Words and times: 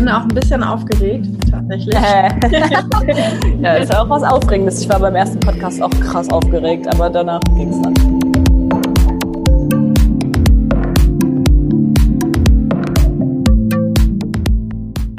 bin 0.00 0.08
auch 0.08 0.22
ein 0.22 0.28
bisschen 0.28 0.62
aufgeregt, 0.62 1.26
tatsächlich. 1.50 1.94
ja, 3.60 3.74
ist 3.74 3.92
ja 3.92 4.02
auch 4.02 4.08
was 4.08 4.22
Aufregendes. 4.22 4.80
Ich 4.80 4.88
war 4.88 4.98
beim 4.98 5.14
ersten 5.14 5.38
Podcast 5.40 5.82
auch 5.82 5.90
krass 5.90 6.30
aufgeregt, 6.30 6.88
aber 6.88 7.10
danach 7.10 7.42
ging 7.54 7.68
es 7.68 7.82
dann. 7.82 7.94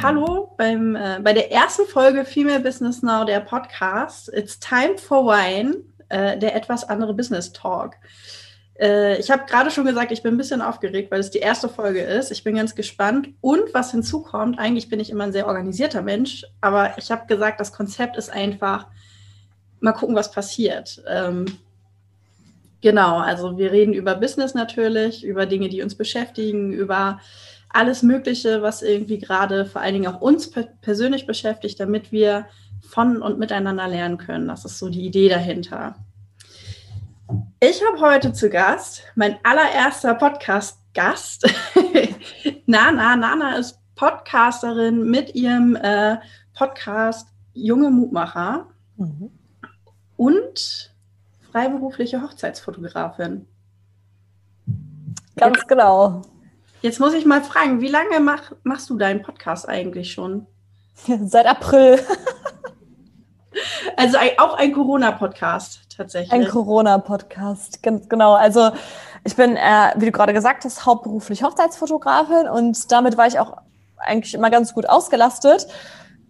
Hallo 0.01 0.55
beim, 0.57 0.95
äh, 0.95 1.19
bei 1.21 1.33
der 1.33 1.51
ersten 1.51 1.85
Folge 1.85 2.25
Female 2.25 2.61
Business 2.61 3.03
Now, 3.03 3.23
der 3.23 3.41
Podcast. 3.41 4.33
It's 4.33 4.59
time 4.59 4.97
for 4.97 5.27
wine, 5.27 5.75
äh, 6.09 6.39
der 6.39 6.55
etwas 6.55 6.89
andere 6.89 7.13
Business 7.13 7.53
Talk. 7.53 7.97
Äh, 8.81 9.19
ich 9.19 9.29
habe 9.29 9.45
gerade 9.45 9.69
schon 9.69 9.85
gesagt, 9.85 10.11
ich 10.11 10.23
bin 10.23 10.33
ein 10.33 10.37
bisschen 10.37 10.61
aufgeregt, 10.61 11.11
weil 11.11 11.19
es 11.19 11.29
die 11.29 11.39
erste 11.39 11.69
Folge 11.69 12.01
ist. 12.01 12.31
Ich 12.31 12.43
bin 12.43 12.55
ganz 12.55 12.75
gespannt. 12.75 13.29
Und 13.39 13.73
was 13.73 13.91
hinzukommt, 13.91 14.57
eigentlich 14.57 14.89
bin 14.89 14.99
ich 14.99 15.11
immer 15.11 15.25
ein 15.25 15.31
sehr 15.31 15.47
organisierter 15.47 16.01
Mensch, 16.01 16.45
aber 16.59 16.97
ich 16.97 17.11
habe 17.11 17.27
gesagt, 17.27 17.59
das 17.59 17.71
Konzept 17.71 18.17
ist 18.17 18.31
einfach, 18.31 18.87
mal 19.79 19.93
gucken, 19.93 20.15
was 20.15 20.31
passiert. 20.31 21.01
Ähm, 21.07 21.45
genau, 22.81 23.17
also 23.17 23.57
wir 23.57 23.71
reden 23.71 23.93
über 23.93 24.15
Business 24.15 24.53
natürlich, 24.53 25.23
über 25.23 25.45
Dinge, 25.45 25.69
die 25.69 25.81
uns 25.81 25.95
beschäftigen, 25.95 26.71
über 26.71 27.19
alles 27.69 28.03
Mögliche, 28.03 28.61
was 28.61 28.81
irgendwie 28.81 29.17
gerade 29.17 29.65
vor 29.65 29.81
allen 29.81 29.93
Dingen 29.93 30.07
auch 30.07 30.21
uns 30.21 30.49
per 30.49 30.63
persönlich 30.81 31.25
beschäftigt, 31.25 31.79
damit 31.79 32.11
wir 32.11 32.45
von 32.81 33.21
und 33.21 33.39
miteinander 33.39 33.87
lernen 33.87 34.17
können. 34.17 34.47
Das 34.47 34.65
ist 34.65 34.77
so 34.77 34.89
die 34.89 35.05
Idee 35.05 35.29
dahinter. 35.29 35.95
Ich 37.63 37.79
habe 37.85 38.01
heute 38.01 38.33
zu 38.33 38.49
Gast 38.49 39.03
mein 39.13 39.37
allererster 39.43 40.15
Podcast-Gast. 40.15 41.47
Nana. 42.65 43.15
Nana 43.15 43.57
ist 43.57 43.77
Podcasterin 43.93 45.07
mit 45.07 45.35
ihrem 45.35 45.75
äh, 45.75 46.17
Podcast 46.55 47.27
Junge 47.53 47.91
Mutmacher 47.91 48.65
mhm. 48.97 49.29
und 50.17 50.91
freiberufliche 51.51 52.23
Hochzeitsfotografin. 52.23 53.45
Ganz 55.35 55.67
genau. 55.67 56.23
Jetzt 56.81 56.99
muss 56.99 57.13
ich 57.13 57.27
mal 57.27 57.43
fragen, 57.43 57.79
wie 57.79 57.89
lange 57.89 58.19
mach, 58.21 58.53
machst 58.63 58.89
du 58.89 58.97
deinen 58.97 59.21
Podcast 59.21 59.69
eigentlich 59.69 60.11
schon? 60.11 60.47
Seit 61.25 61.45
April. 61.45 61.99
Also 63.97 64.17
auch 64.37 64.53
ein 64.53 64.71
Corona-Podcast 64.71 65.80
tatsächlich. 65.97 66.31
Ein 66.31 66.47
Corona-Podcast, 66.47 67.83
ganz 67.83 68.09
genau. 68.09 68.33
Also 68.33 68.71
ich 69.23 69.35
bin, 69.35 69.55
äh, 69.55 69.93
wie 69.95 70.05
du 70.05 70.11
gerade 70.11 70.33
gesagt 70.33 70.65
hast, 70.65 70.85
hauptberuflich 70.85 71.43
Hochzeitsfotografin 71.43 72.47
und 72.47 72.91
damit 72.91 73.17
war 73.17 73.27
ich 73.27 73.39
auch 73.39 73.57
eigentlich 73.97 74.33
immer 74.33 74.49
ganz 74.49 74.73
gut 74.73 74.89
ausgelastet. 74.89 75.67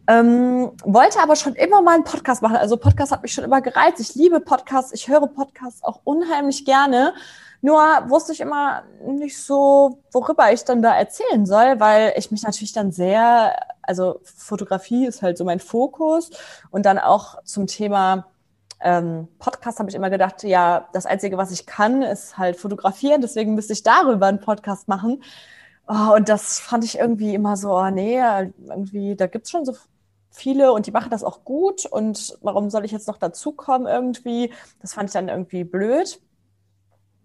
Ähm, 0.07 0.71
wollte 0.83 1.19
aber 1.21 1.35
schon 1.35 1.55
immer 1.55 1.81
mal 1.81 1.95
einen 1.95 2.03
Podcast 2.03 2.41
machen. 2.41 2.57
Also 2.57 2.75
Podcast 2.75 3.11
hat 3.11 3.21
mich 3.21 3.33
schon 3.33 3.43
immer 3.43 3.61
gereizt. 3.61 3.99
Ich 3.99 4.15
liebe 4.15 4.39
Podcasts. 4.39 4.91
Ich 4.93 5.07
höre 5.07 5.27
Podcasts 5.27 5.83
auch 5.83 6.01
unheimlich 6.03 6.65
gerne. 6.65 7.13
Nur 7.61 7.79
wusste 8.07 8.33
ich 8.33 8.41
immer 8.41 8.83
nicht 9.05 9.37
so, 9.37 9.99
worüber 10.11 10.51
ich 10.51 10.63
dann 10.63 10.81
da 10.81 10.95
erzählen 10.95 11.45
soll, 11.45 11.79
weil 11.79 12.13
ich 12.17 12.31
mich 12.31 12.41
natürlich 12.41 12.73
dann 12.73 12.91
sehr, 12.91 13.55
also 13.83 14.19
Fotografie 14.23 15.05
ist 15.05 15.21
halt 15.21 15.37
so 15.37 15.45
mein 15.45 15.59
Fokus 15.59 16.31
und 16.71 16.87
dann 16.87 16.97
auch 16.97 17.43
zum 17.43 17.67
Thema 17.67 18.25
ähm, 18.83 19.27
Podcast 19.39 19.79
habe 19.79 19.89
ich 19.89 19.95
immer 19.95 20.09
gedacht, 20.09 20.43
ja, 20.43 20.87
das 20.93 21.05
Einzige, 21.05 21.37
was 21.37 21.51
ich 21.51 21.65
kann, 21.65 22.01
ist 22.01 22.37
halt 22.37 22.57
fotografieren, 22.57 23.21
deswegen 23.21 23.55
müsste 23.55 23.73
ich 23.73 23.83
darüber 23.83 24.27
einen 24.27 24.39
Podcast 24.39 24.87
machen. 24.87 25.23
Oh, 25.87 26.15
und 26.15 26.29
das 26.29 26.59
fand 26.59 26.83
ich 26.83 26.97
irgendwie 26.97 27.35
immer 27.35 27.57
so, 27.57 27.73
oh, 27.77 27.89
nee, 27.89 28.19
irgendwie, 28.67 29.15
da 29.15 29.27
gibt's 29.27 29.51
schon 29.51 29.65
so 29.65 29.75
viele 30.29 30.71
und 30.73 30.87
die 30.87 30.91
machen 30.91 31.09
das 31.09 31.23
auch 31.23 31.43
gut 31.43 31.85
und 31.85 32.37
warum 32.41 32.69
soll 32.69 32.85
ich 32.85 32.91
jetzt 32.91 33.07
noch 33.07 33.17
dazukommen 33.17 33.87
irgendwie? 33.87 34.53
Das 34.79 34.93
fand 34.93 35.09
ich 35.09 35.13
dann 35.13 35.27
irgendwie 35.27 35.63
blöd. 35.63 36.21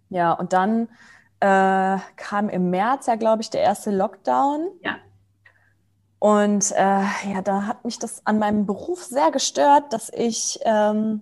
Ja, 0.09 0.33
und 0.33 0.53
dann 0.53 0.89
äh, 1.39 1.97
kam 2.15 2.49
im 2.49 2.69
März 2.69 3.07
ja, 3.07 3.15
glaube 3.15 3.41
ich, 3.41 3.49
der 3.49 3.61
erste 3.61 3.91
Lockdown. 3.91 4.69
Ja. 4.83 4.97
Und 6.19 6.71
äh, 6.71 7.03
ja, 7.31 7.41
da 7.43 7.67
hat 7.67 7.85
mich 7.85 7.99
das 7.99 8.25
an 8.25 8.39
meinem 8.39 8.65
Beruf 8.65 9.03
sehr 9.03 9.31
gestört, 9.31 9.93
dass 9.93 10.11
ich 10.13 10.59
ähm, 10.63 11.21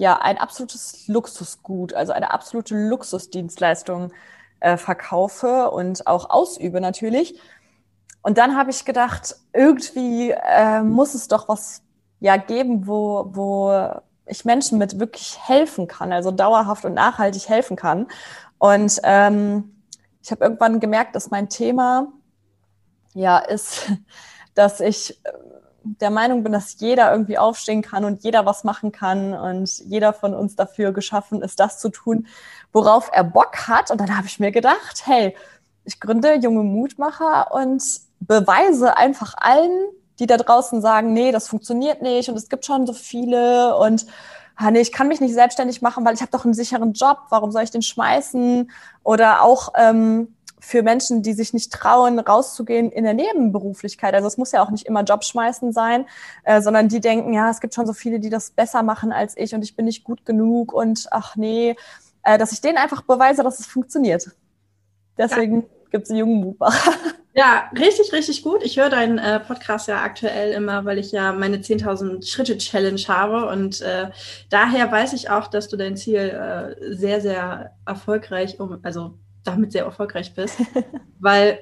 ja 0.00 0.16
ein 0.16 0.38
absolutes 0.38 1.06
Luxusgut, 1.08 1.92
also 1.92 2.12
eine 2.12 2.32
absolute 2.32 2.74
Luxusdienstleistung 2.74 4.12
äh, 4.60 4.76
verkaufe 4.76 5.70
und 5.70 6.06
auch 6.06 6.30
ausübe 6.30 6.80
natürlich. 6.80 7.38
Und 8.22 8.38
dann 8.38 8.56
habe 8.56 8.70
ich 8.70 8.84
gedacht, 8.84 9.36
irgendwie 9.52 10.30
äh, 10.30 10.82
muss 10.82 11.14
es 11.14 11.28
doch 11.28 11.48
was 11.48 11.82
ja 12.18 12.36
geben, 12.38 12.86
wo, 12.86 13.28
wo 13.32 14.00
ich 14.26 14.44
Menschen 14.44 14.78
mit 14.78 14.98
wirklich 14.98 15.38
helfen 15.46 15.86
kann, 15.86 16.12
also 16.12 16.30
dauerhaft 16.30 16.84
und 16.84 16.94
nachhaltig 16.94 17.48
helfen 17.48 17.76
kann. 17.76 18.06
Und 18.58 19.00
ähm, 19.04 19.82
ich 20.22 20.30
habe 20.30 20.44
irgendwann 20.44 20.80
gemerkt, 20.80 21.14
dass 21.14 21.30
mein 21.30 21.50
Thema 21.50 22.08
ja 23.12 23.38
ist, 23.38 23.90
dass 24.54 24.80
ich 24.80 25.22
äh, 25.24 25.32
der 25.82 26.10
Meinung 26.10 26.42
bin, 26.42 26.52
dass 26.52 26.78
jeder 26.78 27.10
irgendwie 27.10 27.38
aufstehen 27.38 27.82
kann 27.82 28.04
und 28.04 28.22
jeder 28.22 28.46
was 28.46 28.64
machen 28.64 28.92
kann 28.92 29.34
und 29.34 29.78
jeder 29.86 30.12
von 30.12 30.34
uns 30.34 30.56
dafür 30.56 30.92
geschaffen 30.92 31.42
ist, 31.42 31.60
das 31.60 31.78
zu 31.78 31.88
tun, 31.88 32.26
worauf 32.72 33.10
er 33.12 33.24
Bock 33.24 33.68
hat. 33.68 33.90
Und 33.90 34.00
dann 34.00 34.16
habe 34.16 34.26
ich 34.26 34.40
mir 34.40 34.52
gedacht, 34.52 35.02
hey, 35.04 35.34
ich 35.84 36.00
gründe 36.00 36.34
junge 36.34 36.62
Mutmacher 36.62 37.52
und 37.52 37.82
beweise 38.20 38.96
einfach 38.96 39.34
allen, 39.38 39.88
die 40.18 40.26
da 40.26 40.36
draußen 40.36 40.82
sagen, 40.82 41.12
nee, 41.12 41.32
das 41.32 41.48
funktioniert 41.48 42.02
nicht 42.02 42.28
und 42.28 42.36
es 42.36 42.48
gibt 42.48 42.66
schon 42.66 42.86
so 42.86 42.92
viele 42.92 43.76
und 43.76 44.06
ah, 44.56 44.70
nee, 44.70 44.80
ich 44.80 44.92
kann 44.92 45.08
mich 45.08 45.20
nicht 45.20 45.32
selbstständig 45.32 45.80
machen, 45.80 46.04
weil 46.04 46.14
ich 46.14 46.20
habe 46.20 46.30
doch 46.30 46.44
einen 46.44 46.54
sicheren 46.54 46.92
Job, 46.92 47.18
warum 47.30 47.50
soll 47.50 47.62
ich 47.62 47.70
den 47.70 47.82
schmeißen? 47.82 48.70
Oder 49.02 49.42
auch 49.42 49.72
ähm, 49.74 50.34
für 50.60 50.82
Menschen, 50.82 51.22
die 51.22 51.32
sich 51.32 51.52
nicht 51.52 51.72
trauen, 51.72 52.18
rauszugehen 52.18 52.92
in 52.92 53.04
der 53.04 53.14
Nebenberuflichkeit. 53.14 54.14
Also 54.14 54.26
es 54.26 54.36
muss 54.36 54.52
ja 54.52 54.62
auch 54.62 54.70
nicht 54.70 54.86
immer 54.86 55.02
Job 55.02 55.24
schmeißen 55.24 55.72
sein, 55.72 56.06
äh, 56.44 56.60
sondern 56.60 56.88
die 56.88 57.00
denken, 57.00 57.32
ja, 57.32 57.50
es 57.50 57.60
gibt 57.60 57.74
schon 57.74 57.86
so 57.86 57.92
viele, 57.92 58.20
die 58.20 58.30
das 58.30 58.50
besser 58.50 58.82
machen 58.82 59.12
als 59.12 59.36
ich 59.36 59.54
und 59.54 59.62
ich 59.62 59.74
bin 59.74 59.86
nicht 59.86 60.04
gut 60.04 60.24
genug 60.24 60.72
und 60.72 61.06
ach 61.10 61.36
nee, 61.36 61.76
äh, 62.22 62.38
dass 62.38 62.52
ich 62.52 62.60
denen 62.60 62.78
einfach 62.78 63.02
beweise, 63.02 63.42
dass 63.42 63.60
es 63.60 63.66
funktioniert. 63.66 64.30
Deswegen 65.16 65.62
ja. 65.62 65.68
gibt 65.90 66.04
es 66.04 66.10
einen 66.10 66.20
jungen 66.20 66.40
Mutmacher. 66.40 66.92
Ja, 67.32 67.70
richtig, 67.78 68.12
richtig 68.12 68.42
gut. 68.42 68.60
Ich 68.64 68.76
höre 68.76 68.90
deinen 68.90 69.18
äh, 69.18 69.38
Podcast 69.38 69.86
ja 69.86 70.02
aktuell 70.02 70.50
immer, 70.50 70.84
weil 70.84 70.98
ich 70.98 71.12
ja 71.12 71.32
meine 71.32 71.58
10.000 71.58 72.28
Schritte 72.28 72.58
Challenge 72.58 73.00
habe 73.06 73.46
und 73.46 73.80
äh, 73.82 74.10
daher 74.50 74.90
weiß 74.90 75.12
ich 75.12 75.30
auch, 75.30 75.46
dass 75.46 75.68
du 75.68 75.76
dein 75.76 75.96
Ziel 75.96 76.18
äh, 76.18 76.92
sehr, 76.92 77.20
sehr 77.20 77.76
erfolgreich, 77.86 78.58
um, 78.58 78.80
also 78.82 79.14
damit 79.44 79.72
sehr 79.72 79.84
erfolgreich 79.84 80.34
bist, 80.34 80.58
weil, 81.18 81.58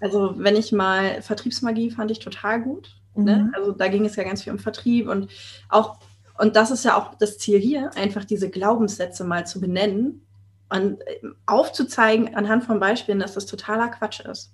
also 0.00 0.34
wenn 0.36 0.56
ich 0.56 0.72
mal 0.72 1.22
Vertriebsmagie 1.22 1.90
fand 1.90 2.10
ich 2.10 2.18
total 2.18 2.62
gut. 2.62 2.96
Ne? 3.14 3.36
Mhm. 3.36 3.42
Ne? 3.42 3.52
Also 3.54 3.72
da 3.72 3.88
ging 3.88 4.04
es 4.04 4.16
ja 4.16 4.24
ganz 4.24 4.42
viel 4.42 4.52
um 4.52 4.58
Vertrieb 4.58 5.08
und 5.08 5.30
auch, 5.68 5.98
und 6.38 6.56
das 6.56 6.70
ist 6.70 6.84
ja 6.84 6.96
auch 6.96 7.14
das 7.14 7.38
Ziel 7.38 7.58
hier, 7.58 7.90
einfach 7.96 8.24
diese 8.24 8.48
Glaubenssätze 8.48 9.24
mal 9.24 9.46
zu 9.46 9.60
benennen 9.60 10.24
und 10.68 10.98
aufzuzeigen 11.46 12.34
anhand 12.34 12.64
von 12.64 12.78
Beispielen, 12.78 13.18
dass 13.18 13.34
das 13.34 13.46
totaler 13.46 13.88
Quatsch 13.88 14.20
ist. 14.20 14.52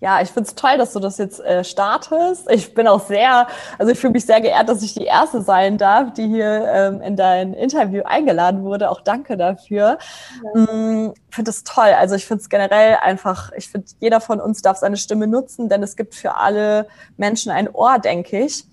Ja, 0.00 0.20
ich 0.20 0.28
finde 0.28 0.48
es 0.48 0.54
toll, 0.54 0.76
dass 0.76 0.92
du 0.92 1.00
das 1.00 1.18
jetzt 1.18 1.40
äh, 1.40 1.64
startest. 1.64 2.50
Ich 2.50 2.74
bin 2.74 2.86
auch 2.88 3.06
sehr, 3.06 3.46
also 3.78 3.92
ich 3.92 3.98
fühle 3.98 4.12
mich 4.12 4.26
sehr 4.26 4.40
geehrt, 4.40 4.68
dass 4.68 4.82
ich 4.82 4.92
die 4.94 5.04
Erste 5.04 5.40
sein 5.40 5.78
darf, 5.78 6.12
die 6.12 6.26
hier 6.26 6.66
ähm, 6.68 7.00
in 7.00 7.16
dein 7.16 7.54
Interview 7.54 8.02
eingeladen 8.04 8.64
wurde. 8.64 8.90
Auch 8.90 9.00
danke 9.00 9.36
dafür. 9.36 9.98
Ja. 10.54 10.60
Mm, 10.60 11.14
finde 11.30 11.50
es 11.50 11.64
toll. 11.64 11.94
Also 11.98 12.16
ich 12.16 12.26
finde 12.26 12.42
es 12.42 12.48
generell 12.50 12.98
einfach, 13.00 13.52
ich 13.56 13.68
finde, 13.68 13.86
jeder 14.00 14.20
von 14.20 14.40
uns 14.40 14.62
darf 14.62 14.76
seine 14.76 14.96
Stimme 14.96 15.26
nutzen, 15.26 15.68
denn 15.68 15.82
es 15.82 15.96
gibt 15.96 16.14
für 16.14 16.36
alle 16.36 16.86
Menschen 17.16 17.50
ein 17.50 17.68
Ohr, 17.72 17.98
denke 17.98 18.44
ich. 18.44 18.64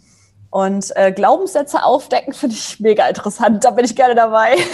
Und 0.50 0.94
äh, 0.98 1.14
Glaubenssätze 1.14 1.84
aufdecken 1.84 2.34
finde 2.34 2.56
ich 2.56 2.80
mega 2.82 3.08
interessant. 3.08 3.64
Da 3.64 3.72
bin 3.72 3.86
ich 3.86 3.96
gerne 3.96 4.16
dabei. 4.16 4.58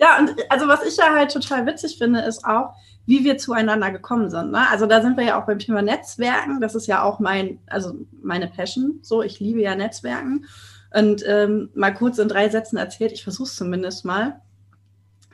Ja, 0.00 0.18
und 0.18 0.34
also 0.48 0.66
was 0.66 0.82
ich 0.86 0.96
ja 0.96 1.14
halt 1.14 1.30
total 1.30 1.66
witzig 1.66 1.98
finde, 1.98 2.20
ist 2.20 2.42
auch, 2.46 2.72
wie 3.10 3.24
wir 3.24 3.38
zueinander 3.38 3.90
gekommen 3.90 4.30
sind. 4.30 4.52
Ne? 4.52 4.70
Also 4.70 4.86
da 4.86 5.02
sind 5.02 5.16
wir 5.16 5.24
ja 5.24 5.40
auch 5.40 5.44
beim 5.44 5.58
Thema 5.58 5.82
Netzwerken. 5.82 6.60
Das 6.60 6.76
ist 6.76 6.86
ja 6.86 7.02
auch 7.02 7.18
mein, 7.18 7.58
also 7.66 7.94
meine 8.22 8.46
Passion. 8.46 9.00
So, 9.02 9.20
ich 9.20 9.40
liebe 9.40 9.60
ja 9.60 9.74
Netzwerken. 9.74 10.46
Und 10.94 11.24
ähm, 11.26 11.70
mal 11.74 11.92
kurz 11.92 12.18
in 12.18 12.28
drei 12.28 12.48
Sätzen 12.48 12.76
erzählt, 12.76 13.10
ich 13.10 13.24
versuche 13.24 13.48
es 13.48 13.56
zumindest 13.56 14.04
mal. 14.04 14.40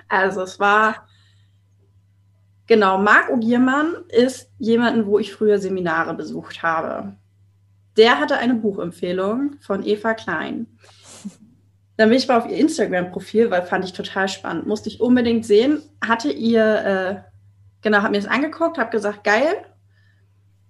Also 0.08 0.40
es 0.40 0.58
war, 0.58 1.06
genau, 2.66 2.96
Marc 2.96 3.28
Ogiermann 3.28 3.94
ist 4.08 4.50
jemanden, 4.58 5.04
wo 5.04 5.18
ich 5.18 5.34
früher 5.34 5.58
Seminare 5.58 6.14
besucht 6.14 6.62
habe. 6.62 7.14
Der 7.98 8.18
hatte 8.18 8.38
eine 8.38 8.54
Buchempfehlung 8.54 9.56
von 9.60 9.84
Eva 9.84 10.14
Klein. 10.14 10.66
Dann 11.98 12.08
bin 12.08 12.16
ich 12.16 12.26
mal 12.26 12.38
auf 12.38 12.48
ihr 12.48 12.56
Instagram-Profil, 12.56 13.50
weil 13.50 13.62
fand 13.62 13.84
ich 13.84 13.92
total 13.92 14.28
spannend. 14.28 14.66
Musste 14.66 14.88
ich 14.88 15.00
unbedingt 15.00 15.44
sehen. 15.44 15.82
Hatte 16.02 16.30
ihr 16.30 17.24
äh, 17.24 17.35
Genau, 17.82 17.98
habe 17.98 18.10
mir 18.10 18.20
das 18.20 18.30
angeguckt, 18.30 18.78
habe 18.78 18.90
gesagt, 18.90 19.24
geil. 19.24 19.64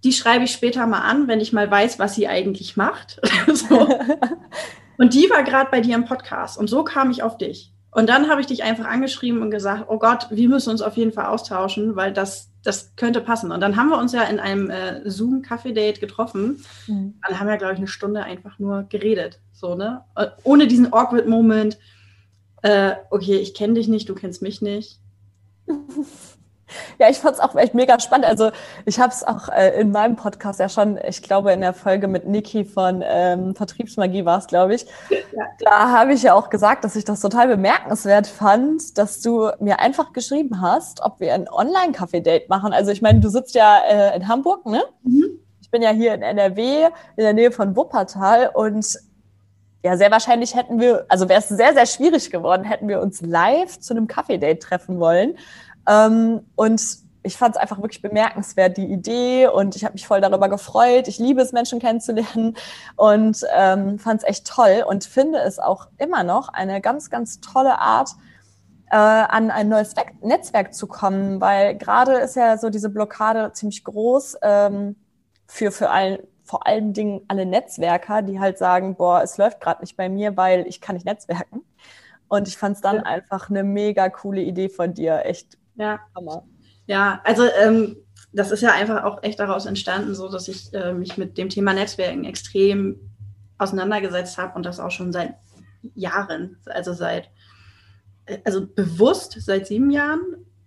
die 0.05 0.13
schreibe 0.13 0.45
ich 0.45 0.53
später 0.53 0.87
mal 0.87 1.01
an, 1.01 1.27
wenn 1.29 1.41
ich 1.41 1.53
mal 1.53 1.71
weiß, 1.71 1.99
was 1.99 2.15
sie 2.15 2.29
eigentlich 2.29 2.77
macht. 2.77 3.21
so. 3.53 3.89
Und 4.99 5.15
die 5.15 5.29
war 5.31 5.43
gerade 5.43 5.71
bei 5.71 5.81
dir 5.81 5.95
im 5.95 6.05
Podcast 6.05 6.59
und 6.59 6.69
so 6.69 6.85
kam 6.85 7.11
ich 7.11 7.23
auf 7.23 7.37
dich. 7.37 7.73
Und 7.91 8.11
dann 8.11 8.29
habe 8.29 8.43
ich 8.43 8.47
dich 8.47 8.63
einfach 8.63 8.85
angeschrieben 8.85 9.41
und 9.41 9.51
gesagt, 9.51 9.87
oh 9.89 9.99
Gott, 9.99 10.27
wir 10.31 10.51
müssen 10.51 10.69
uns 10.69 10.83
auf 10.83 10.99
jeden 10.99 11.13
Fall 11.13 11.27
austauschen, 11.27 11.97
weil 11.97 12.13
das, 12.13 12.51
das 12.63 12.95
könnte 12.97 13.23
passen. 13.23 13.53
Und 13.53 13.61
dann 13.61 13.77
haben 13.77 13.89
wir 13.89 13.97
uns 13.97 14.13
ja 14.13 14.25
in 14.25 14.39
einem 14.39 14.69
äh, 14.69 15.09
Zoom-Kaffee-Date 15.09 15.99
getroffen. 15.99 16.63
Mhm. 16.87 17.15
Dann 17.27 17.41
haben 17.41 17.49
wir, 17.49 17.57
glaube 17.57 17.73
ich, 17.73 17.79
eine 17.79 17.87
Stunde 17.87 18.23
einfach 18.23 18.59
nur 18.59 18.83
geredet. 18.83 19.41
So, 19.55 19.77
ne? 19.77 20.03
Äh, 20.15 20.27
ohne 20.43 20.67
diesen 20.67 20.93
awkward 20.93 21.27
Moment. 21.27 21.79
Äh, 22.61 22.97
okay, 23.09 23.37
ich 23.37 23.55
kenne 23.55 23.75
dich 23.75 23.89
nicht, 23.89 24.11
du 24.11 24.15
kennst 24.15 24.43
mich 24.43 24.61
nicht. 24.61 25.01
Ja, 26.99 27.09
ich 27.09 27.19
fand 27.19 27.35
es 27.35 27.41
auch 27.41 27.55
echt 27.55 27.75
mega 27.75 28.01
spannend. 28.01 28.27
Also 28.27 28.51
ich 28.85 28.99
habe 28.99 29.13
es 29.13 29.23
auch 29.23 29.49
äh, 29.49 29.81
in 29.81 29.93
meinem 29.93 30.17
Podcast 30.17 30.59
ja 30.61 30.69
schon, 30.69 30.99
ich 31.07 31.23
glaube 31.23 31.53
in 31.53 31.61
der 31.61 31.73
Folge 31.73 32.09
mit 32.09 32.27
Niki 32.27 32.65
von 32.65 33.03
ähm, 33.07 33.55
Vertriebsmagie 33.55 34.25
war 34.25 34.39
es, 34.39 34.47
glaube 34.47 34.75
ich. 34.75 34.87
Ja. 35.11 35.45
Da 35.61 35.91
habe 35.91 36.13
ich 36.13 36.23
ja 36.23 36.35
auch 36.35 36.51
gesagt, 36.51 36.85
dass 36.85 36.97
ich 36.97 37.05
das 37.05 37.21
total 37.21 37.49
bemerkenswert 37.49 38.27
fand, 38.27 38.99
dass 38.99 39.21
du 39.21 39.51
mir 39.61 39.81
einfach 39.81 40.13
geschrieben 40.13 40.61
hast, 40.61 41.03
ob 41.03 41.21
wir 41.21 41.35
ein 41.35 41.49
Online-Café-Date 41.49 42.49
machen. 42.49 42.73
Also 42.73 42.91
ich 42.91 43.03
meine, 43.03 43.21
du 43.21 43.29
sitzt 43.29 43.55
ja 43.55 43.79
äh, 43.89 44.17
in 44.17 44.29
Hamburg, 44.29 44.67
ne? 44.67 44.83
Mhm. 45.03 45.41
Ich 45.61 45.71
bin 45.71 45.83
ja 45.83 45.91
hier 45.91 46.15
in 46.15 46.23
NRW, 46.23 46.87
in 47.17 47.25
der 47.25 47.33
Nähe 47.33 47.51
von 47.51 47.77
Wuppertal 47.77 48.51
und 48.55 48.99
ja, 49.83 49.97
sehr 49.97 50.11
wahrscheinlich 50.11 50.57
hätten 50.57 50.81
wir, 50.81 51.07
also 51.09 51.29
wäre 51.29 51.41
es 51.41 51.49
sehr, 51.49 51.73
sehr 51.73 51.87
schwierig 51.87 52.31
geworden, 52.31 52.65
hätten 52.65 52.89
wir 52.89 53.01
uns 53.01 53.21
live 53.21 53.79
zu 53.79 53.95
einem 53.95 54.09
Kaffee-Date 54.09 54.61
treffen 54.61 54.99
wollen. 54.99 55.37
Ähm, 55.89 56.41
und 56.55 56.81
ich 57.27 57.37
fand 57.37 57.57
es 57.57 57.61
einfach 57.61 57.79
wirklich 57.83 58.03
bemerkenswert, 58.03 58.77
die 58.77 58.87
Idee 58.87 59.49
und 59.49 59.75
ich 59.75 59.85
habe 59.85 59.95
mich 59.95 60.07
voll 60.07 60.21
darüber 60.21 60.49
gefreut. 60.49 61.09
Ich 61.09 61.19
liebe 61.19 61.43
es, 61.43 61.53
Menschen 61.53 61.81
kennenzulernen 61.81 62.57
und 62.97 63.45
ähm, 63.53 63.99
fand 63.99 64.23
es 64.23 64.29
echt 64.29 64.47
toll 64.47 64.85
und 64.89 65.05
finde 65.05 65.39
es 65.39 65.59
auch 65.59 65.89
immer 65.99 66.23
noch 66.23 66.49
eine 66.49 66.81
ganz, 66.81 67.11
ganz 67.11 67.41
tolle 67.41 67.81
Art, 67.81 68.11
äh, 68.91 68.97
an 68.97 69.51
ein 69.51 69.69
neues 69.69 69.95
Netzwerk 70.23 70.73
zu 70.73 70.87
kommen, 70.87 71.41
weil 71.41 71.77
gerade 71.77 72.15
ist 72.15 72.37
ja 72.37 72.57
so 72.57 72.71
diese 72.71 72.89
Blockade 72.89 73.53
ziemlich 73.53 73.83
groß 73.83 74.39
ähm, 74.43 74.95
für, 75.49 75.73
für 75.73 75.91
allen, 75.91 76.19
vor 76.45 76.67
allen 76.67 76.93
Dingen 76.93 77.23
alle 77.27 77.47
Netzwerker, 77.47 78.23
die 78.23 78.39
halt 78.39 78.59
sagen, 78.59 78.95
boah, 78.95 79.23
es 79.23 79.37
läuft 79.37 79.61
gerade 79.61 79.81
nicht 79.81 79.97
bei 79.97 80.09
mir, 80.09 80.37
weil 80.37 80.67
ich 80.69 80.81
kann 80.81 80.95
nicht 80.95 81.07
netzwerken. 81.07 81.63
Und 82.29 82.47
ich 82.47 82.57
fand 82.57 82.77
es 82.77 82.83
dann 82.83 82.97
ja. 82.97 83.03
einfach 83.03 83.51
eine 83.51 83.65
mega 83.65 84.09
coole 84.09 84.43
Idee 84.43 84.69
von 84.69 84.95
dir, 84.95 85.25
echt 85.25 85.59
ja. 85.77 86.01
Hammer. 86.15 86.45
Ja, 86.87 87.21
also 87.25 87.45
ähm, 87.61 87.97
das 88.33 88.51
ist 88.51 88.61
ja 88.61 88.73
einfach 88.73 89.05
auch 89.05 89.23
echt 89.23 89.41
daraus 89.41 89.67
entstanden, 89.67 90.15
so 90.15 90.29
dass 90.29 90.49
ich 90.49 90.73
äh, 90.75 90.93
mich 90.93 91.17
mit 91.17 91.39
dem 91.39 91.49
Thema 91.49 91.73
Netzwerken 91.73 92.25
extrem 92.25 93.01
auseinandergesetzt 93.59 94.39
habe 94.39 94.55
und 94.55 94.67
das 94.67 94.81
auch 94.81 94.91
schon 94.91 95.13
seit 95.13 95.35
Jahren, 95.95 96.59
also 96.67 96.93
seit, 96.93 97.31
äh, 98.27 98.39
also 98.45 98.67
bewusst 98.67 99.37
seit 99.41 99.67
sieben 99.67 99.91
Jahren 99.91 100.21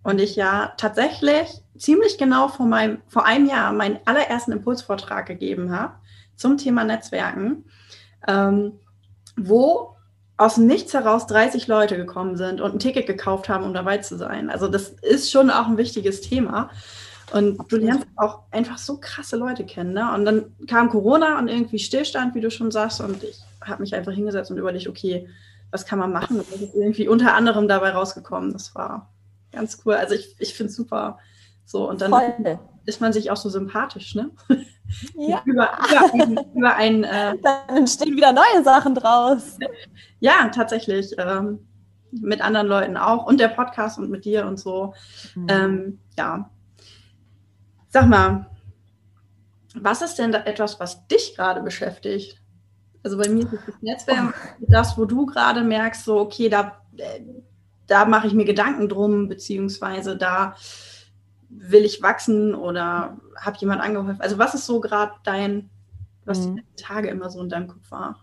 und 0.04 0.20
ich 0.20 0.36
ja 0.36 0.74
tatsächlich 0.78 1.62
ziemlich 1.78 2.18
genau 2.18 2.48
vor, 2.48 2.66
meinem, 2.66 3.02
vor 3.08 3.26
einem 3.26 3.48
Jahr 3.48 3.72
meinen 3.72 4.00
allerersten 4.06 4.52
Impulsvortrag 4.52 5.26
gegeben 5.28 5.72
habe 5.72 5.94
zum 6.36 6.58
Thema 6.58 6.84
Netzwerken, 6.84 7.66
ähm, 8.28 8.80
wo 9.38 9.96
aus 10.40 10.56
dem 10.56 10.68
Nichts 10.68 10.94
heraus 10.94 11.28
30 11.28 11.68
Leute 11.68 11.98
gekommen 11.98 12.38
sind 12.38 12.62
und 12.62 12.74
ein 12.74 12.80
Ticket 12.80 13.06
gekauft 13.06 13.50
haben, 13.50 13.66
um 13.66 13.74
dabei 13.74 13.98
zu 13.98 14.18
sein. 14.18 14.50
Also 14.50 14.70
das 14.70 14.90
ist 15.02 15.30
schon 15.30 15.50
auch 15.52 15.68
ein 15.68 15.78
wichtiges 15.78 16.22
Thema. 16.22 16.70
Und 17.34 17.60
du 17.70 17.76
lernst 17.76 18.08
auch 18.16 18.44
einfach 18.50 18.78
so 18.78 18.98
krasse 19.02 19.36
Leute 19.36 19.66
kennen. 19.66 19.94
Ne? 19.94 20.12
Und 20.14 20.24
dann 20.24 20.46
kam 20.66 20.90
Corona 20.90 21.38
und 21.38 21.50
irgendwie 21.50 21.78
Stillstand, 21.78 22.36
wie 22.36 22.42
du 22.42 22.50
schon 22.50 22.72
sagst. 22.72 23.02
Und 23.02 23.22
ich 23.22 23.42
habe 23.62 23.82
mich 23.82 23.94
einfach 23.94 24.14
hingesetzt 24.14 24.50
und 24.50 24.58
überlegt, 24.58 24.88
okay, 24.88 25.28
was 25.72 25.86
kann 25.86 26.00
man 26.00 26.14
machen? 26.14 26.40
Und 26.40 26.52
das 26.52 26.62
ist 26.62 26.74
irgendwie 26.74 27.10
unter 27.10 27.34
anderem 27.34 27.68
dabei 27.68 27.90
rausgekommen. 27.92 28.54
Das 28.54 28.74
war 28.76 29.12
ganz 29.52 29.82
cool. 29.86 29.96
Also 29.96 30.16
ich, 30.16 30.38
ich 30.40 30.54
finde 30.54 30.70
es 30.70 30.78
super. 30.78 31.20
So, 31.66 31.88
und 31.88 32.00
dann 32.02 32.12
Voll. 32.12 32.60
ist 32.86 33.02
man 33.02 33.12
sich 33.12 33.30
auch 33.30 33.38
so 33.38 33.50
sympathisch, 33.50 34.16
ne? 34.16 34.32
Ja. 35.16 35.42
über, 35.46 35.70
über 35.92 36.14
ein, 36.14 36.40
über 36.56 36.76
ein 36.78 37.04
äh, 37.04 37.38
dann 37.44 37.78
entstehen 37.78 38.16
wieder 38.16 38.32
neue 38.32 38.64
Sachen 38.64 38.96
draus. 38.96 39.60
Ja, 40.20 40.50
tatsächlich. 40.50 41.16
Ähm, 41.18 41.60
mit 42.12 42.42
anderen 42.42 42.68
Leuten 42.68 42.98
auch 42.98 43.26
und 43.26 43.40
der 43.40 43.50
Podcast 43.50 44.00
und 44.00 44.10
mit 44.10 44.26
dir 44.26 44.46
und 44.46 44.60
so. 44.60 44.94
Mhm. 45.36 45.48
Ähm, 45.50 46.00
ja. 46.18 46.50
Sag 47.90 48.08
mal, 48.08 48.50
was 49.76 50.02
ist 50.02 50.16
denn 50.16 50.32
da 50.32 50.40
etwas, 50.40 50.80
was 50.80 51.08
dich 51.08 51.36
gerade 51.36 51.62
beschäftigt? 51.62 52.42
Also 53.04 53.18
bei 53.18 53.30
mir 53.30 53.44
ist 53.44 53.54
das 53.54 53.76
Netzwerk 53.82 54.34
oh. 54.60 54.66
das, 54.68 54.98
wo 54.98 55.06
du 55.06 55.26
gerade 55.26 55.64
merkst, 55.64 56.04
so, 56.04 56.20
okay, 56.20 56.50
da, 56.50 56.82
äh, 56.98 57.22
da 57.88 58.06
mache 58.06 58.28
ich 58.28 58.34
mir 58.34 58.46
Gedanken 58.46 58.90
drum, 58.90 59.28
beziehungsweise 59.28 60.18
da 60.18 60.56
will 61.50 61.86
ich 61.86 62.02
wachsen 62.02 62.54
oder 62.54 63.18
habe 63.36 63.58
jemand 63.60 63.82
angeholfen? 63.82 64.22
Also 64.22 64.38
was 64.38 64.54
ist 64.54 64.66
so 64.66 64.80
gerade 64.80 65.14
dein, 65.24 65.70
was 66.26 66.48
mhm. 66.48 66.58
die 66.58 66.84
Tage 66.84 67.08
immer 67.08 67.30
so 67.30 67.42
in 67.42 67.50
deinem 67.50 67.68
Kopf 67.68 67.90
war? 67.90 68.20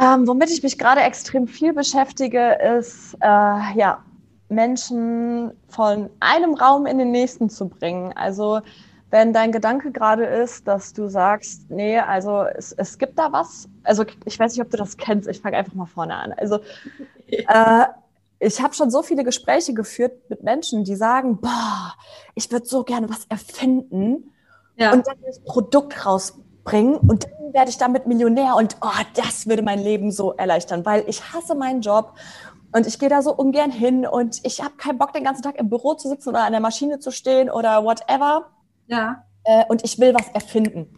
Ähm, 0.00 0.26
womit 0.28 0.50
ich 0.50 0.62
mich 0.62 0.78
gerade 0.78 1.00
extrem 1.00 1.46
viel 1.46 1.72
beschäftige, 1.72 2.58
ist 2.78 3.14
äh, 3.20 3.26
ja 3.26 4.02
Menschen 4.48 5.52
von 5.68 6.10
einem 6.20 6.54
Raum 6.54 6.86
in 6.86 6.98
den 6.98 7.10
nächsten 7.10 7.48
zu 7.48 7.68
bringen. 7.68 8.12
Also 8.14 8.60
wenn 9.10 9.32
dein 9.32 9.52
Gedanke 9.52 9.92
gerade 9.92 10.24
ist, 10.24 10.66
dass 10.66 10.92
du 10.92 11.08
sagst, 11.08 11.70
nee, 11.70 11.98
also 11.98 12.42
es, 12.42 12.72
es 12.72 12.98
gibt 12.98 13.18
da 13.18 13.32
was. 13.32 13.68
Also 13.84 14.04
ich 14.24 14.38
weiß 14.38 14.52
nicht, 14.52 14.64
ob 14.64 14.70
du 14.70 14.76
das 14.76 14.96
kennst. 14.96 15.28
Ich 15.28 15.40
fange 15.40 15.56
einfach 15.56 15.74
mal 15.74 15.86
vorne 15.86 16.14
an. 16.14 16.32
Also 16.32 16.60
äh, 17.28 17.86
ich 18.38 18.60
habe 18.60 18.74
schon 18.74 18.90
so 18.90 19.02
viele 19.02 19.24
Gespräche 19.24 19.72
geführt 19.74 20.28
mit 20.28 20.42
Menschen, 20.42 20.84
die 20.84 20.96
sagen, 20.96 21.38
boah, 21.40 21.94
ich 22.34 22.50
würde 22.52 22.66
so 22.66 22.84
gerne 22.84 23.08
was 23.08 23.24
erfinden 23.26 24.32
ja. 24.76 24.92
und 24.92 25.06
dann 25.06 25.16
das 25.24 25.40
Produkt 25.40 26.04
rausbringen 26.66 26.96
und 26.96 27.24
dann 27.24 27.52
werde 27.52 27.70
ich 27.70 27.78
damit 27.78 28.06
Millionär 28.06 28.56
und 28.56 28.76
oh, 28.82 29.02
das 29.14 29.46
würde 29.46 29.62
mein 29.62 29.78
Leben 29.78 30.10
so 30.10 30.32
erleichtern, 30.32 30.84
weil 30.84 31.04
ich 31.06 31.32
hasse 31.32 31.54
meinen 31.54 31.80
Job 31.80 32.14
und 32.72 32.86
ich 32.86 32.98
gehe 32.98 33.08
da 33.08 33.22
so 33.22 33.34
ungern 33.34 33.70
hin 33.70 34.06
und 34.06 34.40
ich 34.44 34.62
habe 34.62 34.76
keinen 34.76 34.98
Bock, 34.98 35.12
den 35.12 35.24
ganzen 35.24 35.42
Tag 35.42 35.58
im 35.58 35.68
Büro 35.68 35.94
zu 35.94 36.08
sitzen 36.08 36.30
oder 36.30 36.44
an 36.44 36.52
der 36.52 36.60
Maschine 36.60 36.98
zu 36.98 37.10
stehen 37.10 37.50
oder 37.50 37.84
whatever. 37.84 38.50
Ja. 38.86 39.24
Äh, 39.44 39.64
und 39.68 39.84
ich 39.84 39.98
will 39.98 40.12
was 40.14 40.28
erfinden. 40.28 40.92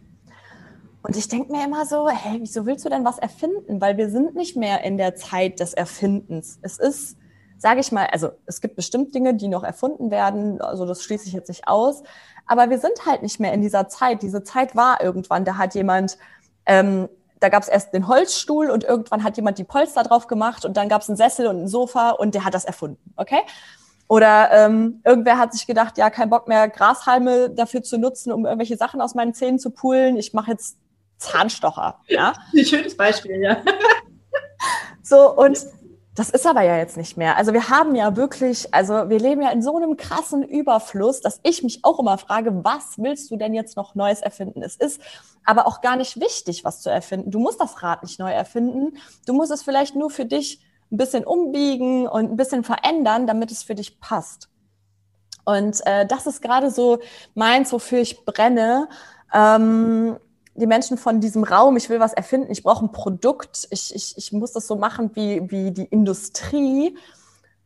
Und 1.01 1.15
ich 1.15 1.29
denke 1.29 1.51
mir 1.51 1.63
immer 1.63 1.85
so, 1.85 2.09
hey, 2.09 2.39
wieso 2.41 2.65
willst 2.65 2.83
du 2.83 2.89
denn 2.89 3.05
was 3.05 3.19
erfinden? 3.19 3.79
Weil 3.79 3.95
wir 3.95 4.09
sind 4.09 4.35
nicht 4.35 4.57
mehr 4.57 4.83
in 4.83 4.97
der 4.97 5.15
Zeit 5.15 5.61
des 5.61 5.73
Erfindens. 5.73 6.59
Es 6.61 6.77
ist 6.77 7.17
sage 7.59 7.81
ich 7.81 7.91
mal, 7.91 8.07
also 8.07 8.31
es 8.45 8.61
gibt 8.61 8.75
bestimmt 8.75 9.13
Dinge, 9.13 9.35
die 9.35 9.49
noch 9.49 9.63
erfunden 9.63 10.09
werden, 10.09 10.61
also 10.61 10.85
das 10.85 11.03
schließe 11.03 11.27
ich 11.27 11.33
jetzt 11.33 11.49
nicht 11.49 11.67
aus, 11.67 12.03
aber 12.47 12.69
wir 12.69 12.79
sind 12.79 13.05
halt 13.05 13.21
nicht 13.21 13.39
mehr 13.39 13.53
in 13.53 13.61
dieser 13.61 13.87
Zeit. 13.89 14.23
Diese 14.23 14.43
Zeit 14.43 14.75
war 14.75 15.03
irgendwann, 15.03 15.45
da 15.45 15.57
hat 15.57 15.75
jemand, 15.75 16.17
ähm, 16.65 17.09
da 17.41 17.49
gab 17.49 17.61
es 17.61 17.69
erst 17.69 17.93
den 17.93 18.07
Holzstuhl 18.07 18.69
und 18.69 18.83
irgendwann 18.85 19.23
hat 19.23 19.37
jemand 19.37 19.57
die 19.57 19.63
Polster 19.65 20.03
drauf 20.03 20.27
gemacht 20.27 20.65
und 20.65 20.77
dann 20.77 20.89
gab 20.89 21.01
es 21.01 21.09
einen 21.09 21.17
Sessel 21.17 21.47
und 21.47 21.63
ein 21.63 21.67
Sofa 21.67 22.11
und 22.11 22.33
der 22.33 22.45
hat 22.45 22.53
das 22.53 22.65
erfunden, 22.65 23.13
okay? 23.17 23.41
Oder 24.07 24.49
ähm, 24.51 25.01
irgendwer 25.05 25.37
hat 25.37 25.53
sich 25.53 25.67
gedacht, 25.67 25.99
ja, 25.99 26.09
kein 26.09 26.31
Bock 26.31 26.47
mehr, 26.47 26.67
Grashalme 26.67 27.51
dafür 27.51 27.83
zu 27.83 27.99
nutzen, 27.99 28.31
um 28.31 28.45
irgendwelche 28.45 28.75
Sachen 28.77 29.01
aus 29.01 29.13
meinen 29.13 29.35
Zähnen 29.35 29.59
zu 29.59 29.69
pullen. 29.69 30.17
Ich 30.17 30.33
mache 30.33 30.51
jetzt 30.51 30.77
Zahnstocher. 31.19 31.99
Ja? 32.07 32.33
Ein 32.57 32.65
schönes 32.65 32.97
Beispiel, 32.97 33.39
ja. 33.39 33.57
So, 35.03 35.35
und 35.35 35.65
das 36.19 36.29
ist 36.29 36.45
aber 36.45 36.63
ja 36.63 36.75
jetzt 36.75 36.97
nicht 36.97 37.15
mehr. 37.15 37.37
Also 37.37 37.53
wir 37.53 37.69
haben 37.69 37.95
ja 37.95 38.17
wirklich, 38.17 38.73
also 38.73 39.09
wir 39.09 39.19
leben 39.19 39.41
ja 39.41 39.51
in 39.51 39.61
so 39.61 39.77
einem 39.77 39.95
krassen 39.95 40.43
Überfluss, 40.43 41.21
dass 41.21 41.39
ich 41.43 41.63
mich 41.63 41.85
auch 41.85 41.97
immer 41.97 42.17
frage, 42.17 42.65
was 42.65 42.97
willst 42.97 43.31
du 43.31 43.37
denn 43.37 43.53
jetzt 43.53 43.77
noch 43.77 43.95
Neues 43.95 44.19
erfinden? 44.19 44.61
Es 44.61 44.75
ist 44.75 44.99
aber 45.45 45.65
auch 45.65 45.79
gar 45.79 45.95
nicht 45.95 46.19
wichtig, 46.19 46.65
was 46.65 46.81
zu 46.81 46.89
erfinden. 46.89 47.31
Du 47.31 47.39
musst 47.39 47.61
das 47.61 47.81
Rad 47.83 48.03
nicht 48.03 48.19
neu 48.19 48.31
erfinden. 48.31 48.97
Du 49.25 49.33
musst 49.33 49.49
es 49.49 49.63
vielleicht 49.63 49.95
nur 49.95 50.09
für 50.09 50.25
dich 50.25 50.61
ein 50.91 50.97
bisschen 50.97 51.23
umbiegen 51.23 52.05
und 52.05 52.31
ein 52.31 52.35
bisschen 52.35 52.65
verändern, 52.65 53.25
damit 53.25 53.49
es 53.49 53.63
für 53.63 53.75
dich 53.75 54.01
passt. 54.01 54.49
Und 55.45 55.79
äh, 55.85 56.05
das 56.05 56.27
ist 56.27 56.41
gerade 56.41 56.69
so 56.69 56.99
meins, 57.33 57.71
wofür 57.71 57.99
ich 57.99 58.25
brenne. 58.25 58.89
Ähm, 59.33 60.17
die 60.55 60.67
Menschen 60.67 60.97
von 60.97 61.19
diesem 61.21 61.43
Raum, 61.43 61.77
ich 61.77 61.89
will 61.89 61.99
was 61.99 62.13
erfinden, 62.13 62.51
ich 62.51 62.63
brauche 62.63 62.85
ein 62.85 62.91
Produkt, 62.91 63.67
ich, 63.71 63.95
ich, 63.95 64.17
ich 64.17 64.31
muss 64.33 64.51
das 64.53 64.67
so 64.67 64.75
machen 64.75 65.11
wie, 65.15 65.49
wie 65.49 65.71
die 65.71 65.85
Industrie, 65.85 66.97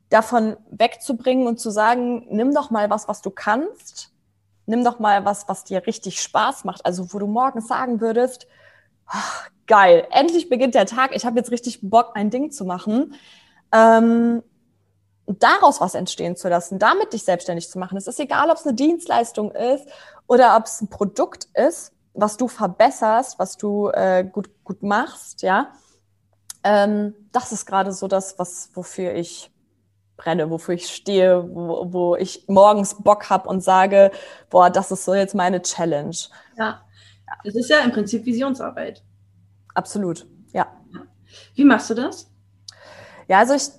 davon 0.10 0.58
wegzubringen 0.70 1.48
und 1.48 1.60
zu 1.60 1.72
sagen, 1.72 2.28
nimm 2.30 2.54
doch 2.54 2.70
mal 2.70 2.90
was, 2.90 3.08
was 3.08 3.22
du 3.22 3.32
kannst, 3.32 4.12
nimm 4.68 4.84
doch 4.84 5.00
mal 5.00 5.26
was, 5.26 5.48
was 5.48 5.64
dir 5.64 5.88
richtig 5.88 6.22
Spaß 6.22 6.66
macht, 6.66 6.86
also 6.86 7.14
wo 7.14 7.20
du 7.20 7.26
morgens 7.26 7.68
sagen 7.68 8.00
würdest, 8.00 8.48
ach, 9.08 9.50
geil, 9.66 10.06
endlich 10.12 10.50
beginnt 10.50 10.76
der 10.76 10.86
Tag, 10.86 11.16
ich 11.16 11.26
habe 11.26 11.40
jetzt 11.40 11.52
richtig 11.52 11.80
Bock, 11.82 12.12
ein 12.14 12.30
Ding 12.30 12.52
zu 12.52 12.64
machen. 12.64 13.16
Ähm, 13.72 14.44
daraus 15.26 15.82
was 15.82 15.96
entstehen 15.96 16.36
zu 16.36 16.50
lassen, 16.50 16.80
damit 16.80 17.14
dich 17.14 17.24
selbstständig 17.24 17.70
zu 17.70 17.80
machen. 17.80 17.98
Es 17.98 18.08
ist 18.08 18.20
egal, 18.20 18.50
ob 18.50 18.58
es 18.58 18.66
eine 18.66 18.76
Dienstleistung 18.76 19.52
ist 19.52 19.88
oder 20.28 20.58
ob 20.58 20.66
es 20.66 20.82
ein 20.82 20.90
Produkt 20.90 21.48
ist, 21.54 21.93
was 22.14 22.38
du 22.38 22.48
verbesserst, 22.48 23.40
was 23.40 23.58
du 23.58 23.90
äh, 23.90 24.24
gut, 24.24 24.50
gut 24.64 24.84
machst, 24.84 25.42
ja. 25.42 25.74
Ähm, 26.64 27.14
das 27.32 27.52
ist 27.52 27.66
gerade 27.66 27.92
so 27.92 28.08
das, 28.08 28.40
was, 28.40 28.70
wofür 28.74 29.14
ich 29.14 29.52
brenne, 30.16 30.50
wofür 30.50 30.76
ich 30.76 30.88
stehe, 30.88 31.50
wo, 31.54 31.92
wo 31.92 32.16
ich 32.16 32.46
morgens 32.48 32.96
Bock 32.96 33.30
habe 33.30 33.50
und 33.50 33.62
sage, 33.62 34.12
boah, 34.50 34.70
das 34.70 34.92
ist 34.92 35.06
so 35.06 35.14
jetzt 35.14 35.36
meine 35.36 35.62
Challenge. 35.62 36.16
Ja, 36.58 36.82
es 37.44 37.56
ist 37.56 37.70
ja 37.70 37.80
im 37.80 37.92
Prinzip 37.92 38.26
Visionsarbeit. 38.26 39.04
Absolut, 39.74 40.28
ja. 40.54 40.68
Wie 41.56 41.66
machst 41.66 41.90
du 41.90 41.96
das? 41.96 42.30
Ja, 43.28 43.40
also 43.40 43.56
ich 43.56 43.70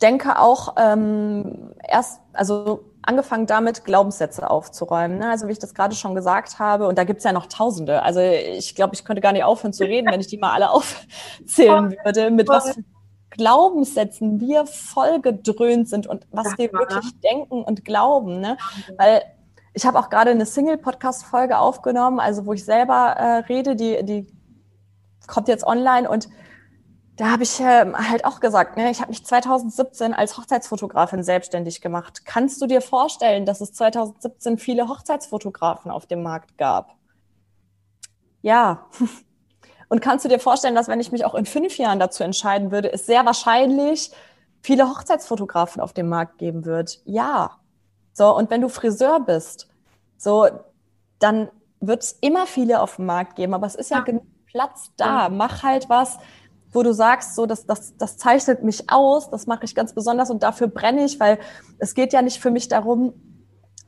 denke 0.00 0.38
auch 0.38 0.74
ähm, 0.78 1.74
erst, 1.86 2.20
also 2.32 2.93
angefangen 3.06 3.46
damit, 3.46 3.84
Glaubenssätze 3.84 4.48
aufzuräumen. 4.50 5.18
Ne? 5.18 5.30
Also 5.30 5.48
wie 5.48 5.52
ich 5.52 5.58
das 5.58 5.74
gerade 5.74 5.94
schon 5.94 6.14
gesagt 6.14 6.58
habe, 6.58 6.86
und 6.86 6.98
da 6.98 7.04
gibt's 7.04 7.24
ja 7.24 7.32
noch 7.32 7.46
Tausende. 7.46 8.02
Also 8.02 8.20
ich 8.20 8.74
glaube, 8.74 8.94
ich 8.94 9.04
könnte 9.04 9.20
gar 9.20 9.32
nicht 9.32 9.44
aufhören 9.44 9.72
zu 9.72 9.84
reden, 9.84 10.10
wenn 10.10 10.20
ich 10.20 10.26
die 10.26 10.38
mal 10.38 10.52
alle 10.52 10.70
aufzählen 10.72 11.96
würde, 12.04 12.30
mit 12.30 12.48
was 12.48 12.72
für 12.72 12.84
Glaubenssätzen 13.30 14.40
wir 14.40 14.64
voll 14.66 15.20
gedröhnt 15.20 15.88
sind 15.88 16.06
und 16.06 16.26
was 16.30 16.56
wir 16.56 16.72
wirklich 16.72 17.18
denken 17.20 17.62
und 17.62 17.84
glauben. 17.84 18.40
Ne? 18.40 18.56
Weil 18.96 19.22
ich 19.72 19.84
habe 19.84 19.98
auch 19.98 20.08
gerade 20.08 20.30
eine 20.30 20.46
Single-Podcast-Folge 20.46 21.58
aufgenommen, 21.58 22.20
also 22.20 22.46
wo 22.46 22.52
ich 22.52 22.64
selber 22.64 23.16
äh, 23.18 23.38
rede, 23.52 23.74
die, 23.74 24.04
die 24.04 24.28
kommt 25.26 25.48
jetzt 25.48 25.66
online 25.66 26.08
und 26.08 26.28
da 27.16 27.30
habe 27.30 27.44
ich 27.44 27.60
äh, 27.60 27.92
halt 27.92 28.24
auch 28.24 28.40
gesagt, 28.40 28.76
ne, 28.76 28.90
ich 28.90 29.00
habe 29.00 29.10
mich 29.10 29.24
2017 29.24 30.14
als 30.14 30.36
Hochzeitsfotografin 30.36 31.22
selbstständig 31.22 31.80
gemacht. 31.80 32.22
Kannst 32.24 32.60
du 32.60 32.66
dir 32.66 32.80
vorstellen, 32.80 33.46
dass 33.46 33.60
es 33.60 33.72
2017 33.72 34.58
viele 34.58 34.88
Hochzeitsfotografen 34.88 35.90
auf 35.90 36.06
dem 36.06 36.22
Markt 36.22 36.58
gab? 36.58 36.96
Ja. 38.42 38.86
Und 39.88 40.00
kannst 40.00 40.24
du 40.24 40.28
dir 40.28 40.40
vorstellen, 40.40 40.74
dass 40.74 40.88
wenn 40.88 40.98
ich 40.98 41.12
mich 41.12 41.24
auch 41.24 41.34
in 41.34 41.46
fünf 41.46 41.78
Jahren 41.78 42.00
dazu 42.00 42.24
entscheiden 42.24 42.72
würde, 42.72 42.92
es 42.92 43.06
sehr 43.06 43.24
wahrscheinlich 43.24 44.10
viele 44.60 44.88
Hochzeitsfotografen 44.88 45.80
auf 45.80 45.92
dem 45.92 46.08
Markt 46.08 46.38
geben 46.38 46.64
wird? 46.64 47.00
Ja. 47.04 47.58
So, 48.12 48.34
und 48.34 48.50
wenn 48.50 48.60
du 48.60 48.68
Friseur 48.68 49.20
bist, 49.20 49.68
so, 50.16 50.48
dann 51.20 51.48
wird 51.80 52.02
es 52.02 52.12
immer 52.22 52.46
viele 52.46 52.80
auf 52.80 52.96
dem 52.96 53.06
Markt 53.06 53.36
geben, 53.36 53.54
aber 53.54 53.66
es 53.66 53.74
ist 53.74 53.90
ja, 53.90 53.98
ja 53.98 54.04
genug 54.04 54.24
Platz 54.46 54.90
da. 54.96 55.28
Mach 55.28 55.62
halt 55.62 55.88
was, 55.88 56.18
wo 56.74 56.82
du 56.82 56.92
sagst, 56.92 57.34
so, 57.34 57.46
das, 57.46 57.66
das, 57.66 57.96
das 57.96 58.16
zeichnet 58.16 58.62
mich 58.62 58.90
aus, 58.90 59.30
das 59.30 59.46
mache 59.46 59.64
ich 59.64 59.74
ganz 59.74 59.92
besonders 59.92 60.30
und 60.30 60.42
dafür 60.42 60.66
brenne 60.68 61.04
ich, 61.04 61.20
weil 61.20 61.38
es 61.78 61.94
geht 61.94 62.12
ja 62.12 62.22
nicht 62.22 62.40
für 62.40 62.50
mich 62.50 62.68
darum, 62.68 63.14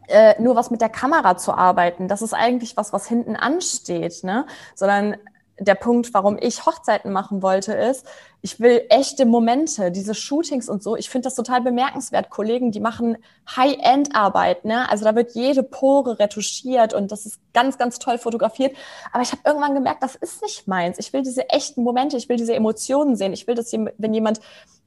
äh, 0.08 0.40
nur 0.40 0.54
was 0.54 0.70
mit 0.70 0.80
der 0.80 0.88
Kamera 0.88 1.36
zu 1.36 1.52
arbeiten. 1.52 2.08
Das 2.08 2.22
ist 2.22 2.32
eigentlich 2.32 2.76
was, 2.76 2.92
was 2.92 3.06
hinten 3.06 3.36
ansteht, 3.36 4.22
ne? 4.22 4.46
Sondern 4.74 5.16
der 5.58 5.74
Punkt, 5.74 6.12
warum 6.12 6.36
ich 6.38 6.66
Hochzeiten 6.66 7.12
machen 7.12 7.42
wollte, 7.42 7.72
ist, 7.72 8.06
ich 8.42 8.60
will 8.60 8.84
echte 8.90 9.24
Momente, 9.24 9.90
diese 9.90 10.14
Shootings 10.14 10.68
und 10.68 10.82
so. 10.82 10.96
Ich 10.96 11.08
finde 11.08 11.26
das 11.26 11.34
total 11.34 11.62
bemerkenswert. 11.62 12.28
Kollegen, 12.28 12.72
die 12.72 12.80
machen 12.80 13.16
High-End-Arbeit, 13.56 14.64
ne? 14.64 14.88
Also 14.90 15.04
da 15.04 15.14
wird 15.14 15.34
jede 15.34 15.62
Pore 15.62 16.18
retuschiert 16.18 16.92
und 16.92 17.10
das 17.10 17.24
ist 17.24 17.40
ganz, 17.54 17.78
ganz 17.78 17.98
toll 17.98 18.18
fotografiert. 18.18 18.76
Aber 19.12 19.22
ich 19.22 19.32
habe 19.32 19.42
irgendwann 19.46 19.74
gemerkt, 19.74 20.02
das 20.02 20.14
ist 20.14 20.42
nicht 20.42 20.68
meins. 20.68 20.98
Ich 20.98 21.12
will 21.12 21.22
diese 21.22 21.48
echten 21.48 21.82
Momente, 21.82 22.18
ich 22.18 22.28
will 22.28 22.36
diese 22.36 22.54
Emotionen 22.54 23.16
sehen. 23.16 23.32
Ich 23.32 23.46
will, 23.46 23.54
dass 23.54 23.72
wenn 23.72 24.14
jemand 24.14 24.40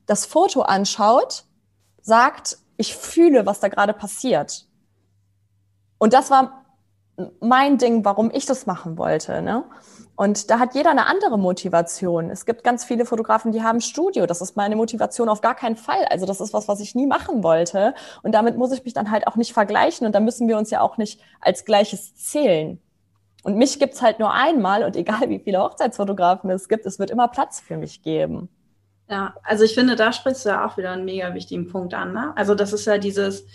das 0.05 0.25
Foto 0.25 0.61
anschaut, 0.61 1.45
sagt, 2.01 2.59
ich 2.77 2.95
fühle, 2.95 3.45
was 3.45 3.59
da 3.59 3.67
gerade 3.67 3.93
passiert. 3.93 4.65
Und 5.97 6.13
das 6.13 6.31
war 6.31 6.65
mein 7.41 7.77
Ding, 7.77 8.05
warum 8.05 8.31
ich 8.33 8.45
das 8.45 8.65
machen 8.65 8.97
wollte. 8.97 9.41
Ne? 9.41 9.65
Und 10.19 10.49
da 10.49 10.59
hat 10.59 10.75
jeder 10.75 10.91
eine 10.91 11.05
andere 11.05 11.39
Motivation. 11.39 12.29
Es 12.29 12.45
gibt 12.45 12.65
ganz 12.65 12.83
viele 12.83 13.05
Fotografen, 13.05 13.53
die 13.53 13.63
haben 13.63 13.79
Studio. 13.79 14.25
Das 14.25 14.41
ist 14.41 14.57
meine 14.57 14.75
Motivation 14.75 15.29
auf 15.29 15.39
gar 15.39 15.55
keinen 15.55 15.77
Fall. 15.77 16.03
Also 16.09 16.25
das 16.25 16.41
ist 16.41 16.51
was, 16.51 16.67
was 16.67 16.81
ich 16.81 16.93
nie 16.93 17.07
machen 17.07 17.41
wollte. 17.41 17.95
Und 18.21 18.33
damit 18.33 18.57
muss 18.57 18.73
ich 18.73 18.83
mich 18.83 18.93
dann 18.93 19.11
halt 19.11 19.27
auch 19.27 19.38
nicht 19.38 19.53
vergleichen. 19.53 20.05
Und 20.05 20.13
da 20.13 20.19
müssen 20.19 20.49
wir 20.49 20.57
uns 20.57 20.71
ja 20.71 20.81
auch 20.81 20.97
nicht 20.97 21.21
als 21.39 21.63
Gleiches 21.63 22.17
zählen. 22.17 22.81
Und 23.43 23.55
mich 23.55 23.79
gibt's 23.79 24.01
halt 24.01 24.19
nur 24.19 24.33
einmal. 24.33 24.83
Und 24.83 24.95
egal 24.97 25.29
wie 25.29 25.39
viele 25.39 25.61
Hochzeitsfotografen 25.61 26.49
es 26.49 26.67
gibt, 26.67 26.85
es 26.85 26.99
wird 26.99 27.11
immer 27.11 27.29
Platz 27.29 27.61
für 27.61 27.77
mich 27.77 28.01
geben. 28.01 28.49
Ja, 29.09 29.35
also 29.43 29.63
ich 29.63 29.73
finde, 29.73 29.95
da 29.95 30.11
sprichst 30.11 30.43
du 30.43 30.49
ja 30.49 30.67
auch 30.67 30.75
wieder 30.75 30.91
einen 30.91 31.05
mega 31.05 31.33
wichtigen 31.33 31.69
Punkt 31.69 31.93
an. 31.93 32.11
Ne? 32.11 32.33
Also 32.35 32.55
das 32.55 32.73
ist 32.73 32.83
ja 32.83 32.97
dieses, 32.97 33.45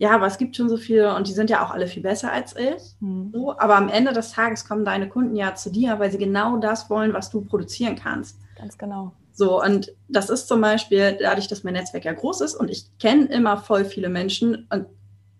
ja, 0.00 0.12
aber 0.12 0.26
es 0.26 0.38
gibt 0.38 0.56
schon 0.56 0.70
so 0.70 0.78
viele 0.78 1.14
und 1.14 1.28
die 1.28 1.32
sind 1.32 1.50
ja 1.50 1.62
auch 1.62 1.70
alle 1.70 1.86
viel 1.86 2.02
besser 2.02 2.32
als 2.32 2.56
ich. 2.56 2.96
Mhm. 3.00 3.32
So, 3.34 3.52
aber 3.58 3.76
am 3.76 3.90
Ende 3.90 4.14
des 4.14 4.32
Tages 4.32 4.66
kommen 4.66 4.82
deine 4.82 5.10
Kunden 5.10 5.36
ja 5.36 5.54
zu 5.54 5.70
dir, 5.70 5.98
weil 5.98 6.10
sie 6.10 6.16
genau 6.16 6.56
das 6.56 6.88
wollen, 6.88 7.12
was 7.12 7.28
du 7.28 7.42
produzieren 7.42 7.96
kannst. 7.96 8.38
Ganz 8.56 8.78
genau. 8.78 9.12
So, 9.30 9.62
und 9.62 9.92
das 10.08 10.30
ist 10.30 10.48
zum 10.48 10.62
Beispiel 10.62 11.18
dadurch, 11.20 11.48
dass 11.48 11.64
mein 11.64 11.74
Netzwerk 11.74 12.06
ja 12.06 12.14
groß 12.14 12.40
ist 12.40 12.54
und 12.54 12.70
ich 12.70 12.86
kenne 12.98 13.26
immer 13.26 13.58
voll 13.58 13.84
viele 13.84 14.08
Menschen 14.08 14.66
und 14.70 14.86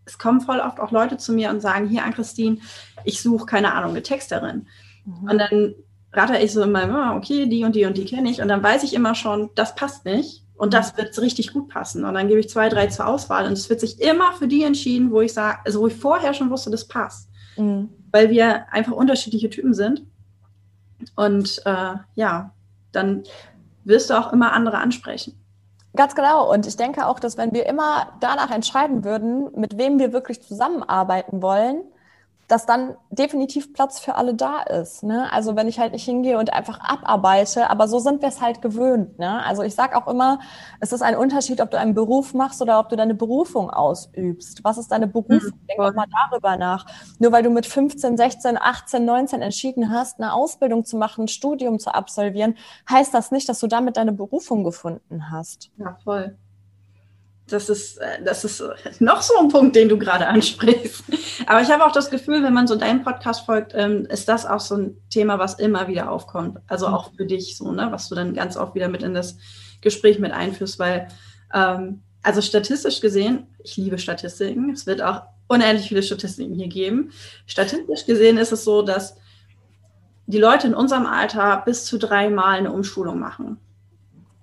es 0.05 0.19
kommen 0.19 0.43
voll 0.43 0.61
oft 0.61 0.79
auch 0.79 0.91
Leute 0.91 1.17
zu 1.17 1.33
mir 1.33 1.49
und 1.49 1.61
sagen, 1.61 1.89
hier 1.89 2.05
an 2.05 2.13
Christine, 2.13 2.59
ich 3.05 3.23
suche, 3.23 3.47
keine 3.47 3.73
Ahnung, 3.73 3.93
eine 3.93 4.03
Texterin. 4.03 4.67
Mhm. 5.07 5.31
Und 5.31 5.39
dann 5.39 5.75
rate 6.13 6.37
ich 6.37 6.53
so 6.53 6.63
immer, 6.63 6.83
ah, 6.83 7.17
okay, 7.17 7.47
die 7.47 7.65
und 7.65 7.75
die 7.75 7.87
und 7.87 7.97
die 7.97 8.05
kenne 8.05 8.29
ich. 8.29 8.43
Und 8.43 8.49
dann 8.49 8.63
weiß 8.63 8.83
ich 8.83 8.93
immer 8.93 9.15
schon, 9.15 9.49
das 9.55 9.75
passt 9.75 10.05
nicht. 10.05 10.45
Und 10.61 10.75
das 10.75 10.95
wird 10.99 11.19
richtig 11.19 11.55
gut 11.55 11.71
passen. 11.71 12.05
Und 12.05 12.13
dann 12.13 12.29
gebe 12.29 12.39
ich 12.39 12.51
zwei, 12.51 12.69
drei 12.69 12.89
zur 12.89 13.07
Auswahl. 13.07 13.47
Und 13.47 13.55
es 13.55 13.71
wird 13.71 13.81
sich 13.81 13.99
immer 13.99 14.35
für 14.35 14.47
die 14.47 14.63
entschieden, 14.63 15.11
wo 15.11 15.23
ich 15.23 15.33
sage, 15.33 15.57
also 15.65 15.81
wo 15.81 15.87
ich 15.87 15.97
vorher 15.97 16.35
schon 16.35 16.51
wusste, 16.51 16.71
das 16.71 16.87
passt. 16.87 17.31
Mhm. 17.57 17.89
Weil 18.13 18.29
wir 18.29 18.71
einfach 18.71 18.93
unterschiedliche 18.93 19.49
Typen 19.49 19.73
sind. 19.73 20.05
Und 21.17 21.63
äh, 21.65 21.95
ja, 22.15 22.53
dann 22.93 23.23
wirst 23.85 24.11
du 24.11 24.15
auch 24.21 24.35
immer 24.35 24.53
andere 24.53 24.77
ansprechen. 24.77 25.43
Ganz 25.97 26.15
genau. 26.15 26.53
Und 26.53 26.67
ich 26.67 26.77
denke 26.77 27.07
auch, 27.07 27.21
dass 27.21 27.39
wenn 27.39 27.55
wir 27.55 27.65
immer 27.65 28.13
danach 28.21 28.51
entscheiden 28.51 29.03
würden, 29.03 29.49
mit 29.57 29.79
wem 29.79 29.99
wir 29.99 30.13
wirklich 30.13 30.43
zusammenarbeiten 30.43 31.41
wollen, 31.41 31.85
dass 32.51 32.67
dann 32.67 32.97
definitiv 33.11 33.73
Platz 33.73 34.01
für 34.01 34.17
alle 34.17 34.35
da 34.35 34.61
ist. 34.63 35.05
Ne? 35.05 35.33
Also 35.33 35.55
wenn 35.55 35.69
ich 35.69 35.79
halt 35.79 35.93
nicht 35.93 36.05
hingehe 36.05 36.37
und 36.37 36.53
einfach 36.53 36.81
abarbeite, 36.81 37.71
aber 37.71 37.87
so 37.87 38.01
sind 38.01 38.23
wir 38.23 38.29
es 38.29 38.41
halt 38.41 38.61
gewöhnt. 38.61 39.21
Ne? 39.21 39.45
Also 39.45 39.63
ich 39.63 39.77
sage 39.77 39.97
auch 39.97 40.09
immer, 40.09 40.41
es 40.81 40.93
ist 40.93 41.03
ein 41.03 41.17
Unterschied, 41.17 41.61
ob 41.61 41.71
du 41.71 41.79
einen 41.79 41.95
Beruf 41.95 42.35
machst 42.35 42.61
oder 42.61 42.81
ob 42.81 42.89
du 42.89 42.97
deine 42.97 43.15
Berufung 43.15 43.71
ausübst. 43.71 44.65
Was 44.65 44.79
ist 44.79 44.91
deine 44.91 45.07
Berufung? 45.07 45.37
Mhm. 45.37 45.67
Denk 45.69 45.79
doch 45.79 45.95
mal 45.95 46.07
darüber 46.29 46.57
nach. 46.57 46.87
Nur 47.21 47.31
weil 47.31 47.45
du 47.45 47.51
mit 47.51 47.67
15, 47.67 48.17
16, 48.17 48.59
18, 48.61 49.05
19 49.05 49.43
entschieden 49.43 49.93
hast, 49.93 50.19
eine 50.19 50.33
Ausbildung 50.33 50.85
zu 50.85 50.97
machen, 50.97 51.27
ein 51.27 51.29
Studium 51.29 51.79
zu 51.79 51.95
absolvieren, 51.95 52.57
heißt 52.91 53.15
das 53.15 53.31
nicht, 53.31 53.49
dass 53.49 53.61
du 53.61 53.69
damit 53.69 53.97
deine 53.97 54.13
Berufung 54.13 54.65
gefunden 54.65 55.31
hast. 55.31 55.71
Ja, 55.77 55.97
voll 56.03 56.37
das 57.53 57.69
ist, 57.69 57.99
äh, 57.99 58.23
das 58.25 58.45
ist 58.45 58.63
noch 59.01 59.23
so 59.23 59.39
ein 59.39 59.49
Punkt, 59.49 59.77
den 59.77 59.89
du 59.89 59.99
gerade 59.99 60.27
ansprichst. 60.27 61.05
Aber 61.47 61.61
ich 61.61 61.71
habe 61.71 61.85
auch 61.85 61.93
das 61.93 62.11
Gefühl, 62.11 62.43
wenn 62.43 62.53
man 62.53 62.67
so 62.67 62.77
deinem 62.77 63.03
Podcast 63.03 63.47
folgt, 63.47 63.73
ähm, 63.75 64.07
ist 64.07 64.29
das 64.29 64.47
auch 64.47 64.61
so 64.61 64.77
ein 64.77 64.97
Thema, 65.11 65.39
was 65.39 65.55
immer 65.55 65.89
wieder 65.89 66.11
aufkommt. 66.11 66.59
Also 66.67 66.89
mhm. 66.89 66.95
auch 66.95 67.13
für 67.15 67.27
dich 67.27 67.57
so, 67.57 67.73
ne, 67.73 67.89
was 67.91 68.09
du 68.09 68.15
dann 68.15 68.35
ganz 68.35 68.57
oft 68.57 68.75
wieder 68.75 68.89
mit 68.89 69.03
in 69.03 69.15
das 69.15 69.37
Gespräch 69.81 70.19
mit 70.19 70.33
einführst, 70.33 70.79
weil, 70.79 71.09
ähm, 71.55 72.03
also 72.23 72.43
statistisch 72.43 73.01
gesehen, 73.01 73.47
ich 73.63 73.77
liebe 73.77 73.99
Statistiken, 73.99 74.71
es 74.71 74.87
wird 74.87 75.03
auch 75.03 75.23
unendlich 75.49 75.89
viele 75.89 76.03
Statistiken 76.03 76.55
hier 76.55 76.69
geben. 76.69 77.13
Statistisch 77.47 78.07
gesehen 78.07 78.39
ist 78.39 78.53
es 78.53 78.65
so, 78.65 78.83
dass 78.83 79.17
die 80.27 80.39
Leute 80.39 80.69
in 80.69 80.75
unserem 80.75 81.07
Alter 81.07 81.63
bis 81.65 81.87
zu 81.87 81.99
dreimal 81.99 82.59
eine 82.59 82.73
Umschulung 82.73 83.19
machen. 83.19 83.59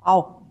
Wow. 0.03 0.41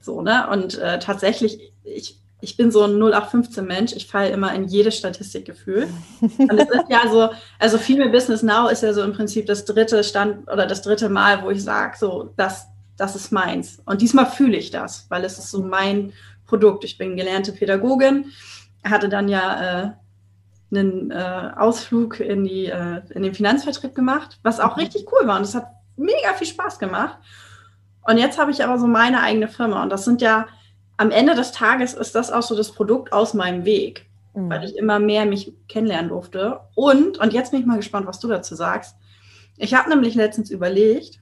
So, 0.00 0.22
ne? 0.22 0.48
Und 0.50 0.78
äh, 0.78 0.98
tatsächlich, 0.98 1.72
ich, 1.86 2.20
ich 2.40 2.56
bin 2.56 2.70
so 2.70 2.82
ein 2.82 2.92
0815-Mensch, 2.92 3.94
ich 3.94 4.06
falle 4.06 4.30
immer 4.30 4.54
in 4.54 4.64
jede 4.64 4.92
Statistik 4.92 5.46
gefühlt. 5.46 5.88
Und 6.20 6.52
es 6.52 6.68
ist 6.68 6.90
ja 6.90 7.08
so, 7.10 7.30
also 7.58 7.78
Female 7.78 8.10
Business 8.10 8.42
Now 8.42 8.68
ist 8.68 8.82
ja 8.82 8.92
so 8.92 9.02
im 9.02 9.12
Prinzip 9.12 9.46
das 9.46 9.64
dritte 9.64 10.04
Stand 10.04 10.50
oder 10.50 10.66
das 10.66 10.82
dritte 10.82 11.08
Mal, 11.08 11.42
wo 11.42 11.50
ich 11.50 11.62
sage, 11.62 11.96
so, 11.98 12.32
das, 12.36 12.66
das 12.96 13.16
ist 13.16 13.32
meins. 13.32 13.80
Und 13.86 14.02
diesmal 14.02 14.26
fühle 14.26 14.56
ich 14.56 14.70
das, 14.70 15.06
weil 15.08 15.24
es 15.24 15.38
ist 15.38 15.50
so 15.50 15.62
mein 15.62 16.12
Produkt. 16.46 16.84
Ich 16.84 16.98
bin 16.98 17.16
gelernte 17.16 17.52
Pädagogin, 17.52 18.26
hatte 18.84 19.08
dann 19.08 19.28
ja 19.28 19.84
äh, 19.84 19.90
einen 20.70 21.10
äh, 21.10 21.50
Ausflug 21.56 22.20
in, 22.20 22.44
die, 22.44 22.66
äh, 22.66 23.02
in 23.10 23.22
den 23.22 23.34
Finanzvertrieb 23.34 23.94
gemacht, 23.94 24.38
was 24.42 24.60
auch 24.60 24.76
richtig 24.76 25.06
cool 25.12 25.26
war. 25.26 25.38
Und 25.38 25.42
es 25.44 25.54
hat 25.54 25.68
mega 25.96 26.34
viel 26.34 26.46
Spaß 26.46 26.78
gemacht. 26.78 27.18
Und 28.02 28.18
jetzt 28.18 28.38
habe 28.38 28.50
ich 28.50 28.62
aber 28.62 28.78
so 28.78 28.86
meine 28.86 29.22
eigene 29.22 29.48
Firma. 29.48 29.82
Und 29.82 29.90
das 29.90 30.04
sind 30.04 30.22
ja, 30.22 30.46
am 30.96 31.10
Ende 31.10 31.34
des 31.34 31.52
Tages 31.52 31.94
ist 31.94 32.14
das 32.14 32.32
auch 32.32 32.42
so 32.42 32.56
das 32.56 32.72
Produkt 32.72 33.12
aus 33.12 33.34
meinem 33.34 33.64
Weg, 33.64 34.06
mhm. 34.34 34.50
weil 34.50 34.64
ich 34.64 34.76
immer 34.76 34.98
mehr 34.98 35.26
mich 35.26 35.52
kennenlernen 35.68 36.08
durfte. 36.08 36.60
Und, 36.74 37.18
und 37.18 37.32
jetzt 37.32 37.50
bin 37.50 37.60
ich 37.60 37.66
mal 37.66 37.76
gespannt, 37.76 38.06
was 38.06 38.20
du 38.20 38.28
dazu 38.28 38.54
sagst. 38.54 38.96
Ich 39.56 39.74
habe 39.74 39.88
nämlich 39.88 40.14
letztens 40.14 40.50
überlegt, 40.50 41.20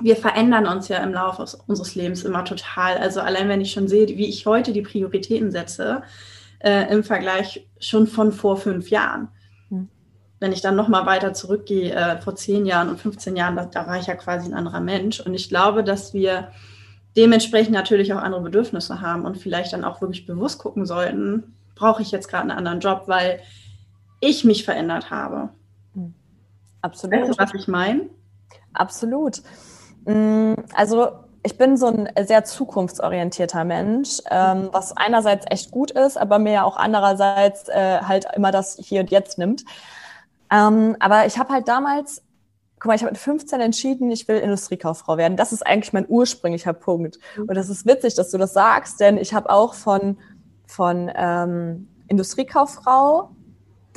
wir 0.00 0.16
verändern 0.16 0.66
uns 0.66 0.88
ja 0.88 0.98
im 0.98 1.12
Laufe 1.12 1.44
unseres 1.66 1.94
Lebens 1.94 2.24
immer 2.24 2.44
total. 2.44 2.98
Also 2.98 3.20
allein 3.20 3.48
wenn 3.48 3.60
ich 3.60 3.72
schon 3.72 3.88
sehe, 3.88 4.06
wie 4.06 4.28
ich 4.28 4.46
heute 4.46 4.72
die 4.72 4.82
Prioritäten 4.82 5.50
setze, 5.50 6.02
äh, 6.60 6.92
im 6.92 7.04
Vergleich 7.04 7.66
schon 7.80 8.06
von 8.06 8.32
vor 8.32 8.56
fünf 8.56 8.90
Jahren. 8.90 9.28
Mhm. 9.70 9.88
wenn 10.40 10.52
ich 10.52 10.60
dann 10.60 10.76
nochmal 10.76 11.04
weiter 11.06 11.32
zurückgehe, 11.32 11.92
äh, 11.92 12.20
vor 12.20 12.36
zehn 12.36 12.64
Jahren 12.64 12.88
und 12.88 13.00
15 13.00 13.36
Jahren, 13.36 13.56
da, 13.56 13.66
da, 13.66 13.86
war 13.86 13.98
ich 13.98 14.06
ja 14.06 14.14
quasi 14.14 14.48
ein 14.48 14.54
anderer 14.54 14.80
Mensch. 14.80 15.20
Und 15.20 15.34
ich 15.34 15.48
glaube, 15.48 15.82
dass 15.82 16.14
wir 16.14 16.52
dementsprechend 17.18 17.72
natürlich 17.74 18.14
auch 18.14 18.22
andere 18.22 18.40
Bedürfnisse 18.40 19.00
haben 19.00 19.24
und 19.24 19.36
vielleicht 19.36 19.72
dann 19.72 19.84
auch 19.84 20.00
wirklich 20.00 20.24
bewusst 20.24 20.60
gucken 20.60 20.86
sollten, 20.86 21.56
brauche 21.74 22.00
ich 22.00 22.12
jetzt 22.12 22.28
gerade 22.28 22.42
einen 22.42 22.52
anderen 22.52 22.80
Job, 22.80 23.02
weil 23.06 23.40
ich 24.20 24.44
mich 24.44 24.64
verändert 24.64 25.10
habe. 25.10 25.50
Hm. 25.94 26.14
Absolut. 26.80 27.20
Weißt 27.20 27.30
du, 27.32 27.42
was 27.42 27.54
ich 27.54 27.68
meine? 27.68 28.08
Absolut. 28.72 29.42
Mm, 30.04 30.54
also 30.74 31.08
ich 31.42 31.58
bin 31.58 31.76
so 31.76 31.86
ein 31.86 32.08
sehr 32.24 32.44
zukunftsorientierter 32.44 33.64
Mensch, 33.64 34.20
ähm, 34.30 34.68
was 34.72 34.96
einerseits 34.96 35.46
echt 35.50 35.70
gut 35.72 35.90
ist, 35.90 36.16
aber 36.16 36.38
mir 36.38 36.52
ja 36.52 36.62
auch 36.64 36.76
andererseits 36.76 37.68
äh, 37.68 38.00
halt 38.00 38.26
immer 38.34 38.52
das 38.52 38.76
Hier 38.80 39.00
und 39.00 39.10
Jetzt 39.10 39.38
nimmt. 39.38 39.64
Ähm, 40.50 40.96
aber 41.00 41.26
ich 41.26 41.38
habe 41.38 41.52
halt 41.52 41.66
damals, 41.68 42.22
guck 42.78 42.86
mal, 42.86 42.94
ich 42.94 43.02
habe 43.02 43.12
mit 43.12 43.20
15 43.20 43.60
entschieden, 43.60 44.10
ich 44.10 44.28
will 44.28 44.38
Industriekauffrau 44.38 45.16
werden. 45.16 45.36
Das 45.36 45.52
ist 45.52 45.66
eigentlich 45.66 45.92
mein 45.92 46.06
ursprünglicher 46.08 46.72
Punkt. 46.72 47.18
Mhm. 47.36 47.44
Und 47.44 47.54
das 47.54 47.68
ist 47.68 47.86
witzig, 47.86 48.14
dass 48.14 48.30
du 48.30 48.38
das 48.38 48.52
sagst, 48.52 49.00
denn 49.00 49.16
ich 49.16 49.34
habe 49.34 49.50
auch 49.50 49.74
von, 49.74 50.18
von 50.66 51.10
ähm, 51.14 51.88
Industriekauffrau 52.08 53.30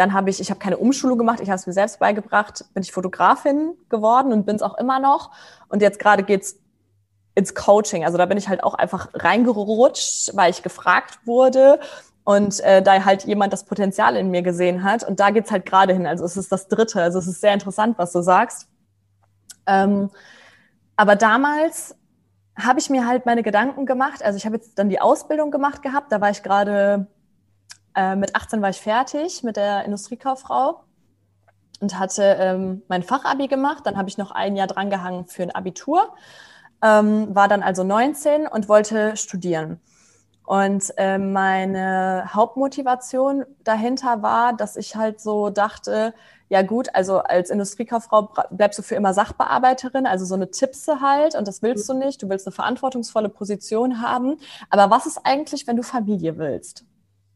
dann 0.02 0.14
habe 0.14 0.32
ich, 0.32 0.40
ich 0.40 0.50
habe 0.50 0.60
keine 0.60 0.78
Umschulung 0.78 1.18
gemacht, 1.18 1.42
ich 1.42 1.50
habe 1.50 1.58
es 1.58 1.68
mir 1.68 1.74
selbst 1.74 2.00
beigebracht, 2.00 2.66
bin 2.74 2.82
ich 2.82 2.92
Fotografin 2.92 3.74
geworden 3.90 4.34
und 4.34 4.48
bin 4.48 4.56
es 4.56 4.64
auch 4.64 4.78
immer 4.80 5.00
noch. 5.00 5.30
Und 5.70 5.84
jetzt 5.84 6.00
gerade 6.00 6.24
geht's 6.24 6.58
ins 7.36 7.54
Coaching. 7.54 8.04
Also 8.04 8.18
da 8.18 8.26
bin 8.26 8.38
ich 8.38 8.50
halt 8.50 8.64
auch 8.64 8.74
einfach 8.74 9.10
reingerutscht, 9.14 10.36
weil 10.36 10.50
ich 10.50 10.64
gefragt 10.64 11.20
wurde 11.26 11.80
und 12.24 12.60
äh, 12.62 12.82
da 12.82 13.06
halt 13.06 13.26
jemand 13.26 13.54
das 13.54 13.66
Potenzial 13.66 14.16
in 14.16 14.32
mir 14.32 14.42
gesehen 14.42 14.84
hat. 14.84 15.04
Und 15.04 15.20
da 15.20 15.30
geht's 15.30 15.52
halt 15.52 15.68
gerade 15.68 15.94
hin. 15.94 16.08
Also 16.08 16.26
es 16.26 16.36
ist 16.36 16.52
das 16.52 16.68
Dritte. 16.68 17.02
Also 17.02 17.20
es 17.20 17.28
ist 17.28 17.42
sehr 17.42 17.54
interessant, 17.54 18.00
was 18.00 18.12
du 18.12 18.22
sagst. 18.22 18.68
Ähm, 19.66 20.10
aber 20.96 21.16
damals 21.16 21.96
habe 22.58 22.80
ich 22.80 22.90
mir 22.90 23.08
halt 23.08 23.26
meine 23.26 23.44
Gedanken 23.44 23.86
gemacht. 23.86 24.24
Also 24.24 24.38
ich 24.38 24.46
habe 24.46 24.56
jetzt 24.56 24.78
dann 24.78 24.90
die 24.90 25.00
Ausbildung 25.00 25.52
gemacht 25.52 25.82
gehabt. 25.82 26.12
Da 26.12 26.22
war 26.22 26.30
ich 26.30 26.44
gerade, 26.44 27.08
äh, 27.96 28.16
mit 28.16 28.36
18 28.36 28.62
war 28.62 28.70
ich 28.70 28.82
fertig 28.82 29.44
mit 29.44 29.58
der 29.58 29.86
Industriekauffrau 29.86 30.84
und 31.80 31.98
hatte 31.98 32.38
ähm, 32.40 32.84
mein 32.88 33.04
Fachabi 33.04 33.48
gemacht. 33.48 33.86
Dann 33.86 33.98
habe 33.98 34.10
ich 34.10 34.18
noch 34.18 34.32
ein 34.32 34.56
Jahr 34.56 34.68
drangehangen 34.68 35.26
für 35.26 35.44
ein 35.44 35.52
Abitur 35.52 36.14
ähm, 36.82 37.34
war 37.36 37.48
dann 37.48 37.64
also 37.64 37.84
19 37.84 38.48
und 38.48 38.68
wollte 38.68 39.16
studieren. 39.16 39.80
Und 40.46 40.92
äh, 40.98 41.18
meine 41.18 42.26
Hauptmotivation 42.34 43.46
dahinter 43.64 44.22
war, 44.22 44.54
dass 44.54 44.76
ich 44.76 44.96
halt 44.96 45.22
so 45.22 45.50
dachte, 45.50 46.14
ja 46.52 46.64
gut, 46.64 46.94
also 46.94 47.20
als 47.20 47.50
Industriekauffrau 47.50 48.34
bleibst 48.50 48.78
du 48.78 48.84
für 48.84 48.96
immer 48.96 49.14
Sachbearbeiterin, 49.14 50.06
also 50.06 50.26
so 50.26 50.36
eine 50.36 50.52
Tippse 50.52 51.00
halt 51.00 51.34
und 51.34 51.48
das 51.48 51.62
willst 51.62 51.88
du 51.88 51.94
nicht. 51.94 52.22
Du 52.22 52.28
willst 52.28 52.46
eine 52.46 52.52
verantwortungsvolle 52.52 53.30
Position 53.30 54.02
haben. 54.02 54.36
Aber 54.70 54.94
was 54.94 55.06
ist 55.06 55.22
eigentlich, 55.24 55.66
wenn 55.66 55.78
du 55.78 55.82
Familie 55.84 56.38
willst? 56.38 56.84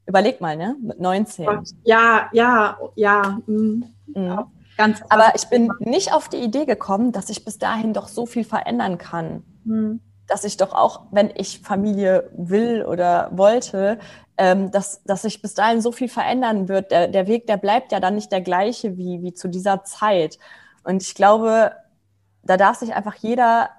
Überleg 0.06 0.42
mal, 0.42 0.58
ne? 0.58 0.76
Mit 0.82 1.00
19. 1.00 1.48
Ja, 1.86 2.28
ja, 2.34 2.78
ja. 2.96 3.40
Mhm. 3.48 3.86
Mhm. 4.08 4.40
Ganz 4.76 5.02
Aber 5.08 5.32
ich 5.34 5.46
bin 5.46 5.72
nicht 5.80 6.12
auf 6.12 6.28
die 6.28 6.44
Idee 6.44 6.66
gekommen, 6.66 7.14
dass 7.14 7.30
ich 7.30 7.46
bis 7.46 7.58
dahin 7.58 7.94
doch 7.94 8.10
so 8.10 8.26
viel 8.26 8.44
verändern 8.44 8.98
kann. 8.98 9.44
Mhm. 9.64 10.02
Dass 10.28 10.44
ich 10.44 10.58
doch 10.58 10.74
auch, 10.74 11.04
wenn 11.12 11.32
ich 11.36 11.60
Familie 11.60 12.30
will 12.36 12.84
oder 12.84 13.30
wollte, 13.34 14.00
ähm, 14.38 14.72
dass, 14.72 15.04
dass 15.04 15.22
sich 15.22 15.42
bis 15.42 15.54
dahin 15.54 15.82
so 15.82 15.92
viel 15.92 16.10
verändern 16.10 16.68
wird. 16.68 16.92
Der, 16.92 17.08
der 17.08 17.28
Weg, 17.28 17.48
der 17.48 17.58
bleibt 17.58 17.92
ja 17.92 18.00
dann 18.00 18.16
nicht 18.16 18.32
der 18.32 18.42
gleiche 18.42 18.98
wie, 18.98 19.22
wie 19.22 19.34
zu 19.34 19.48
dieser 19.48 19.84
Zeit. 19.84 20.40
Und 20.84 21.02
ich 21.02 21.16
glaube, 21.16 21.74
da 22.44 22.58
darf 22.58 22.78
sich 22.78 22.94
einfach 22.94 23.16
jeder 23.16 23.70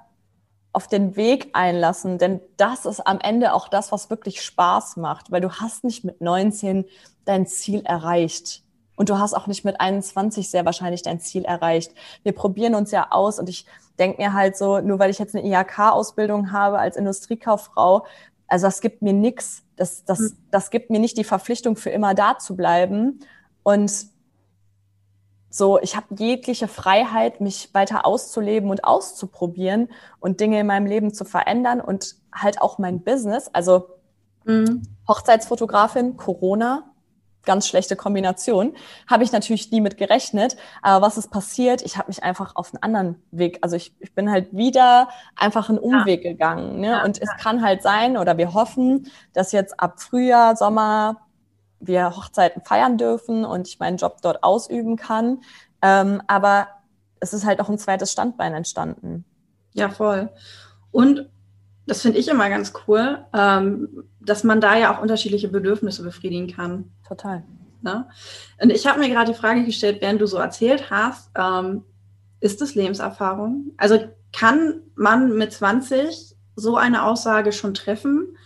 auf 0.72 0.88
den 0.88 1.16
Weg 1.16 1.50
einlassen, 1.54 2.18
denn 2.18 2.40
das 2.58 2.84
ist 2.84 3.00
am 3.00 3.18
Ende 3.18 3.54
auch 3.54 3.68
das, 3.68 3.92
was 3.92 4.10
wirklich 4.10 4.42
Spaß 4.42 4.98
macht, 4.98 5.30
weil 5.30 5.40
du 5.40 5.50
hast 5.50 5.84
nicht 5.84 6.04
mit 6.04 6.20
19 6.20 6.84
dein 7.24 7.46
Ziel 7.46 7.82
erreicht. 7.86 8.62
Und 8.96 9.10
du 9.10 9.18
hast 9.18 9.34
auch 9.34 9.46
nicht 9.46 9.64
mit 9.64 9.80
21 9.80 10.50
sehr 10.50 10.64
wahrscheinlich 10.64 11.02
dein 11.02 11.20
Ziel 11.20 11.44
erreicht. 11.44 11.92
Wir 12.22 12.32
probieren 12.32 12.74
uns 12.74 12.90
ja 12.90 13.08
aus 13.10 13.38
und 13.38 13.48
ich 13.48 13.66
denke 13.98 14.20
mir 14.20 14.32
halt 14.32 14.56
so, 14.56 14.80
nur 14.80 14.98
weil 14.98 15.10
ich 15.10 15.18
jetzt 15.18 15.34
eine 15.36 15.46
IHK-Ausbildung 15.46 16.52
habe 16.52 16.78
als 16.78 16.96
Industriekauffrau, 16.96 18.04
also 18.48 18.66
das 18.66 18.80
gibt 18.80 19.02
mir 19.02 19.12
nichts. 19.12 19.62
Das, 19.76 20.04
das, 20.04 20.18
hm. 20.18 20.36
das 20.50 20.70
gibt 20.70 20.90
mir 20.90 21.00
nicht 21.00 21.18
die 21.18 21.24
Verpflichtung, 21.24 21.76
für 21.76 21.90
immer 21.90 22.14
da 22.14 22.38
zu 22.38 22.56
bleiben. 22.56 23.20
Und 23.62 23.92
so, 25.50 25.80
ich 25.80 25.96
habe 25.96 26.14
jegliche 26.18 26.68
Freiheit, 26.68 27.40
mich 27.40 27.72
weiter 27.72 28.06
auszuleben 28.06 28.70
und 28.70 28.84
auszuprobieren 28.84 29.88
und 30.20 30.40
Dinge 30.40 30.60
in 30.60 30.66
meinem 30.66 30.86
Leben 30.86 31.12
zu 31.14 31.24
verändern 31.24 31.80
und 31.80 32.16
halt 32.32 32.60
auch 32.60 32.78
mein 32.78 33.02
Business. 33.02 33.48
Also 33.52 33.88
mhm. 34.44 34.82
Hochzeitsfotografin, 35.08 36.16
Corona, 36.16 36.90
ganz 37.46 37.66
schlechte 37.66 37.96
Kombination. 37.96 38.74
Habe 39.08 39.24
ich 39.24 39.32
natürlich 39.32 39.70
nie 39.70 39.80
mit 39.80 39.96
gerechnet. 39.96 40.56
Aber 40.82 41.06
was 41.06 41.16
ist 41.16 41.30
passiert? 41.30 41.80
Ich 41.80 41.96
habe 41.96 42.08
mich 42.08 42.22
einfach 42.22 42.56
auf 42.56 42.74
einen 42.74 42.82
anderen 42.82 43.22
Weg, 43.30 43.58
also 43.62 43.76
ich, 43.76 43.94
ich 44.00 44.14
bin 44.14 44.30
halt 44.30 44.54
wieder 44.54 45.08
einfach 45.34 45.70
einen 45.70 45.78
Umweg 45.78 46.24
ja. 46.24 46.32
gegangen. 46.32 46.80
Ne? 46.80 46.88
Ja, 46.88 47.04
und 47.04 47.20
es 47.22 47.30
kann 47.38 47.62
halt 47.62 47.82
sein, 47.82 48.18
oder 48.18 48.36
wir 48.36 48.52
hoffen, 48.52 49.10
dass 49.32 49.52
jetzt 49.52 49.80
ab 49.80 50.00
Frühjahr, 50.00 50.56
Sommer 50.56 51.22
wir 51.78 52.16
Hochzeiten 52.16 52.62
feiern 52.62 52.98
dürfen 52.98 53.44
und 53.44 53.68
ich 53.68 53.78
meinen 53.78 53.96
Job 53.96 54.18
dort 54.22 54.42
ausüben 54.42 54.96
kann. 54.96 55.42
Ähm, 55.82 56.22
aber 56.26 56.68
es 57.20 57.32
ist 57.32 57.46
halt 57.46 57.60
auch 57.60 57.68
ein 57.68 57.78
zweites 57.78 58.12
Standbein 58.12 58.54
entstanden. 58.54 59.24
Ja, 59.74 59.90
voll. 59.90 60.30
Und 60.90 61.28
das 61.86 62.02
finde 62.02 62.18
ich 62.18 62.28
immer 62.28 62.48
ganz 62.48 62.72
cool, 62.86 63.24
ähm, 63.32 64.04
dass 64.20 64.44
man 64.44 64.60
da 64.60 64.76
ja 64.76 64.94
auch 64.94 65.00
unterschiedliche 65.00 65.48
Bedürfnisse 65.48 66.02
befriedigen 66.02 66.48
kann. 66.48 66.90
Total. 67.06 67.44
Ne? 67.82 68.06
Und 68.60 68.70
ich 68.70 68.86
habe 68.86 68.98
mir 68.98 69.08
gerade 69.08 69.32
die 69.32 69.38
Frage 69.38 69.64
gestellt, 69.64 69.98
während 70.00 70.20
du 70.20 70.26
so 70.26 70.38
erzählt 70.38 70.90
hast, 70.90 71.30
ähm, 71.36 71.84
ist 72.40 72.60
es 72.60 72.74
Lebenserfahrung? 72.74 73.72
Also 73.76 74.00
kann 74.32 74.82
man 74.96 75.36
mit 75.36 75.52
20 75.52 76.34
so 76.56 76.76
eine 76.76 77.04
Aussage 77.04 77.52
schon 77.52 77.74
treffen? 77.74 78.36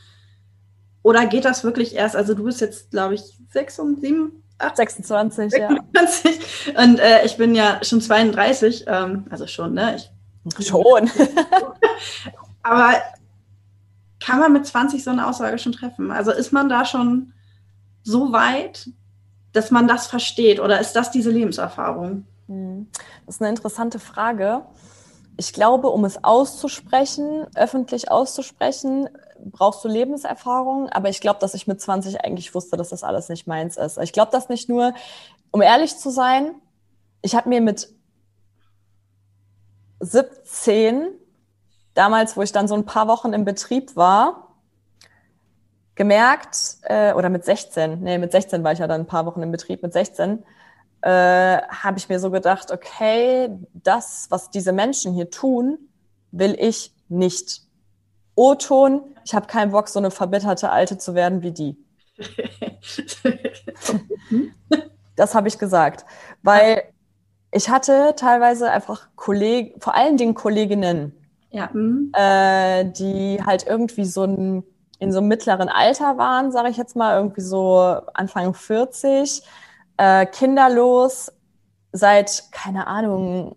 Oder 1.03 1.27
geht 1.27 1.47
das 1.47 1.65
wirklich 1.65 1.95
erst, 1.95 2.17
also 2.17 2.35
du 2.35 2.45
bist 2.45 2.61
jetzt, 2.61 2.91
glaube 2.91 3.15
ich, 3.15 3.23
6 3.51 3.79
und 3.79 4.01
7, 4.01 4.43
8, 4.59 4.77
26, 4.77 5.51
26. 5.51 6.41
ja. 6.75 6.83
Und 6.83 6.99
äh, 6.99 7.25
ich 7.25 7.39
bin 7.39 7.55
ja 7.55 7.81
schon 7.83 8.03
32, 8.03 8.85
ähm, 8.87 9.25
also 9.31 9.47
schon, 9.47 9.73
ne? 9.73 9.97
Ich, 9.97 10.67
schon. 10.67 11.11
Aber 12.63 12.95
kann 14.21 14.39
man 14.39 14.53
mit 14.53 14.67
20 14.67 15.03
so 15.03 15.11
eine 15.11 15.27
Aussage 15.27 15.59
schon 15.59 15.73
treffen? 15.73 16.11
Also 16.11 16.31
ist 16.31 16.53
man 16.53 16.69
da 16.69 16.85
schon 16.85 17.33
so 18.03 18.33
weit, 18.33 18.91
dass 19.53 19.71
man 19.71 19.89
das 19.89 20.07
versteht 20.07 20.61
oder 20.61 20.81
ist 20.81 20.93
das 20.93 21.11
diese 21.11 21.31
Lebenserfahrung? 21.31 22.27
Hm. 22.47 22.87
Das 23.27 23.37
ist 23.37 23.41
eine 23.41 23.51
interessante 23.51 23.99
Frage. 23.99 24.63
Ich 25.37 25.53
glaube, 25.53 25.89
um 25.89 26.05
es 26.05 26.23
auszusprechen, 26.23 27.47
öffentlich 27.55 28.11
auszusprechen, 28.11 29.09
brauchst 29.45 29.83
du 29.85 29.89
Lebenserfahrung. 29.89 30.89
Aber 30.91 31.09
ich 31.09 31.21
glaube, 31.21 31.41
dass 31.41 31.55
ich 31.55 31.67
mit 31.67 31.81
20 31.81 32.23
eigentlich 32.23 32.55
wusste, 32.55 32.77
dass 32.77 32.91
das 32.91 33.03
alles 33.03 33.29
nicht 33.29 33.47
meins 33.47 33.77
ist. 33.77 33.99
Ich 33.99 34.13
glaube 34.13 34.33
das 34.33 34.49
nicht 34.49 34.69
nur, 34.69 34.93
um 35.51 35.63
ehrlich 35.63 35.97
zu 35.97 36.11
sein, 36.11 36.55
ich 37.23 37.35
habe 37.35 37.49
mir 37.49 37.61
mit 37.61 37.89
17 40.01 41.09
damals, 42.01 42.35
wo 42.35 42.41
ich 42.41 42.51
dann 42.51 42.67
so 42.67 42.75
ein 42.75 42.87
paar 42.87 43.09
Wochen 43.09 43.35
im 43.35 43.45
Betrieb 43.45 43.95
war, 43.95 44.55
gemerkt, 45.97 46.79
äh, 46.85 47.13
oder 47.13 47.29
mit 47.29 47.45
16, 47.45 48.01
nee, 48.01 48.17
mit 48.17 48.33
16 48.33 48.65
war 48.65 48.73
ich 48.73 48.79
ja 48.79 48.87
dann 48.87 49.03
ein 49.03 49.07
paar 49.07 49.27
Wochen 49.27 49.43
im 49.43 49.53
Betrieb, 49.53 49.83
mit 49.83 49.93
16, 49.93 50.43
äh, 51.03 51.11
habe 51.11 51.99
ich 51.99 52.09
mir 52.09 52.19
so 52.19 52.31
gedacht, 52.31 52.73
okay, 52.73 53.51
das, 53.75 54.29
was 54.31 54.49
diese 54.49 54.73
Menschen 54.73 55.13
hier 55.13 55.31
tun, 55.31 55.77
will 56.31 56.57
ich 56.59 56.95
nicht. 57.11 57.65
O-Ton, 58.35 59.03
ich 59.27 59.35
habe 59.35 59.47
keinen 59.47 59.73
Bock, 59.73 59.89
so 59.89 59.99
eine 59.99 60.11
verbitterte 60.11 60.71
Alte 60.71 60.97
zu 60.97 61.15
werden 61.15 61.43
wie 61.43 61.53
die. 61.53 61.77
das 65.17 65.35
habe 65.35 65.49
ich 65.49 65.59
gesagt, 65.59 66.07
weil 66.43 66.83
ich 67.53 67.69
hatte 67.69 68.15
teilweise 68.17 68.71
einfach 68.71 69.09
Kollegen, 69.17 69.79
vor 69.83 69.95
allen 69.95 70.17
Dingen 70.17 70.33
Kolleginnen, 70.33 71.20
ja. 71.51 71.69
Mhm. 71.73 72.13
Äh, 72.15 72.85
die 72.87 73.41
halt 73.45 73.67
irgendwie 73.67 74.05
so 74.05 74.25
ein, 74.25 74.65
in 74.99 75.13
so 75.13 75.19
einem 75.19 75.29
mittleren 75.29 75.69
Alter 75.69 76.19
waren, 76.19 76.53
sage 76.53 76.69
ich 76.71 76.77
jetzt 76.77 76.97
mal, 76.97 77.17
irgendwie 77.17 77.41
so 77.41 77.79
Anfang 78.15 78.55
40, 78.55 79.43
äh, 79.97 80.27
kinderlos, 80.27 81.33
seit, 81.93 82.45
keine 82.53 82.87
Ahnung, 82.87 83.57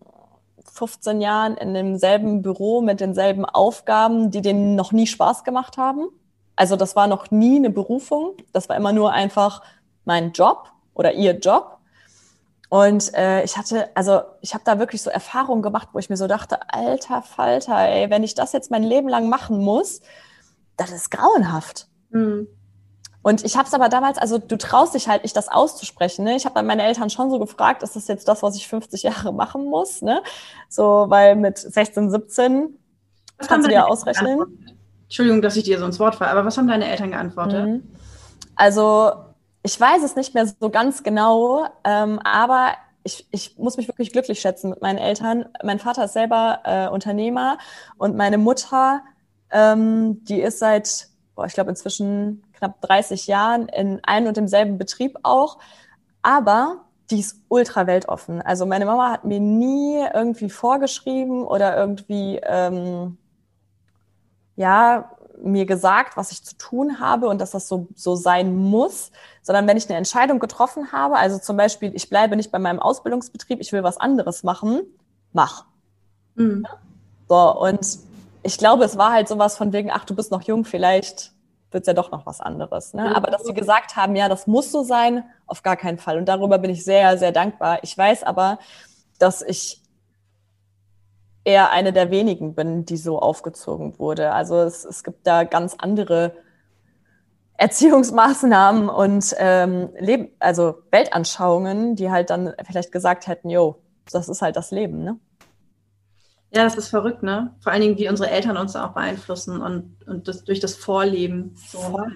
15 0.71 1.21
Jahren 1.21 1.55
in 1.57 1.73
demselben 1.73 2.41
Büro 2.41 2.81
mit 2.81 2.99
denselben 2.99 3.45
Aufgaben, 3.45 4.31
die 4.31 4.41
denen 4.41 4.75
noch 4.75 4.91
nie 4.91 5.05
Spaß 5.05 5.43
gemacht 5.43 5.77
haben. 5.77 6.07
Also 6.55 6.75
das 6.75 6.95
war 6.95 7.07
noch 7.07 7.29
nie 7.31 7.57
eine 7.57 7.69
Berufung, 7.69 8.33
das 8.53 8.69
war 8.69 8.75
immer 8.75 8.91
nur 8.91 9.11
einfach 9.11 9.61
mein 10.05 10.31
Job 10.31 10.71
oder 10.93 11.13
ihr 11.13 11.37
Job. 11.37 11.77
Und 12.73 13.13
äh, 13.13 13.43
ich 13.43 13.55
hatte, 13.55 13.95
also 13.95 14.21
ich 14.41 14.55
habe 14.55 14.63
da 14.65 14.79
wirklich 14.79 15.03
so 15.03 15.11
Erfahrungen 15.11 15.61
gemacht, 15.61 15.89
wo 15.93 15.99
ich 15.99 16.09
mir 16.09 16.17
so 16.17 16.25
dachte, 16.25 16.57
alter 16.73 17.21
Falter, 17.21 17.77
ey, 17.77 18.09
wenn 18.09 18.23
ich 18.23 18.33
das 18.33 18.51
jetzt 18.51 18.71
mein 18.71 18.81
Leben 18.81 19.07
lang 19.07 19.29
machen 19.29 19.59
muss, 19.59 20.01
das 20.75 20.91
ist 20.91 21.11
grauenhaft. 21.11 21.85
Mhm. 22.09 22.47
Und 23.21 23.45
ich 23.45 23.57
habe 23.57 23.67
es 23.67 23.75
aber 23.75 23.89
damals, 23.89 24.17
also 24.17 24.39
du 24.39 24.57
traust 24.57 24.95
dich 24.95 25.07
halt 25.07 25.21
nicht, 25.21 25.37
das 25.37 25.49
auszusprechen. 25.49 26.25
Ne? 26.25 26.35
Ich 26.35 26.45
habe 26.45 26.55
dann 26.55 26.65
meine 26.65 26.81
Eltern 26.81 27.11
schon 27.11 27.29
so 27.29 27.37
gefragt, 27.37 27.83
ist 27.83 27.95
das 27.95 28.07
jetzt 28.07 28.27
das, 28.27 28.41
was 28.41 28.55
ich 28.55 28.67
50 28.67 29.03
Jahre 29.03 29.31
machen 29.31 29.65
muss? 29.65 30.01
Ne? 30.01 30.23
So, 30.67 31.05
weil 31.09 31.35
mit 31.35 31.59
16, 31.59 32.09
17 32.09 32.79
was 33.37 33.47
kannst 33.49 33.67
du 33.67 33.69
dir 33.69 33.85
ausrechnen. 33.85 34.39
Entschuldigung, 35.03 35.43
dass 35.43 35.55
ich 35.57 35.63
dir 35.63 35.77
so 35.77 35.85
ins 35.85 35.99
Wort 35.99 36.15
falle, 36.15 36.31
aber 36.31 36.43
was 36.43 36.57
haben 36.57 36.67
deine 36.67 36.89
Eltern 36.89 37.11
geantwortet? 37.11 37.67
Mhm. 37.67 37.83
Also 38.55 39.11
ich 39.63 39.79
weiß 39.79 40.03
es 40.03 40.15
nicht 40.15 40.33
mehr 40.33 40.45
so 40.45 40.69
ganz 40.69 41.03
genau, 41.03 41.65
ähm, 41.83 42.19
aber 42.19 42.73
ich, 43.03 43.27
ich 43.31 43.57
muss 43.57 43.77
mich 43.77 43.87
wirklich 43.87 44.11
glücklich 44.11 44.39
schätzen 44.39 44.69
mit 44.69 44.81
meinen 44.81 44.97
Eltern. 44.97 45.45
Mein 45.63 45.79
Vater 45.79 46.05
ist 46.05 46.13
selber 46.13 46.59
äh, 46.63 46.87
Unternehmer 46.87 47.57
und 47.97 48.15
meine 48.15 48.37
Mutter, 48.37 49.01
ähm, 49.51 50.23
die 50.25 50.41
ist 50.41 50.59
seit, 50.59 51.07
boah, 51.35 51.45
ich 51.45 51.53
glaube 51.53 51.69
inzwischen 51.69 52.43
knapp 52.53 52.81
30 52.81 53.27
Jahren 53.27 53.67
in 53.69 54.01
einem 54.03 54.27
und 54.27 54.37
demselben 54.37 54.77
Betrieb 54.77 55.17
auch. 55.23 55.59
Aber 56.21 56.85
die 57.09 57.19
ist 57.19 57.41
ultra 57.49 57.87
weltoffen. 57.87 58.41
Also 58.41 58.65
meine 58.65 58.85
Mama 58.85 59.11
hat 59.11 59.25
mir 59.25 59.39
nie 59.39 60.03
irgendwie 60.13 60.49
vorgeschrieben 60.49 61.43
oder 61.43 61.75
irgendwie 61.77 62.39
ähm, 62.43 63.17
ja 64.55 65.11
mir 65.41 65.65
gesagt, 65.65 66.17
was 66.17 66.31
ich 66.31 66.43
zu 66.43 66.57
tun 66.57 66.99
habe 66.99 67.27
und 67.27 67.39
dass 67.39 67.51
das 67.51 67.67
so, 67.67 67.87
so 67.95 68.15
sein 68.15 68.55
muss, 68.55 69.11
sondern 69.41 69.67
wenn 69.67 69.77
ich 69.77 69.89
eine 69.89 69.97
Entscheidung 69.97 70.39
getroffen 70.39 70.91
habe, 70.91 71.17
also 71.17 71.37
zum 71.39 71.57
Beispiel, 71.57 71.93
ich 71.95 72.09
bleibe 72.09 72.35
nicht 72.35 72.51
bei 72.51 72.59
meinem 72.59 72.79
Ausbildungsbetrieb, 72.79 73.59
ich 73.59 73.71
will 73.71 73.83
was 73.83 73.97
anderes 73.97 74.43
machen, 74.43 74.81
mach. 75.31 75.65
Mhm. 76.35 76.65
So, 77.27 77.59
und 77.59 77.99
ich 78.43 78.57
glaube, 78.57 78.83
es 78.83 78.97
war 78.97 79.11
halt 79.11 79.27
sowas 79.27 79.57
von 79.57 79.73
wegen, 79.73 79.91
ach, 79.91 80.05
du 80.05 80.15
bist 80.15 80.31
noch 80.31 80.41
jung, 80.43 80.65
vielleicht 80.65 81.31
wird 81.71 81.83
es 81.83 81.87
ja 81.87 81.93
doch 81.93 82.11
noch 82.11 82.25
was 82.25 82.39
anderes. 82.39 82.93
Ne? 82.93 83.15
Aber 83.15 83.31
dass 83.31 83.43
sie 83.43 83.53
gesagt 83.53 83.95
haben, 83.95 84.15
ja, 84.15 84.29
das 84.29 84.47
muss 84.47 84.71
so 84.71 84.83
sein, 84.83 85.23
auf 85.47 85.63
gar 85.63 85.75
keinen 85.75 85.97
Fall. 85.97 86.17
Und 86.17 86.25
darüber 86.25 86.59
bin 86.59 86.69
ich 86.69 86.83
sehr, 86.83 87.17
sehr 87.17 87.31
dankbar. 87.31 87.79
Ich 87.83 87.97
weiß 87.97 88.23
aber, 88.23 88.59
dass 89.17 89.41
ich 89.41 89.82
eher 91.45 91.71
eine 91.71 91.93
der 91.93 92.11
wenigen 92.11 92.55
bin, 92.55 92.85
die 92.85 92.97
so 92.97 93.19
aufgezogen 93.19 93.99
wurde. 93.99 94.31
Also 94.31 94.59
es, 94.59 94.85
es 94.85 95.03
gibt 95.03 95.27
da 95.27 95.43
ganz 95.43 95.75
andere 95.77 96.33
Erziehungsmaßnahmen 97.57 98.89
und 98.89 99.35
ähm, 99.37 99.89
Leben, 99.99 100.29
also 100.39 100.75
Weltanschauungen, 100.91 101.95
die 101.95 102.09
halt 102.09 102.29
dann 102.29 102.53
vielleicht 102.65 102.91
gesagt 102.91 103.27
hätten, 103.27 103.49
jo, 103.49 103.81
das 104.11 104.29
ist 104.29 104.41
halt 104.41 104.55
das 104.55 104.71
Leben, 104.71 105.03
ne? 105.03 105.19
Ja, 106.55 106.63
das 106.63 106.75
ist 106.75 106.89
verrückt, 106.89 107.23
ne? 107.23 107.55
Vor 107.61 107.71
allen 107.71 107.81
Dingen, 107.81 107.97
wie 107.97 108.09
unsere 108.09 108.29
Eltern 108.29 108.57
uns 108.57 108.75
auch 108.75 108.93
beeinflussen 108.93 109.61
und, 109.61 109.97
und 110.07 110.27
das, 110.27 110.43
durch 110.43 110.59
das 110.59 110.75
Vorleben. 110.75 111.55
So, 111.55 111.97
ne? 111.97 112.11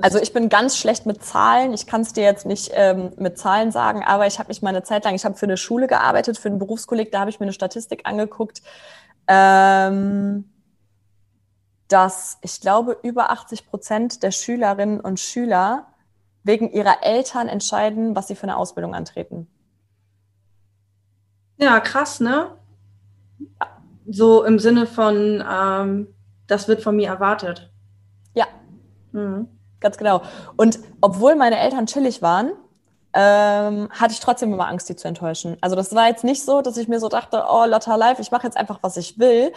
Also 0.00 0.18
ich 0.18 0.32
bin 0.32 0.48
ganz 0.48 0.76
schlecht 0.76 1.06
mit 1.06 1.22
Zahlen. 1.22 1.72
Ich 1.72 1.86
kann 1.86 2.00
es 2.00 2.12
dir 2.12 2.24
jetzt 2.24 2.46
nicht 2.46 2.70
ähm, 2.74 3.12
mit 3.18 3.38
Zahlen 3.38 3.70
sagen, 3.70 4.02
aber 4.04 4.26
ich 4.26 4.38
habe 4.38 4.48
mich 4.48 4.62
mal 4.62 4.70
eine 4.70 4.82
Zeit 4.82 5.04
lang, 5.04 5.14
ich 5.14 5.24
habe 5.24 5.34
für 5.34 5.46
eine 5.46 5.56
Schule 5.56 5.86
gearbeitet, 5.86 6.38
für 6.38 6.48
einen 6.48 6.58
Berufskolleg, 6.58 7.12
da 7.12 7.20
habe 7.20 7.30
ich 7.30 7.40
mir 7.40 7.44
eine 7.44 7.52
Statistik 7.52 8.02
angeguckt, 8.04 8.62
ähm, 9.28 10.50
dass 11.88 12.38
ich 12.40 12.60
glaube, 12.60 12.96
über 13.02 13.30
80 13.30 13.66
Prozent 13.66 14.22
der 14.22 14.30
Schülerinnen 14.30 14.98
und 15.00 15.20
Schüler 15.20 15.88
wegen 16.42 16.72
ihrer 16.72 17.02
Eltern 17.02 17.48
entscheiden, 17.48 18.16
was 18.16 18.28
sie 18.28 18.34
für 18.34 18.44
eine 18.44 18.56
Ausbildung 18.56 18.94
antreten. 18.94 19.46
Ja, 21.58 21.78
krass, 21.80 22.18
ne? 22.18 22.56
So 24.08 24.42
im 24.42 24.58
Sinne 24.58 24.86
von, 24.86 25.44
ähm, 25.48 26.08
das 26.46 26.66
wird 26.66 26.82
von 26.82 26.96
mir 26.96 27.08
erwartet. 27.08 27.70
Ja. 28.34 28.46
Mhm. 29.12 29.48
Ganz 29.82 29.98
genau. 29.98 30.22
Und 30.56 30.78
obwohl 31.00 31.34
meine 31.34 31.58
Eltern 31.58 31.86
chillig 31.86 32.22
waren, 32.22 32.52
ähm, 33.14 33.90
hatte 33.90 34.12
ich 34.12 34.20
trotzdem 34.20 34.52
immer 34.52 34.68
Angst, 34.68 34.88
die 34.88 34.96
zu 34.96 35.06
enttäuschen. 35.06 35.58
Also 35.60 35.76
das 35.76 35.94
war 35.94 36.08
jetzt 36.08 36.24
nicht 36.24 36.44
so, 36.44 36.62
dass 36.62 36.78
ich 36.78 36.88
mir 36.88 37.00
so 37.00 37.08
dachte, 37.08 37.44
oh, 37.46 37.66
Lotta 37.66 37.96
Life, 37.96 38.22
ich 38.22 38.30
mache 38.30 38.46
jetzt 38.46 38.56
einfach, 38.56 38.78
was 38.80 38.96
ich 38.96 39.18
will. 39.18 39.52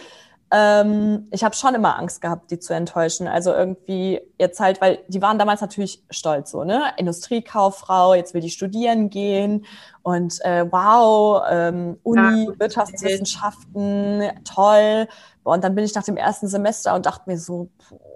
Ähm, 0.52 1.26
ich 1.32 1.42
habe 1.42 1.56
schon 1.56 1.74
immer 1.74 1.98
Angst 1.98 2.20
gehabt, 2.20 2.50
die 2.50 2.58
zu 2.58 2.74
enttäuschen. 2.74 3.26
Also 3.26 3.52
irgendwie 3.52 4.20
jetzt 4.38 4.60
halt, 4.60 4.80
weil 4.80 4.98
die 5.08 5.22
waren 5.22 5.38
damals 5.38 5.60
natürlich 5.60 6.04
stolz, 6.10 6.50
so, 6.50 6.64
ne? 6.64 6.92
Industriekauffrau, 6.98 8.14
jetzt 8.14 8.34
will 8.34 8.42
die 8.42 8.50
studieren 8.50 9.10
gehen 9.10 9.64
und 10.02 10.44
äh, 10.44 10.64
wow, 10.70 11.42
ähm, 11.50 11.98
Uni, 12.02 12.46
ja, 12.46 12.58
Wirtschaftswissenschaften, 12.60 14.22
toll. 14.44 15.08
Und 15.42 15.64
dann 15.64 15.74
bin 15.74 15.84
ich 15.84 15.94
nach 15.94 16.04
dem 16.04 16.16
ersten 16.16 16.46
Semester 16.46 16.94
und 16.94 17.06
dachte 17.06 17.24
mir 17.26 17.38
so, 17.38 17.70
boah, 17.88 18.15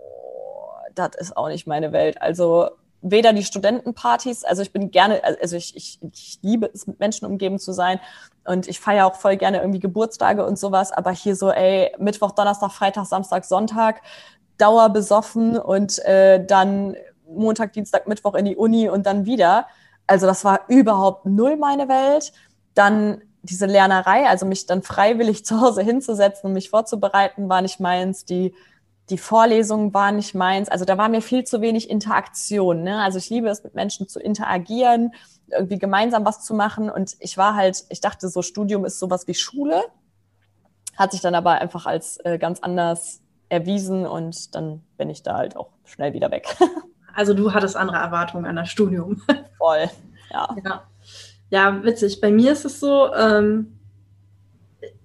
das 1.09 1.29
ist 1.29 1.37
auch 1.37 1.49
nicht 1.49 1.67
meine 1.67 1.93
Welt. 1.93 2.21
Also 2.21 2.71
weder 3.03 3.33
die 3.33 3.45
Studentenpartys, 3.45 4.45
also 4.45 4.63
ich 4.63 4.73
bin 4.73 4.91
gerne, 4.91 5.23
also 5.25 5.57
ich, 5.57 5.75
ich, 5.77 5.99
ich 6.13 6.39
liebe 6.43 6.71
es, 6.73 6.87
mit 6.87 7.01
Menschen 7.01 7.27
umgeben 7.27 7.59
zu 7.59 7.73
sein 7.73 7.99
und 8.45 8.69
ich 8.69 8.81
feiere 8.81 9.07
auch 9.07 9.15
voll 9.15 9.37
gerne 9.37 9.61
irgendwie 9.61 9.81
Geburtstage 9.81 10.45
und 10.45 10.59
sowas, 10.59 10.93
aber 10.93 11.11
hier 11.11 11.35
so, 11.35 11.51
ey, 11.51 11.95
Mittwoch, 11.99 12.33
Donnerstag, 12.33 12.73
Freitag, 12.73 13.07
Samstag, 13.07 13.45
Sonntag, 13.45 14.03
Dauer 14.59 14.91
besoffen 14.91 15.59
und 15.59 15.99
äh, 16.05 16.45
dann 16.45 16.95
Montag, 17.27 17.73
Dienstag, 17.73 18.07
Mittwoch 18.07 18.35
in 18.35 18.45
die 18.45 18.57
Uni 18.57 18.89
und 18.89 19.07
dann 19.07 19.25
wieder. 19.25 19.67
Also 20.07 20.27
das 20.27 20.45
war 20.45 20.63
überhaupt 20.69 21.25
null 21.27 21.57
meine 21.57 21.89
Welt. 21.89 22.33
Dann 22.75 23.23
diese 23.43 23.67
Lernerei, 23.67 24.29
also 24.29 24.45
mich 24.45 24.67
dann 24.67 24.83
freiwillig 24.83 25.45
zu 25.47 25.61
Hause 25.61 25.83
hinzusetzen 25.83 26.49
und 26.49 26.53
mich 26.53 26.71
vorzubereiten, 26.71 27.49
war 27.49 27.63
nicht 27.63 27.81
meins. 27.81 28.25
Die 28.25 28.55
die 29.11 29.18
Vorlesungen 29.18 29.92
waren 29.92 30.16
nicht 30.16 30.35
meins. 30.35 30.68
Also 30.68 30.85
da 30.85 30.96
war 30.96 31.09
mir 31.09 31.20
viel 31.20 31.44
zu 31.44 31.61
wenig 31.61 31.90
Interaktion. 31.90 32.83
Ne? 32.83 33.03
Also 33.03 33.18
ich 33.18 33.29
liebe 33.29 33.49
es, 33.49 33.64
mit 33.64 33.75
Menschen 33.75 34.09
zu 34.09 34.20
interagieren, 34.20 35.12
irgendwie 35.49 35.79
gemeinsam 35.79 36.25
was 36.25 36.44
zu 36.44 36.55
machen. 36.55 36.88
Und 36.88 37.16
ich 37.18 37.37
war 37.37 37.57
halt, 37.57 37.85
ich 37.88 38.01
dachte, 38.01 38.29
so 38.29 38.42
Studium 38.42 38.85
ist 38.85 38.99
sowas 38.99 39.27
wie 39.27 39.35
Schule. 39.35 39.83
Hat 40.96 41.12
sich 41.12 41.20
dann 41.20 41.35
aber 41.35 41.61
einfach 41.61 41.87
als 41.87 42.18
äh, 42.25 42.38
ganz 42.38 42.61
anders 42.61 43.20
erwiesen 43.49 44.07
und 44.07 44.55
dann 44.55 44.83
bin 44.96 45.11
ich 45.11 45.23
da 45.23 45.37
halt 45.37 45.57
auch 45.57 45.70
schnell 45.85 46.12
wieder 46.12 46.31
weg. 46.31 46.57
Also 47.12 47.35
du 47.35 47.53
hattest 47.53 47.77
andere 47.77 47.96
Erwartungen 47.99 48.46
an 48.46 48.55
das 48.55 48.70
Studium. 48.70 49.20
Voll, 49.59 49.90
ja. 50.31 50.57
Ja, 50.64 50.83
ja 51.51 51.83
witzig. 51.83 52.20
Bei 52.20 52.31
mir 52.31 52.53
ist 52.53 52.64
es 52.64 52.79
so, 52.79 53.12
ähm, 53.12 53.81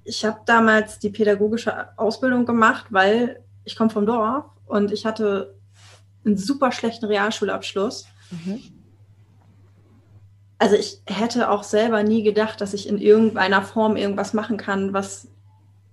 ich 0.03 0.23
habe 0.23 0.39
damals 0.45 0.99
die 0.99 1.09
pädagogische 1.09 1.97
Ausbildung 1.97 2.45
gemacht, 2.45 2.85
weil 2.91 3.43
ich 3.65 3.75
komme 3.75 3.89
vom 3.89 4.05
Dorf 4.05 4.45
und 4.67 4.91
ich 4.91 5.05
hatte 5.05 5.55
einen 6.25 6.37
super 6.37 6.71
schlechten 6.71 7.05
Realschulabschluss. 7.05 8.05
Mhm. 8.31 8.61
Also 10.57 10.75
ich 10.75 11.01
hätte 11.05 11.49
auch 11.49 11.63
selber 11.63 12.01
nie 12.03 12.23
gedacht, 12.23 12.61
dass 12.61 12.73
ich 12.73 12.87
in 12.87 12.97
irgendeiner 12.97 13.61
Form 13.61 13.97
irgendwas 13.97 14.33
machen 14.33 14.57
kann, 14.57 14.93
was 14.93 15.27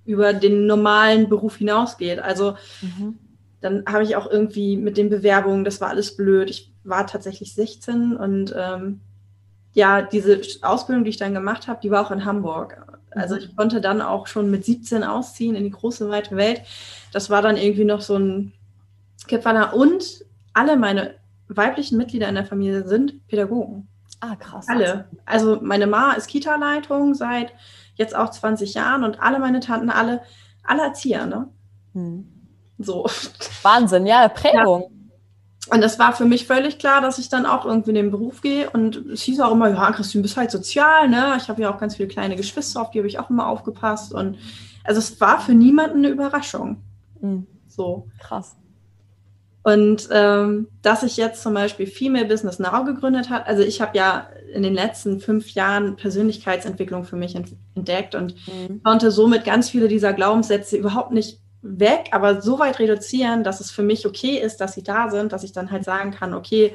über 0.04 0.32
den 0.32 0.66
normalen 0.66 1.28
Beruf 1.28 1.56
hinausgeht. 1.56 2.20
Also 2.20 2.56
mhm. 2.80 3.18
dann 3.60 3.84
habe 3.86 4.04
ich 4.04 4.16
auch 4.16 4.30
irgendwie 4.30 4.76
mit 4.76 4.96
den 4.96 5.10
Bewerbungen, 5.10 5.64
das 5.64 5.80
war 5.80 5.88
alles 5.88 6.16
blöd. 6.16 6.48
Ich 6.48 6.72
war 6.84 7.06
tatsächlich 7.06 7.54
16 7.54 8.16
und 8.16 8.54
ähm, 8.56 9.00
ja, 9.74 10.02
diese 10.02 10.40
Ausbildung, 10.62 11.04
die 11.04 11.10
ich 11.10 11.16
dann 11.16 11.34
gemacht 11.34 11.66
habe, 11.66 11.80
die 11.82 11.90
war 11.90 12.06
auch 12.06 12.10
in 12.10 12.24
Hamburg. 12.24 13.00
Also 13.14 13.36
ich 13.36 13.54
konnte 13.56 13.80
dann 13.80 14.00
auch 14.00 14.26
schon 14.26 14.50
mit 14.50 14.64
17 14.64 15.04
ausziehen 15.04 15.54
in 15.54 15.64
die 15.64 15.70
große, 15.70 16.08
weite 16.08 16.36
Welt. 16.36 16.62
Das 17.12 17.30
war 17.30 17.42
dann 17.42 17.56
irgendwie 17.56 17.84
noch 17.84 18.00
so 18.00 18.16
ein 18.16 18.52
Kipferner. 19.26 19.74
Und 19.74 20.24
alle 20.52 20.76
meine 20.76 21.14
weiblichen 21.48 21.98
Mitglieder 21.98 22.28
in 22.28 22.34
der 22.34 22.46
Familie 22.46 22.86
sind 22.86 23.26
Pädagogen. 23.28 23.88
Ah, 24.20 24.36
krass. 24.36 24.66
Alle. 24.68 25.06
Also 25.24 25.58
meine 25.62 25.86
Ma 25.86 26.12
ist 26.12 26.28
Kita-Leitung 26.28 27.14
seit 27.14 27.52
jetzt 27.96 28.14
auch 28.14 28.30
20 28.30 28.74
Jahren 28.74 29.04
und 29.04 29.20
alle 29.20 29.38
meine 29.38 29.60
Tanten, 29.60 29.90
alle, 29.90 30.22
alle 30.62 30.82
Erzieher, 30.82 31.26
ne? 31.26 31.48
Hm. 31.92 32.26
So. 32.78 33.06
Wahnsinn, 33.62 34.06
ja, 34.06 34.28
Prägung. 34.28 34.82
Ja. 34.82 35.01
Und 35.68 35.80
das 35.80 35.98
war 35.98 36.12
für 36.12 36.24
mich 36.24 36.46
völlig 36.46 36.78
klar, 36.78 37.00
dass 37.00 37.18
ich 37.18 37.28
dann 37.28 37.46
auch 37.46 37.64
irgendwie 37.64 37.90
in 37.90 37.96
den 37.96 38.10
Beruf 38.10 38.40
gehe. 38.40 38.68
Und 38.70 38.96
es 38.96 39.22
hieß 39.22 39.40
auch 39.40 39.52
immer, 39.52 39.70
ja, 39.70 39.92
Christine, 39.92 40.22
du 40.22 40.26
bist 40.26 40.36
halt 40.36 40.50
sozial, 40.50 41.08
ne? 41.08 41.34
Ich 41.36 41.48
habe 41.48 41.62
ja 41.62 41.72
auch 41.72 41.78
ganz 41.78 41.96
viele 41.96 42.08
kleine 42.08 42.34
Geschwister, 42.34 42.82
auf 42.82 42.90
die 42.90 42.98
habe 42.98 43.08
ich 43.08 43.20
auch 43.20 43.30
immer 43.30 43.46
aufgepasst. 43.46 44.12
Und 44.12 44.38
also 44.82 44.98
es 44.98 45.20
war 45.20 45.40
für 45.40 45.54
niemanden 45.54 45.98
eine 45.98 46.08
Überraschung. 46.08 46.82
Mhm. 47.20 47.46
So. 47.68 48.08
Krass. 48.18 48.56
Und 49.62 50.08
ähm, 50.10 50.66
dass 50.82 51.04
ich 51.04 51.16
jetzt 51.16 51.42
zum 51.42 51.54
Beispiel 51.54 51.86
Female 51.86 52.26
Business 52.26 52.58
Now 52.58 52.84
gegründet 52.84 53.30
habe, 53.30 53.46
also 53.46 53.62
ich 53.62 53.80
habe 53.80 53.96
ja 53.96 54.26
in 54.52 54.64
den 54.64 54.74
letzten 54.74 55.20
fünf 55.20 55.50
Jahren 55.50 55.94
Persönlichkeitsentwicklung 55.94 57.04
für 57.04 57.16
mich 57.16 57.36
entdeckt 57.74 58.16
und 58.16 58.34
mhm. 58.48 58.82
konnte 58.82 59.12
somit 59.12 59.44
ganz 59.44 59.70
viele 59.70 59.86
dieser 59.86 60.12
Glaubenssätze 60.12 60.76
überhaupt 60.76 61.12
nicht 61.12 61.38
weg, 61.62 62.08
aber 62.10 62.42
so 62.42 62.58
weit 62.58 62.78
reduzieren, 62.78 63.44
dass 63.44 63.60
es 63.60 63.70
für 63.70 63.82
mich 63.82 64.06
okay 64.06 64.38
ist, 64.38 64.58
dass 64.58 64.74
sie 64.74 64.82
da 64.82 65.10
sind, 65.10 65.32
dass 65.32 65.44
ich 65.44 65.52
dann 65.52 65.70
halt 65.70 65.84
sagen 65.84 66.10
kann, 66.10 66.34
okay, 66.34 66.74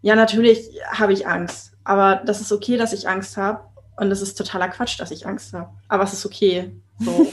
ja, 0.00 0.14
natürlich 0.14 0.70
habe 0.92 1.12
ich 1.12 1.26
Angst, 1.26 1.72
aber 1.84 2.22
das 2.24 2.40
ist 2.40 2.52
okay, 2.52 2.76
dass 2.76 2.92
ich 2.92 3.08
Angst 3.08 3.36
habe. 3.36 3.62
Und 3.96 4.12
es 4.12 4.22
ist 4.22 4.36
totaler 4.36 4.68
Quatsch, 4.68 5.00
dass 5.00 5.10
ich 5.10 5.26
Angst 5.26 5.52
habe. 5.52 5.70
Aber 5.88 6.04
es 6.04 6.12
ist 6.12 6.24
okay. 6.24 6.72
So. 7.00 7.26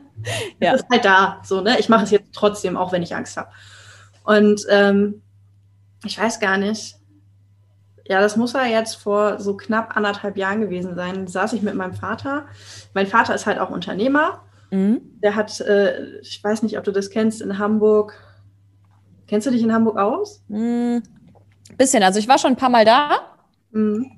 ja. 0.60 0.72
Es 0.74 0.80
ist 0.80 0.90
halt 0.90 1.04
da. 1.04 1.42
So, 1.44 1.60
ne? 1.60 1.78
Ich 1.78 1.90
mache 1.90 2.04
es 2.04 2.10
jetzt 2.10 2.32
trotzdem, 2.32 2.78
auch 2.78 2.92
wenn 2.92 3.02
ich 3.02 3.14
Angst 3.14 3.36
habe. 3.36 3.50
Und 4.24 4.62
ähm, 4.70 5.20
ich 6.04 6.18
weiß 6.18 6.40
gar 6.40 6.56
nicht. 6.56 6.96
Ja, 8.06 8.22
das 8.22 8.36
muss 8.36 8.54
ja 8.54 8.64
jetzt 8.64 8.94
vor 8.94 9.38
so 9.38 9.54
knapp 9.54 9.96
anderthalb 9.96 10.38
Jahren 10.38 10.62
gewesen 10.62 10.94
sein. 10.94 11.26
Da 11.26 11.30
saß 11.30 11.52
ich 11.52 11.60
mit 11.60 11.74
meinem 11.74 11.92
Vater. 11.92 12.46
Mein 12.94 13.06
Vater 13.06 13.34
ist 13.34 13.44
halt 13.44 13.58
auch 13.58 13.68
Unternehmer. 13.68 14.40
Mhm. 14.70 15.00
Der 15.22 15.34
hat, 15.34 15.60
äh, 15.60 16.18
ich 16.20 16.42
weiß 16.42 16.62
nicht, 16.62 16.78
ob 16.78 16.84
du 16.84 16.92
das 16.92 17.10
kennst, 17.10 17.40
in 17.40 17.58
Hamburg. 17.58 18.14
Kennst 19.26 19.46
du 19.46 19.50
dich 19.50 19.62
in 19.62 19.72
Hamburg 19.72 19.98
aus? 19.98 20.42
Mhm. 20.48 21.02
Bisschen. 21.76 22.02
Also 22.02 22.18
ich 22.18 22.28
war 22.28 22.38
schon 22.38 22.52
ein 22.52 22.56
paar 22.56 22.70
Mal 22.70 22.84
da. 22.84 23.10
Mhm. 23.70 24.10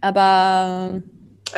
Aber. 0.00 1.02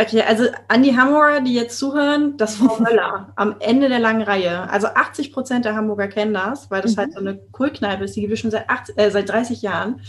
Okay, 0.01 0.23
also 0.23 0.45
an 0.69 0.83
die 0.83 0.97
Hamburger, 0.97 1.43
die 1.43 1.53
jetzt 1.53 1.79
zuhören, 1.79 2.39
das 2.39 2.57
Frau 2.57 2.79
Möller 2.81 3.33
am 3.37 3.57
Ende 3.61 3.89
der 3.91 3.99
langen 3.99 4.23
Reihe. 4.23 4.71
Also 4.71 4.87
80 4.87 5.33
Prozent 5.33 5.65
der 5.67 5.75
Hamburger 5.75 6.09
kennen 6.09 6.33
das, 6.33 6.71
weil 6.71 6.81
das 6.81 6.97
mhm. 6.97 7.01
halt 7.01 7.13
so 7.13 7.21
eine 7.21 7.37
Kultkneipe 7.53 8.05
ist, 8.05 8.17
die 8.17 8.23
gibt 8.23 8.33
es 8.33 8.41
schon 8.41 8.51
seit, 8.51 8.71
80, 8.71 8.99
äh, 8.99 9.11
seit 9.11 9.29
30 9.29 9.61
Jahren 9.61 10.01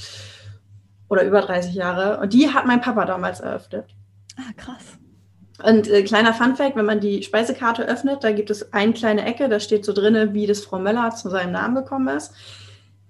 oder 1.10 1.26
über 1.26 1.42
30 1.42 1.76
Jahre. 1.76 2.20
Und 2.22 2.32
die 2.32 2.50
hat 2.50 2.66
mein 2.66 2.80
Papa 2.80 3.04
damals 3.04 3.42
eröffnet. 3.42 3.94
Ah, 4.38 4.54
krass. 4.56 4.98
Und 5.64 5.90
äh, 5.90 6.04
kleiner 6.04 6.34
Funfact, 6.34 6.76
wenn 6.76 6.86
man 6.86 7.00
die 7.00 7.24
Speisekarte 7.24 7.88
öffnet, 7.88 8.24
da 8.24 8.32
gibt 8.34 8.50
es 8.50 8.74
eine 8.74 8.92
kleine 8.92 9.26
Ecke, 9.26 9.48
da 9.48 9.60
steht 9.62 9.86
so 9.86 9.94
drin, 9.94 10.34
wie 10.34 10.46
das 10.46 10.62
Frau 10.62 10.78
Möller 10.78 11.12
zu 11.12 11.30
seinem 11.30 11.54
Namen 11.54 11.76
gekommen 11.76 12.10
ist. 12.16 12.34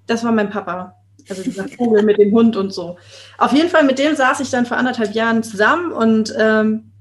Das 0.05 0.23
war 0.23 0.31
mein 0.31 0.51
Papa. 0.51 0.95
Also 1.29 1.41
dieser 1.41 1.67
Vogel 1.77 2.03
mit 2.03 2.19
dem 2.19 2.31
Hund 2.31 2.55
und 2.55 2.71
so. 2.71 2.97
Auf 3.39 3.53
jeden 3.53 3.69
Fall, 3.69 3.83
mit 3.83 3.97
dem 3.97 4.15
saß 4.15 4.39
ich 4.39 4.51
dann 4.51 4.67
vor 4.67 4.77
anderthalb 4.77 5.15
Jahren 5.15 5.41
zusammen 5.41 5.91
und 5.91 6.33
ähm, 6.37 6.91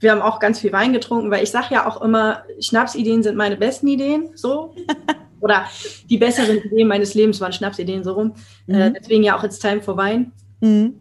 wir 0.00 0.12
haben 0.12 0.22
auch 0.22 0.38
ganz 0.38 0.60
viel 0.60 0.72
Wein 0.72 0.94
getrunken, 0.94 1.30
weil 1.30 1.44
ich 1.44 1.50
sage 1.50 1.74
ja 1.74 1.86
auch 1.86 2.00
immer, 2.00 2.44
Schnapsideen 2.58 3.22
sind 3.22 3.36
meine 3.36 3.56
besten 3.56 3.88
Ideen, 3.88 4.30
so. 4.34 4.74
Oder 5.40 5.66
die 6.08 6.18
besseren 6.18 6.58
Ideen 6.58 6.88
meines 6.88 7.14
Lebens 7.14 7.40
waren 7.40 7.52
Schnapsideen, 7.52 8.02
so 8.02 8.12
rum. 8.14 8.34
Äh, 8.66 8.72
mhm. 8.72 8.80
Äh, 8.80 8.92
deswegen 8.98 9.24
ja 9.24 9.36
auch 9.36 9.44
It's 9.44 9.58
Time 9.58 9.82
for 9.82 9.96
Wein. 9.96 10.32
Mhm. 10.60 10.94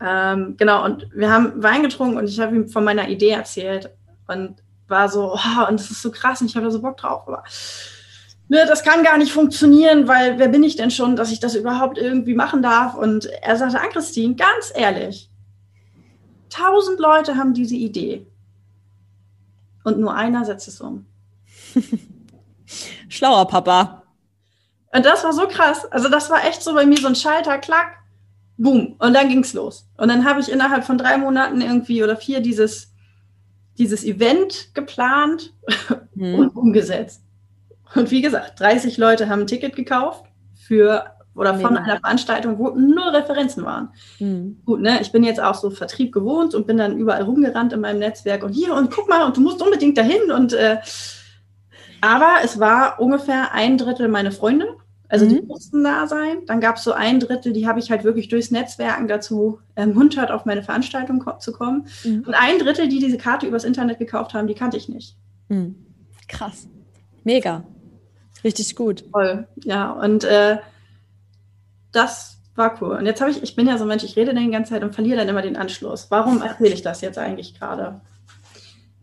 Ähm, 0.00 0.56
genau, 0.56 0.84
und 0.84 1.08
wir 1.14 1.30
haben 1.30 1.62
Wein 1.62 1.82
getrunken 1.82 2.18
und 2.18 2.28
ich 2.28 2.38
habe 2.38 2.54
ihm 2.54 2.68
von 2.68 2.84
meiner 2.84 3.08
Idee 3.08 3.30
erzählt 3.30 3.90
und 4.28 4.62
war 4.86 5.08
so, 5.08 5.34
oh, 5.34 5.68
und 5.68 5.80
das 5.80 5.90
ist 5.90 6.02
so 6.02 6.10
krass 6.10 6.40
und 6.40 6.48
ich 6.48 6.56
habe 6.56 6.66
da 6.66 6.70
so 6.70 6.80
Bock 6.80 6.96
drauf. 6.96 7.26
Aber 7.26 7.42
ne, 8.48 8.64
das 8.66 8.82
kann 8.82 9.02
gar 9.02 9.18
nicht 9.18 9.32
funktionieren, 9.32 10.08
weil 10.08 10.38
wer 10.38 10.48
bin 10.48 10.62
ich 10.62 10.76
denn 10.76 10.90
schon, 10.90 11.16
dass 11.16 11.32
ich 11.32 11.40
das 11.40 11.54
überhaupt 11.54 11.98
irgendwie 11.98 12.34
machen 12.34 12.62
darf? 12.62 12.94
Und 12.94 13.26
er 13.26 13.56
sagte, 13.56 13.80
an 13.80 13.90
Christine, 13.90 14.36
ganz 14.36 14.72
ehrlich, 14.74 15.30
tausend 16.48 17.00
Leute 17.00 17.36
haben 17.36 17.54
diese 17.54 17.76
Idee 17.76 18.26
und 19.84 19.98
nur 19.98 20.14
einer 20.14 20.44
setzt 20.44 20.68
es 20.68 20.80
um. 20.80 21.06
Schlauer 23.08 23.48
Papa. 23.48 24.02
Und 24.92 25.04
das 25.04 25.24
war 25.24 25.32
so 25.32 25.46
krass. 25.48 25.84
Also 25.86 26.08
das 26.08 26.30
war 26.30 26.44
echt 26.44 26.62
so 26.62 26.74
bei 26.74 26.86
mir 26.86 26.98
so 26.98 27.08
ein 27.08 27.14
Schalter, 27.14 27.58
klack, 27.58 27.98
boom. 28.58 28.96
Und 28.98 29.14
dann 29.14 29.28
ging's 29.28 29.54
los. 29.54 29.88
Und 29.96 30.08
dann 30.08 30.24
habe 30.24 30.40
ich 30.40 30.52
innerhalb 30.52 30.84
von 30.84 30.98
drei 30.98 31.16
Monaten 31.16 31.60
irgendwie 31.60 32.04
oder 32.04 32.16
vier 32.16 32.40
dieses, 32.40 32.92
dieses 33.78 34.04
Event 34.04 34.74
geplant 34.74 35.54
hm. 36.16 36.34
und 36.34 36.56
umgesetzt. 36.56 37.22
Und 37.94 38.10
wie 38.10 38.20
gesagt, 38.20 38.60
30 38.60 38.98
Leute 38.98 39.28
haben 39.28 39.40
ein 39.40 39.46
Ticket 39.46 39.74
gekauft 39.74 40.24
für 40.54 41.14
oder 41.34 41.54
von 41.54 41.74
Mega. 41.74 41.84
einer 41.84 42.00
Veranstaltung, 42.00 42.58
wo 42.58 42.70
null 42.70 43.10
Referenzen 43.10 43.64
waren. 43.64 43.90
Mhm. 44.18 44.60
Gut, 44.64 44.80
ne? 44.80 45.00
Ich 45.00 45.12
bin 45.12 45.22
jetzt 45.22 45.40
auch 45.40 45.54
so 45.54 45.70
Vertrieb 45.70 46.12
gewohnt 46.12 46.52
und 46.52 46.66
bin 46.66 46.78
dann 46.78 46.98
überall 46.98 47.22
rumgerannt 47.22 47.72
in 47.72 47.80
meinem 47.80 48.00
Netzwerk 48.00 48.42
und 48.42 48.52
hier 48.52 48.74
und 48.74 48.90
guck 48.90 49.08
mal 49.08 49.24
und 49.24 49.36
du 49.36 49.40
musst 49.40 49.62
unbedingt 49.62 49.96
dahin 49.96 50.32
und 50.32 50.52
äh, 50.52 50.78
aber 52.00 52.38
es 52.42 52.58
war 52.58 53.00
ungefähr 53.00 53.52
ein 53.52 53.78
Drittel 53.78 54.08
meine 54.08 54.32
Freunde, 54.32 54.66
also 55.08 55.24
mhm. 55.24 55.28
die 55.30 55.42
mussten 55.42 55.82
da 55.82 56.06
sein. 56.06 56.38
Dann 56.46 56.60
gab 56.60 56.76
es 56.76 56.84
so 56.84 56.92
ein 56.92 57.20
Drittel, 57.20 57.52
die 57.52 57.66
habe 57.66 57.78
ich 57.78 57.90
halt 57.90 58.04
wirklich 58.04 58.28
durchs 58.28 58.50
Netzwerken 58.50 59.08
dazu 59.08 59.60
ermuntert, 59.74 60.30
auf 60.30 60.44
meine 60.44 60.62
Veranstaltung 60.62 61.20
ko 61.20 61.38
zu 61.38 61.52
kommen. 61.52 61.86
Mhm. 62.04 62.24
Und 62.26 62.34
ein 62.34 62.58
Drittel, 62.58 62.88
die 62.88 62.98
diese 62.98 63.18
Karte 63.18 63.46
übers 63.46 63.64
Internet 63.64 63.98
gekauft 63.98 64.34
haben, 64.34 64.46
die 64.46 64.54
kannte 64.54 64.76
ich 64.76 64.88
nicht. 64.88 65.16
Mhm. 65.48 65.74
Krass. 66.28 66.68
Mega. 67.24 67.64
Richtig 68.44 68.76
gut. 68.76 69.04
Voll, 69.10 69.46
ja. 69.64 69.90
Und 69.90 70.24
äh, 70.24 70.58
das 71.92 72.38
war 72.54 72.80
cool. 72.82 72.96
Und 72.96 73.06
jetzt 73.06 73.20
habe 73.20 73.30
ich, 73.30 73.42
ich 73.42 73.56
bin 73.56 73.66
ja 73.66 73.78
so 73.78 73.84
ein 73.84 73.88
Mensch, 73.88 74.04
ich 74.04 74.16
rede 74.16 74.34
dann 74.34 74.44
die 74.44 74.50
ganze 74.50 74.72
Zeit 74.74 74.82
und 74.82 74.94
verliere 74.94 75.18
dann 75.18 75.28
immer 75.28 75.42
den 75.42 75.56
Anschluss. 75.56 76.06
Warum 76.10 76.42
erzähle 76.42 76.74
ich 76.74 76.82
das 76.82 77.00
jetzt 77.00 77.18
eigentlich 77.18 77.58
gerade? 77.58 78.00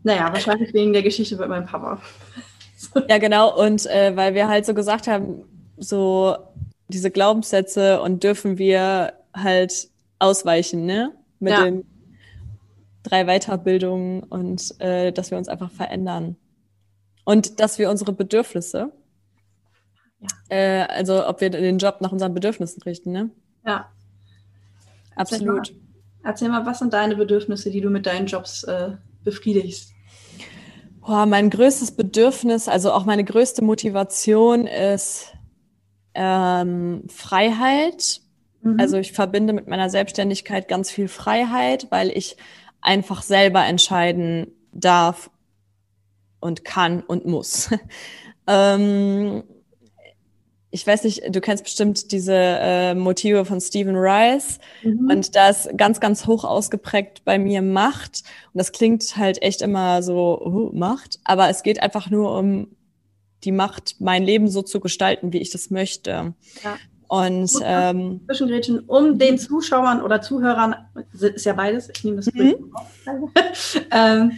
Naja, 0.04 0.32
wahrscheinlich 0.32 0.72
wegen 0.72 0.92
der 0.92 1.02
Geschichte 1.02 1.36
mit 1.36 1.48
meinem 1.48 1.66
Papa. 1.66 2.00
Ja, 3.08 3.18
genau. 3.18 3.58
Und 3.58 3.86
äh, 3.86 4.14
weil 4.16 4.34
wir 4.34 4.48
halt 4.48 4.64
so 4.64 4.72
gesagt 4.72 5.06
haben, 5.06 5.42
so 5.76 6.36
diese 6.88 7.10
Glaubenssätze 7.10 8.00
und 8.00 8.22
dürfen 8.22 8.58
wir 8.58 9.14
halt 9.34 9.88
ausweichen, 10.18 10.86
ne? 10.86 11.12
Mit 11.38 11.52
ja. 11.52 11.64
den 11.64 11.84
drei 13.02 13.24
Weiterbildungen 13.24 14.22
und 14.22 14.80
äh, 14.80 15.12
dass 15.12 15.30
wir 15.30 15.38
uns 15.38 15.48
einfach 15.48 15.70
verändern. 15.70 16.36
Und 17.24 17.60
dass 17.60 17.78
wir 17.78 17.90
unsere 17.90 18.12
Bedürfnisse 18.12 18.92
äh, 20.48 20.82
also 20.88 21.26
ob 21.26 21.40
wir 21.40 21.50
den 21.50 21.78
Job 21.78 22.00
nach 22.00 22.12
unseren 22.12 22.34
Bedürfnissen 22.34 22.82
richten, 22.82 23.12
ne? 23.12 23.30
Ja. 23.64 23.90
Absolut. 25.14 25.58
Erzähl 25.58 25.78
mal, 25.78 26.30
erzähl 26.30 26.48
mal, 26.48 26.66
was 26.66 26.78
sind 26.78 26.92
deine 26.92 27.16
Bedürfnisse, 27.16 27.70
die 27.70 27.80
du 27.80 27.90
mit 27.90 28.06
deinen 28.06 28.26
Jobs 28.26 28.64
äh, 28.64 28.92
befriedigst? 29.24 29.92
Boah, 31.00 31.24
mein 31.26 31.50
größtes 31.50 31.92
Bedürfnis, 31.92 32.68
also 32.68 32.92
auch 32.92 33.04
meine 33.04 33.24
größte 33.24 33.62
Motivation 33.62 34.66
ist 34.66 35.32
ähm, 36.16 37.04
Freiheit. 37.08 38.20
Mhm. 38.62 38.80
Also 38.80 38.96
ich 38.96 39.12
verbinde 39.12 39.52
mit 39.52 39.68
meiner 39.68 39.90
Selbstständigkeit 39.90 40.68
ganz 40.68 40.90
viel 40.90 41.08
Freiheit, 41.08 41.86
weil 41.90 42.10
ich 42.10 42.36
einfach 42.80 43.22
selber 43.22 43.64
entscheiden 43.64 44.48
darf 44.72 45.30
und 46.40 46.64
kann 46.64 47.02
und 47.02 47.26
muss. 47.26 47.70
ähm, 48.46 49.42
ich 50.70 50.86
weiß 50.86 51.04
nicht, 51.04 51.22
du 51.34 51.40
kennst 51.40 51.64
bestimmt 51.64 52.12
diese 52.12 52.34
äh, 52.34 52.94
Motive 52.94 53.44
von 53.44 53.60
Stephen 53.60 53.96
Rice 53.96 54.58
mhm. 54.82 55.08
und 55.10 55.34
das 55.34 55.68
ganz, 55.76 56.00
ganz 56.00 56.26
hoch 56.26 56.44
ausgeprägt 56.44 57.24
bei 57.24 57.38
mir 57.38 57.62
Macht. 57.62 58.24
Und 58.52 58.58
das 58.58 58.72
klingt 58.72 59.16
halt 59.16 59.42
echt 59.42 59.62
immer 59.62 60.02
so, 60.02 60.38
uh, 60.44 60.76
Macht, 60.76 61.18
aber 61.24 61.48
es 61.48 61.62
geht 61.62 61.82
einfach 61.82 62.10
nur 62.10 62.36
um 62.36 62.68
die 63.44 63.52
Macht, 63.52 63.96
mein 64.00 64.24
Leben 64.24 64.48
so 64.48 64.62
zu 64.62 64.80
gestalten, 64.80 65.32
wie 65.32 65.38
ich 65.38 65.50
das 65.50 65.70
möchte. 65.70 66.34
Ja. 66.62 66.76
Und 67.08 67.50
ähm, 67.62 68.20
Zwischengrätschen, 68.26 68.80
um 68.80 69.18
den 69.18 69.38
Zuschauern 69.38 70.02
oder 70.02 70.20
Zuhörern, 70.20 70.74
ist 71.12 71.46
ja 71.46 71.52
beides, 71.52 71.88
ich 71.94 72.02
nehme 72.02 72.16
das 72.16 72.32
mhm. 72.34 72.72
ähm, 73.92 74.32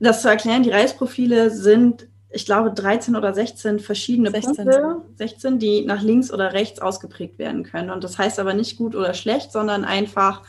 das 0.00 0.22
zu 0.22 0.28
erklären, 0.28 0.62
die 0.62 0.70
Reisprofile 0.70 1.50
sind 1.50 2.08
ich 2.30 2.44
glaube, 2.44 2.70
13 2.70 3.16
oder 3.16 3.32
16 3.32 3.80
verschiedene 3.80 4.30
16. 4.30 4.54
Punkte, 4.56 5.02
16, 5.16 5.58
die 5.58 5.84
nach 5.84 6.02
links 6.02 6.30
oder 6.30 6.52
rechts 6.52 6.78
ausgeprägt 6.80 7.38
werden 7.38 7.64
können. 7.64 7.90
Und 7.90 8.04
das 8.04 8.18
heißt 8.18 8.38
aber 8.38 8.52
nicht 8.52 8.76
gut 8.76 8.94
oder 8.94 9.14
schlecht, 9.14 9.50
sondern 9.50 9.84
einfach, 9.84 10.42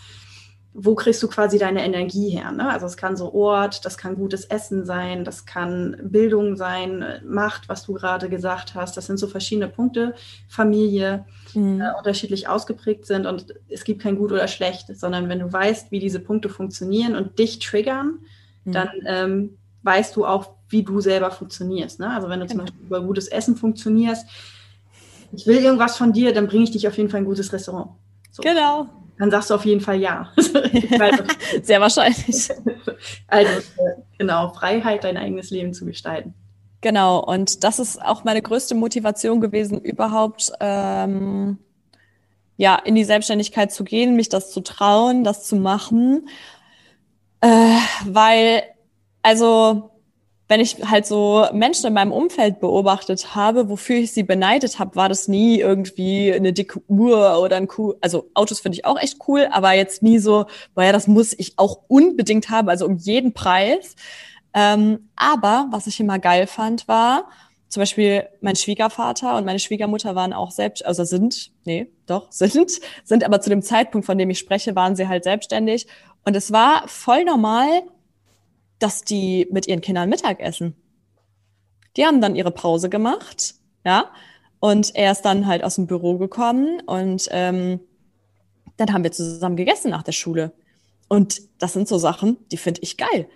wo 0.73 0.93
kriegst 0.93 1.21
du 1.23 1.27
quasi 1.27 1.57
deine 1.57 1.83
Energie 1.83 2.29
her? 2.29 2.51
Ne? 2.51 2.69
Also 2.69 2.85
es 2.85 2.95
kann 2.95 3.17
so 3.17 3.33
Ort, 3.33 3.85
das 3.85 3.97
kann 3.97 4.15
gutes 4.15 4.45
Essen 4.45 4.85
sein, 4.85 5.23
das 5.23 5.45
kann 5.45 5.97
Bildung 6.03 6.55
sein, 6.55 7.03
Macht, 7.25 7.67
was 7.67 7.83
du 7.83 7.93
gerade 7.93 8.29
gesagt 8.29 8.75
hast. 8.75 8.95
Das 8.95 9.07
sind 9.07 9.17
so 9.17 9.27
verschiedene 9.27 9.67
Punkte, 9.67 10.13
Familie, 10.47 11.25
mhm. 11.55 11.81
äh, 11.81 11.97
unterschiedlich 11.97 12.47
ausgeprägt 12.47 13.07
sind. 13.07 13.25
Und 13.25 13.55
es 13.67 13.83
gibt 13.83 14.01
kein 14.01 14.15
gut 14.15 14.31
oder 14.31 14.47
schlecht, 14.47 14.95
sondern 14.95 15.27
wenn 15.27 15.39
du 15.39 15.51
weißt, 15.51 15.91
wie 15.91 15.99
diese 15.99 16.19
Punkte 16.19 16.49
funktionieren 16.49 17.15
und 17.15 17.39
dich 17.39 17.59
triggern, 17.59 18.19
mhm. 18.63 18.71
dann 18.71 18.89
ähm, 19.05 19.57
weißt 19.81 20.15
du 20.15 20.25
auch, 20.25 20.51
wie 20.69 20.83
du 20.83 21.01
selber 21.01 21.31
funktionierst. 21.31 21.99
Ne? 21.99 22.11
Also 22.11 22.29
wenn 22.29 22.41
du 22.41 22.45
genau. 22.45 22.57
zum 22.57 22.65
Beispiel 22.65 22.85
über 22.85 23.01
gutes 23.01 23.27
Essen 23.27 23.55
funktionierst, 23.55 24.27
ich 25.31 25.47
will 25.47 25.57
irgendwas 25.57 25.97
von 25.97 26.13
dir, 26.13 26.31
dann 26.31 26.47
bringe 26.47 26.63
ich 26.63 26.71
dich 26.71 26.87
auf 26.87 26.95
jeden 26.97 27.09
Fall 27.09 27.19
in 27.19 27.25
ein 27.25 27.29
gutes 27.29 27.51
Restaurant. 27.51 27.91
So. 28.31 28.43
Genau. 28.43 28.87
Dann 29.19 29.29
sagst 29.29 29.49
du 29.49 29.55
auf 29.55 29.65
jeden 29.65 29.81
Fall 29.81 29.99
ja. 29.99 30.31
Sehr 31.61 31.79
wahrscheinlich. 31.79 32.49
Also 33.27 33.61
genau, 34.17 34.49
Freiheit, 34.49 35.05
dein 35.05 35.15
eigenes 35.15 35.51
Leben 35.51 35.73
zu 35.73 35.85
gestalten. 35.85 36.33
Genau, 36.81 37.23
und 37.23 37.63
das 37.63 37.79
ist 37.79 38.01
auch 38.01 38.25
meine 38.25 38.41
größte 38.41 38.75
Motivation 38.75 39.39
gewesen, 39.39 39.79
überhaupt 39.79 40.51
ähm, 40.59 41.59
ja 42.57 42.75
in 42.75 42.95
die 42.95 43.05
Selbstständigkeit 43.05 43.71
zu 43.71 43.85
gehen, 43.85 44.17
mich 44.17 44.27
das 44.27 44.51
zu 44.51 44.59
trauen, 44.59 45.23
das 45.23 45.45
zu 45.45 45.55
machen, 45.55 46.27
äh, 47.39 47.77
weil 48.05 48.63
also 49.21 49.91
wenn 50.49 50.59
ich 50.59 50.77
halt 50.83 51.05
so 51.05 51.45
Menschen 51.53 51.85
in 51.85 51.93
meinem 51.93 52.11
Umfeld 52.11 52.59
beobachtet 52.59 53.35
habe, 53.35 53.69
wofür 53.69 53.97
ich 53.97 54.11
sie 54.11 54.23
beneidet 54.23 54.79
habe, 54.79 54.95
war 54.95 55.07
das 55.07 55.27
nie 55.27 55.59
irgendwie 55.59 56.33
eine 56.33 56.53
dicke 56.53 56.81
Uhr 56.87 57.39
oder 57.39 57.55
ein 57.55 57.67
cool, 57.77 57.97
also 58.01 58.31
Autos 58.33 58.59
finde 58.59 58.75
ich 58.75 58.83
auch 58.83 58.99
echt 58.99 59.19
cool, 59.27 59.47
aber 59.51 59.73
jetzt 59.73 60.01
nie 60.01 60.17
so, 60.17 60.47
boah 60.73 60.85
ja, 60.85 60.91
das 60.91 61.07
muss 61.07 61.33
ich 61.37 61.53
auch 61.57 61.81
unbedingt 61.87 62.49
haben, 62.49 62.67
also 62.67 62.87
um 62.87 62.97
jeden 62.97 63.33
Preis. 63.33 63.95
Ähm, 64.55 65.09
aber 65.15 65.67
was 65.69 65.85
ich 65.85 65.99
immer 65.99 66.17
geil 66.17 66.47
fand, 66.47 66.87
war, 66.87 67.29
zum 67.67 67.81
Beispiel 67.81 68.27
mein 68.41 68.55
Schwiegervater 68.55 69.37
und 69.37 69.45
meine 69.45 69.59
Schwiegermutter 69.59 70.15
waren 70.15 70.33
auch 70.33 70.49
selbst, 70.49 70.83
also 70.83 71.03
sind, 71.03 71.51
nee, 71.65 71.91
doch, 72.07 72.25
sind, 72.31 72.71
sind 73.03 73.23
aber 73.23 73.39
zu 73.39 73.51
dem 73.51 73.61
Zeitpunkt, 73.61 74.07
von 74.07 74.17
dem 74.17 74.31
ich 74.31 74.39
spreche, 74.39 74.75
waren 74.75 74.95
sie 74.95 75.07
halt 75.07 75.25
selbstständig. 75.25 75.85
Und 76.25 76.35
es 76.35 76.51
war 76.51 76.87
voll 76.87 77.23
normal, 77.23 77.83
dass 78.79 79.03
die 79.03 79.47
mit 79.51 79.67
ihren 79.67 79.81
Kindern 79.81 80.09
Mittag 80.09 80.39
essen. 80.39 80.75
Die 81.97 82.05
haben 82.05 82.21
dann 82.21 82.35
ihre 82.35 82.51
Pause 82.51 82.89
gemacht, 82.89 83.55
ja, 83.85 84.11
und 84.59 84.95
er 84.95 85.11
ist 85.11 85.21
dann 85.21 85.47
halt 85.47 85.63
aus 85.63 85.75
dem 85.75 85.87
Büro 85.87 86.17
gekommen 86.17 86.81
und 86.85 87.27
ähm, 87.31 87.79
dann 88.77 88.93
haben 88.93 89.03
wir 89.03 89.11
zusammen 89.11 89.55
gegessen 89.55 89.91
nach 89.91 90.03
der 90.03 90.11
Schule. 90.11 90.53
Und 91.07 91.41
das 91.59 91.73
sind 91.73 91.87
so 91.87 91.97
Sachen, 91.97 92.37
die 92.51 92.57
finde 92.57 92.81
ich 92.81 92.97
geil 92.97 93.27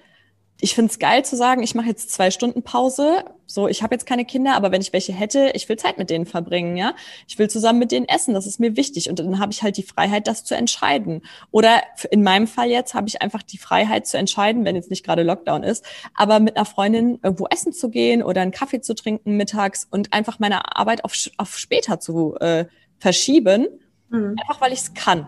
ich 0.62 0.76
finde 0.76 0.92
es 0.92 1.00
geil 1.00 1.26
zu 1.26 1.36
sagen, 1.36 1.62
ich 1.62 1.76
mache 1.76 1.88
jetzt 1.88 2.12
zwei 2.12 2.32
Stunden 2.32 2.64
Pause. 2.64 3.26
So, 3.46 3.68
ich 3.68 3.84
habe 3.84 3.96
jetzt 3.96 4.06
keine 4.06 4.24
Kinder, 4.24 4.56
aber 4.56 4.72
wenn 4.72 4.82
ich 4.82 4.94
welche 4.94 5.12
hätte, 5.12 5.52
ich 5.56 5.68
will 5.68 5.76
Zeit 5.78 5.98
mit 5.98 6.10
denen 6.10 6.26
verbringen, 6.26 6.78
ja. 6.78 6.96
Ich 7.28 7.38
will 7.38 7.50
zusammen 7.50 7.80
mit 7.80 7.92
denen 7.92 8.08
essen, 8.08 8.34
das 8.34 8.48
ist 8.48 8.62
mir 8.62 8.78
wichtig. 8.78 9.10
Und 9.10 9.20
dann 9.20 9.40
habe 9.40 9.52
ich 9.52 9.62
halt 9.62 9.76
die 9.76 9.84
Freiheit, 9.84 10.26
das 10.26 10.46
zu 10.46 10.56
entscheiden. 10.56 11.22
Oder 11.52 11.82
in 12.12 12.24
meinem 12.24 12.48
Fall 12.48 12.70
jetzt 12.70 12.94
habe 12.94 13.10
ich 13.10 13.22
einfach 13.22 13.44
die 13.44 13.58
Freiheit 13.58 14.08
zu 14.08 14.18
entscheiden, 14.18 14.64
wenn 14.64 14.76
jetzt 14.76 14.90
nicht 14.90 15.04
gerade 15.04 15.24
Lockdown 15.24 15.64
ist, 15.64 15.84
aber 16.16 16.40
mit 16.40 16.56
einer 16.56 16.66
Freundin 16.66 17.20
irgendwo 17.22 17.48
essen 17.48 17.74
zu 17.74 17.90
gehen 17.90 18.24
oder 18.24 18.42
einen 18.42 18.52
Kaffee 18.52 18.80
zu 18.80 18.96
trinken 18.96 19.36
mittags 19.36 19.86
und 19.90 20.14
einfach 20.14 20.40
meine 20.40 20.78
Arbeit 20.78 21.04
auf, 21.04 21.14
auf 21.38 21.58
später 21.58 22.00
zu 22.00 22.36
äh, 22.40 22.66
verschieben. 23.00 23.68
Mhm. 24.10 24.36
Einfach 24.40 24.62
weil 24.62 24.72
ich 24.72 24.80
es 24.80 24.94
kann. 24.94 25.28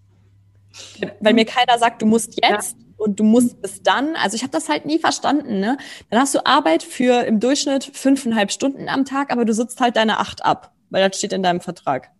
weil 1.20 1.34
mir 1.34 1.44
keiner 1.44 1.78
sagt, 1.78 2.02
du 2.02 2.06
musst 2.06 2.34
jetzt. 2.42 2.72
Ja 2.72 2.89
und 3.00 3.18
du 3.18 3.24
musst 3.24 3.62
bis 3.62 3.82
dann, 3.82 4.14
also 4.14 4.36
ich 4.36 4.42
habe 4.42 4.52
das 4.52 4.68
halt 4.68 4.84
nie 4.84 4.98
verstanden, 4.98 5.58
ne? 5.58 5.78
Dann 6.10 6.20
hast 6.20 6.34
du 6.34 6.44
Arbeit 6.44 6.82
für 6.82 7.24
im 7.24 7.40
Durchschnitt 7.40 7.84
fünfeinhalb 7.94 8.52
Stunden 8.52 8.88
am 8.88 9.06
Tag, 9.06 9.32
aber 9.32 9.46
du 9.46 9.54
sitzt 9.54 9.80
halt 9.80 9.96
deine 9.96 10.18
acht 10.18 10.44
ab, 10.44 10.74
weil 10.90 11.08
das 11.08 11.16
steht 11.16 11.32
in 11.32 11.42
deinem 11.42 11.62
Vertrag. 11.62 12.10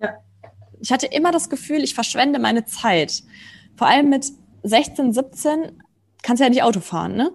Ja. 0.00 0.18
Ich 0.80 0.92
hatte 0.92 1.06
immer 1.06 1.32
das 1.32 1.48
Gefühl, 1.48 1.82
ich 1.82 1.94
verschwende 1.94 2.38
meine 2.38 2.66
Zeit. 2.66 3.22
Vor 3.76 3.86
allem 3.86 4.10
mit 4.10 4.30
16, 4.64 5.14
17 5.14 5.82
kannst 6.22 6.40
du 6.40 6.44
ja 6.44 6.50
nicht 6.50 6.62
Auto 6.62 6.80
fahren, 6.80 7.16
ne? 7.16 7.32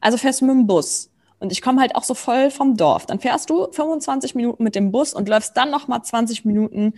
Also 0.00 0.18
fährst 0.18 0.40
du 0.40 0.46
mit 0.46 0.54
dem 0.54 0.66
Bus. 0.66 1.12
Und 1.38 1.52
ich 1.52 1.62
komme 1.62 1.80
halt 1.80 1.94
auch 1.94 2.04
so 2.04 2.14
voll 2.14 2.50
vom 2.50 2.76
Dorf. 2.76 3.06
Dann 3.06 3.20
fährst 3.20 3.50
du 3.50 3.70
25 3.70 4.34
Minuten 4.34 4.64
mit 4.64 4.74
dem 4.74 4.90
Bus 4.90 5.14
und 5.14 5.28
läufst 5.28 5.56
dann 5.56 5.70
noch 5.70 5.86
mal 5.86 6.02
20 6.02 6.44
Minuten 6.44 6.94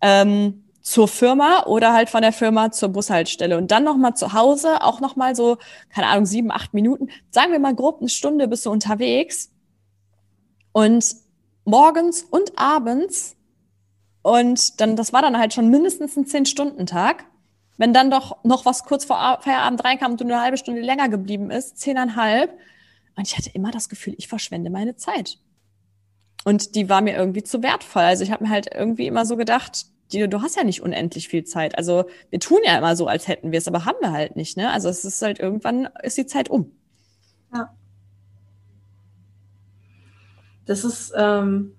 ähm, 0.00 0.61
zur 0.82 1.08
Firma 1.08 1.64
oder 1.66 1.92
halt 1.92 2.10
von 2.10 2.22
der 2.22 2.32
Firma 2.32 2.72
zur 2.72 2.90
Bushaltestelle 2.90 3.56
und 3.56 3.70
dann 3.70 3.84
nochmal 3.84 4.14
zu 4.14 4.32
Hause, 4.32 4.82
auch 4.82 5.00
nochmal 5.00 5.34
so, 5.36 5.58
keine 5.88 6.08
Ahnung, 6.08 6.26
sieben, 6.26 6.50
acht 6.50 6.74
Minuten. 6.74 7.08
Sagen 7.30 7.52
wir 7.52 7.60
mal 7.60 7.74
grob 7.74 8.00
eine 8.00 8.08
Stunde 8.08 8.48
bist 8.48 8.66
du 8.66 8.70
unterwegs 8.70 9.50
und 10.72 11.04
morgens 11.64 12.22
und 12.22 12.58
abends 12.58 13.36
und 14.22 14.80
dann, 14.80 14.96
das 14.96 15.12
war 15.12 15.22
dann 15.22 15.38
halt 15.38 15.52
schon 15.52 15.68
mindestens 15.68 16.16
ein 16.16 16.26
Zehn-Stunden-Tag. 16.26 17.24
Wenn 17.76 17.92
dann 17.92 18.10
doch 18.10 18.44
noch 18.44 18.64
was 18.64 18.84
kurz 18.84 19.04
vor 19.04 19.38
Feierabend 19.40 19.84
reinkam 19.84 20.12
und 20.12 20.20
du 20.20 20.24
eine 20.24 20.40
halbe 20.40 20.56
Stunde 20.56 20.80
länger 20.80 21.08
geblieben 21.08 21.50
ist, 21.50 21.78
zehneinhalb. 21.78 22.52
Und 23.16 23.26
ich 23.26 23.36
hatte 23.36 23.50
immer 23.50 23.70
das 23.70 23.88
Gefühl, 23.88 24.14
ich 24.18 24.28
verschwende 24.28 24.70
meine 24.70 24.96
Zeit. 24.96 25.38
Und 26.44 26.74
die 26.76 26.88
war 26.88 27.00
mir 27.00 27.16
irgendwie 27.16 27.42
zu 27.42 27.62
wertvoll. 27.62 28.02
Also 28.02 28.22
ich 28.22 28.30
habe 28.30 28.44
mir 28.44 28.50
halt 28.50 28.72
irgendwie 28.72 29.06
immer 29.06 29.26
so 29.26 29.36
gedacht, 29.36 29.86
Dino, 30.12 30.26
du 30.26 30.42
hast 30.42 30.56
ja 30.56 30.64
nicht 30.64 30.82
unendlich 30.82 31.28
viel 31.28 31.44
Zeit. 31.44 31.76
Also 31.78 32.04
wir 32.30 32.40
tun 32.40 32.58
ja 32.64 32.76
immer 32.76 32.96
so, 32.96 33.06
als 33.06 33.28
hätten 33.28 33.52
wir 33.52 33.58
es, 33.58 33.68
aber 33.68 33.84
haben 33.84 33.98
wir 34.00 34.12
halt 34.12 34.36
nicht. 34.36 34.56
Ne? 34.56 34.70
Also 34.70 34.88
es 34.88 35.04
ist 35.04 35.22
halt 35.22 35.40
irgendwann 35.40 35.88
ist 36.02 36.18
die 36.18 36.26
Zeit 36.26 36.48
um. 36.48 36.72
Ja. 37.54 37.74
Das 40.66 40.84
ist, 40.84 41.12
ähm, 41.16 41.74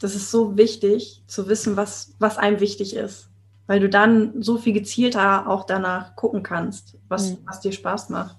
das 0.00 0.14
ist 0.14 0.30
so 0.30 0.56
wichtig 0.56 1.22
zu 1.26 1.48
wissen, 1.48 1.76
was, 1.76 2.14
was 2.18 2.38
einem 2.38 2.60
wichtig 2.60 2.96
ist. 2.96 3.28
Weil 3.66 3.80
du 3.80 3.88
dann 3.88 4.42
so 4.42 4.58
viel 4.58 4.72
gezielter 4.72 5.48
auch 5.48 5.64
danach 5.64 6.16
gucken 6.16 6.42
kannst, 6.42 6.98
was, 7.08 7.32
mhm. 7.32 7.38
was 7.44 7.60
dir 7.60 7.70
Spaß 7.70 8.08
macht. 8.08 8.36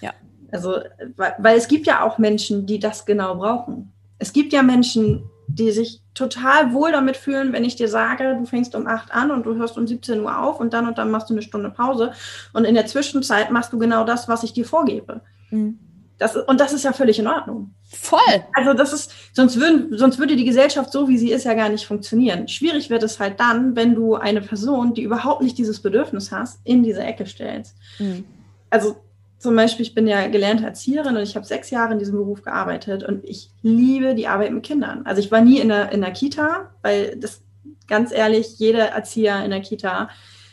Ja. 0.00 0.12
Also, 0.50 0.80
weil, 1.16 1.34
weil 1.38 1.56
es 1.56 1.68
gibt 1.68 1.86
ja 1.86 2.02
auch 2.02 2.18
Menschen, 2.18 2.66
die 2.66 2.80
das 2.80 3.06
genau 3.06 3.36
brauchen. 3.36 3.92
Es 4.18 4.32
gibt 4.32 4.52
ja 4.52 4.62
Menschen, 4.62 5.30
die 5.46 5.70
sich 5.70 6.00
total 6.14 6.72
wohl 6.72 6.92
damit 6.92 7.16
fühlen, 7.16 7.52
wenn 7.52 7.64
ich 7.64 7.76
dir 7.76 7.88
sage, 7.88 8.36
du 8.38 8.46
fängst 8.46 8.74
um 8.74 8.86
8 8.86 9.12
an 9.12 9.30
und 9.30 9.44
du 9.44 9.54
hörst 9.56 9.76
um 9.76 9.86
17 9.86 10.20
Uhr 10.20 10.38
auf 10.38 10.60
und 10.60 10.72
dann 10.72 10.86
und 10.86 10.98
dann 10.98 11.10
machst 11.10 11.30
du 11.30 11.34
eine 11.34 11.42
Stunde 11.42 11.70
Pause 11.70 12.12
und 12.52 12.64
in 12.64 12.74
der 12.74 12.86
Zwischenzeit 12.86 13.50
machst 13.50 13.72
du 13.72 13.78
genau 13.78 14.04
das, 14.04 14.28
was 14.28 14.42
ich 14.42 14.52
dir 14.52 14.64
vorgebe. 14.64 15.20
Mhm. 15.50 15.78
Das, 16.18 16.36
und 16.36 16.60
das 16.60 16.72
ist 16.72 16.84
ja 16.84 16.92
völlig 16.92 17.18
in 17.18 17.26
Ordnung. 17.26 17.74
Voll. 17.90 18.44
Also 18.54 18.74
das 18.74 18.92
ist, 18.92 19.12
sonst, 19.32 19.58
würden, 19.58 19.98
sonst 19.98 20.18
würde 20.20 20.36
die 20.36 20.44
Gesellschaft 20.44 20.92
so, 20.92 21.08
wie 21.08 21.18
sie 21.18 21.32
ist, 21.32 21.44
ja 21.44 21.54
gar 21.54 21.68
nicht 21.68 21.84
funktionieren. 21.84 22.46
Schwierig 22.46 22.90
wird 22.90 23.02
es 23.02 23.18
halt 23.18 23.40
dann, 23.40 23.74
wenn 23.74 23.96
du 23.96 24.14
eine 24.14 24.40
Person, 24.40 24.94
die 24.94 25.02
überhaupt 25.02 25.42
nicht 25.42 25.58
dieses 25.58 25.80
Bedürfnis 25.80 26.30
hast, 26.30 26.60
in 26.64 26.84
diese 26.84 27.02
Ecke 27.02 27.26
stellst. 27.26 27.76
Mhm. 27.98 28.24
Also 28.70 28.96
zum 29.42 29.56
Beispiel, 29.56 29.84
ich 29.84 29.92
bin 29.92 30.06
ja 30.06 30.28
gelernte 30.28 30.64
Erzieherin 30.64 31.16
und 31.16 31.22
ich 31.24 31.34
habe 31.34 31.44
sechs 31.44 31.70
Jahre 31.70 31.94
in 31.94 31.98
diesem 31.98 32.14
Beruf 32.14 32.42
gearbeitet 32.42 33.02
und 33.02 33.24
ich 33.24 33.50
liebe 33.62 34.14
die 34.14 34.28
Arbeit 34.28 34.52
mit 34.52 34.62
Kindern. 34.62 35.04
Also 35.04 35.20
ich 35.20 35.32
war 35.32 35.40
nie 35.40 35.58
in 35.58 35.68
der, 35.68 35.90
in 35.90 36.00
der 36.00 36.12
Kita, 36.12 36.70
weil 36.80 37.16
das 37.16 37.42
ganz 37.88 38.12
ehrlich, 38.12 38.60
jeder 38.60 38.90
Erzieher 38.90 39.44
in 39.44 39.50
der 39.50 39.60
Kita, 39.60 40.10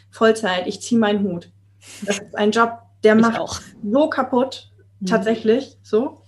Vollzeit, 0.09 0.65
ich 0.65 0.81
ziehe 0.81 0.99
meinen 0.99 1.23
Hut. 1.23 1.51
Das 2.03 2.17
ist 2.17 2.35
ein 2.35 2.49
Job, 2.49 2.79
der 3.03 3.15
ich 3.15 3.21
macht 3.21 3.39
auch. 3.39 3.59
so 3.83 4.09
kaputt, 4.09 4.71
mhm. 5.01 5.05
tatsächlich 5.05 5.77
so. 5.83 6.23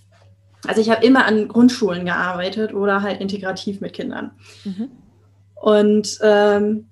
Also 0.68 0.82
ich 0.82 0.92
habe 0.92 1.04
immer 1.04 1.26
an 1.26 1.48
Grundschulen 1.48 2.06
gearbeitet 2.06 2.76
oder 2.76 3.02
halt 3.02 3.22
integrativ 3.22 3.82
mit 3.82 3.94
Kindern. 3.94 4.34
Mhm. 4.66 4.92
Und 5.56 6.20
ähm, 6.22 6.90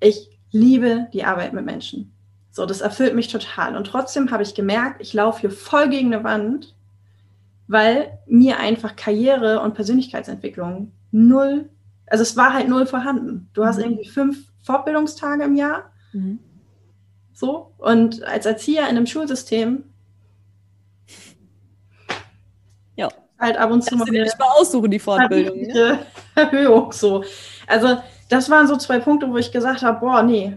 ich 0.00 0.30
liebe 0.52 1.08
die 1.12 1.24
Arbeit 1.24 1.52
mit 1.52 1.66
Menschen. 1.66 2.13
So, 2.54 2.66
das 2.66 2.82
erfüllt 2.82 3.16
mich 3.16 3.26
total. 3.26 3.76
Und 3.76 3.88
trotzdem 3.88 4.30
habe 4.30 4.44
ich 4.44 4.54
gemerkt, 4.54 5.00
ich 5.00 5.12
laufe 5.12 5.40
hier 5.40 5.50
voll 5.50 5.88
gegen 5.88 6.14
eine 6.14 6.22
Wand, 6.22 6.76
weil 7.66 8.16
mir 8.26 8.60
einfach 8.60 8.94
Karriere 8.94 9.60
und 9.60 9.74
Persönlichkeitsentwicklung 9.74 10.92
null, 11.10 11.68
also 12.06 12.22
es 12.22 12.36
war 12.36 12.52
halt 12.52 12.68
null 12.68 12.86
vorhanden. 12.86 13.50
Du 13.54 13.64
hast 13.64 13.78
mhm. 13.78 13.84
irgendwie 13.84 14.08
fünf 14.08 14.52
Fortbildungstage 14.62 15.42
im 15.42 15.56
Jahr. 15.56 15.90
Mhm. 16.12 16.38
So. 17.32 17.72
Und 17.78 18.22
als 18.22 18.46
Erzieher 18.46 18.82
in 18.82 18.90
einem 18.90 19.06
Schulsystem 19.06 19.82
ja. 22.94 23.08
halt 23.36 23.56
ab 23.56 23.72
und 23.72 23.82
zu 23.82 23.96
mal. 23.96 24.08
nicht 24.08 24.38
mal 24.38 24.60
aussuchen, 24.60 24.92
die 24.92 25.00
Fortbildung. 25.00 25.60
Ne? 25.60 26.06
Erhöhung 26.36 26.92
so. 26.92 27.24
Also, 27.66 27.96
das 28.28 28.48
waren 28.48 28.68
so 28.68 28.76
zwei 28.76 29.00
Punkte, 29.00 29.28
wo 29.28 29.38
ich 29.38 29.50
gesagt 29.50 29.82
habe: 29.82 29.98
boah, 29.98 30.22
nee, 30.22 30.56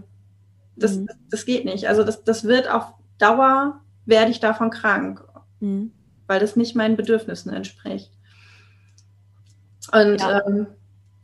das, 0.78 0.96
mhm. 0.96 1.08
das 1.30 1.44
geht 1.44 1.64
nicht. 1.64 1.88
Also 1.88 2.04
das, 2.04 2.24
das 2.24 2.44
wird 2.44 2.70
auf 2.70 2.92
Dauer, 3.18 3.80
werde 4.06 4.30
ich 4.30 4.40
davon 4.40 4.70
krank, 4.70 5.24
mhm. 5.60 5.92
weil 6.26 6.40
das 6.40 6.56
nicht 6.56 6.76
meinen 6.76 6.96
Bedürfnissen 6.96 7.52
entspricht. 7.52 8.10
Und 9.92 10.20
ja. 10.20 10.46
ähm, 10.46 10.66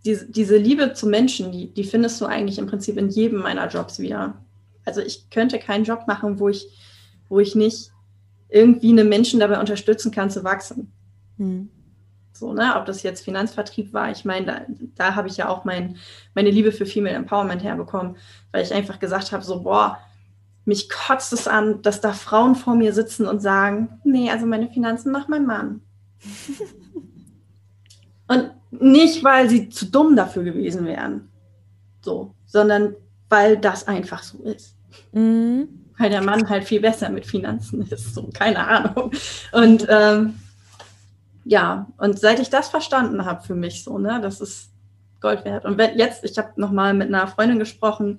diese, 0.05 0.31
diese 0.31 0.57
Liebe 0.57 0.93
zu 0.93 1.07
Menschen, 1.07 1.53
die, 1.53 1.73
die 1.73 1.85
findest 1.85 2.21
du 2.21 2.27
eigentlich 2.27 2.59
im 2.59 2.67
Prinzip 2.67 2.97
in 2.99 3.09
jedem 3.09 3.41
meiner 3.41 3.69
Jobs 3.69 3.99
wieder. 3.99 4.35
Also 4.85 5.01
ich 5.01 5.31
könnte 5.31 5.59
keinen 5.59 5.85
Job 5.85 6.07
machen, 6.07 6.39
wo 6.39 6.49
ich, 6.49 6.67
wo 7.29 7.41
ich 7.41 7.55
nicht 7.55 7.91
irgendwie 8.49 8.91
einen 8.91 9.09
Menschen 9.09 9.41
dabei 9.41 9.59
unterstützen 9.59 10.11
kann 10.11 10.31
zu 10.31 10.45
wachsen. 10.45 10.93
Mhm. 11.39 11.71
So, 12.37 12.53
ne, 12.53 12.75
ob 12.77 12.85
das 12.85 13.05
jetzt 13.05 13.25
Finanzvertrieb 13.25 13.93
war, 13.93 14.11
ich 14.11 14.25
meine, 14.25 14.47
da, 14.47 14.61
da 14.97 15.15
habe 15.15 15.29
ich 15.29 15.37
ja 15.37 15.49
auch 15.49 15.65
mein, 15.65 15.99
meine 16.35 16.51
Liebe 16.51 16.73
für 16.73 16.85
Female 16.85 17.15
Empowerment 17.15 17.63
herbekommen, 17.63 18.17
weil 18.51 18.65
ich 18.65 18.75
einfach 18.75 18.99
gesagt 18.99 19.31
habe, 19.31 19.45
so, 19.45 19.63
boah, 19.63 19.99
mich 20.65 20.91
kotzt 20.91 21.33
es 21.33 21.47
an, 21.47 21.81
dass 21.83 22.01
da 22.01 22.13
Frauen 22.13 22.57
vor 22.57 22.75
mir 22.75 22.93
sitzen 22.93 23.29
und 23.29 23.41
sagen, 23.41 24.01
nee, 24.03 24.33
also 24.33 24.47
meine 24.47 24.69
Finanzen 24.69 25.13
macht 25.13 25.29
mein 25.29 25.47
Mann. 25.47 25.81
und 28.27 28.51
nicht, 28.73 29.23
weil 29.23 29.49
sie 29.49 29.69
zu 29.69 29.87
dumm 29.87 30.17
dafür 30.17 30.43
gewesen 30.43 30.87
wären, 30.87 31.29
so, 32.01 32.35
sondern 32.47 32.97
weil 33.29 33.59
das 33.59 33.87
einfach 33.87 34.25
so 34.25 34.43
ist. 34.43 34.75
Mhm. 35.13 35.69
Weil 35.99 36.11
der 36.11 36.23
Mann 36.23 36.49
halt 36.49 36.65
viel 36.65 36.81
besser 36.81 37.11
mit 37.11 37.27
Finanzen 37.27 37.83
ist, 37.83 38.13
so, 38.13 38.29
keine 38.33 38.67
Ahnung. 38.67 39.13
Und 39.53 39.87
ähm, 39.89 40.35
ja, 41.45 41.89
und 41.99 42.19
seit 42.19 42.41
ich 42.41 42.51
das 42.51 42.69
verstanden 42.69 43.25
habe 43.25 43.43
für 43.43 43.55
mich 43.55 43.85
so, 43.85 43.99
ne, 43.99 44.21
das 44.21 44.41
ist 44.41 44.71
Gold 45.21 45.45
wert. 45.45 45.65
Und 45.65 45.79
wenn 45.79 45.99
jetzt, 45.99 46.25
ich 46.25 46.37
habe 46.39 46.53
nochmal 46.57 46.95
mit 46.95 47.09
einer 47.09 47.27
Freundin 47.27 47.59
gesprochen, 47.59 48.19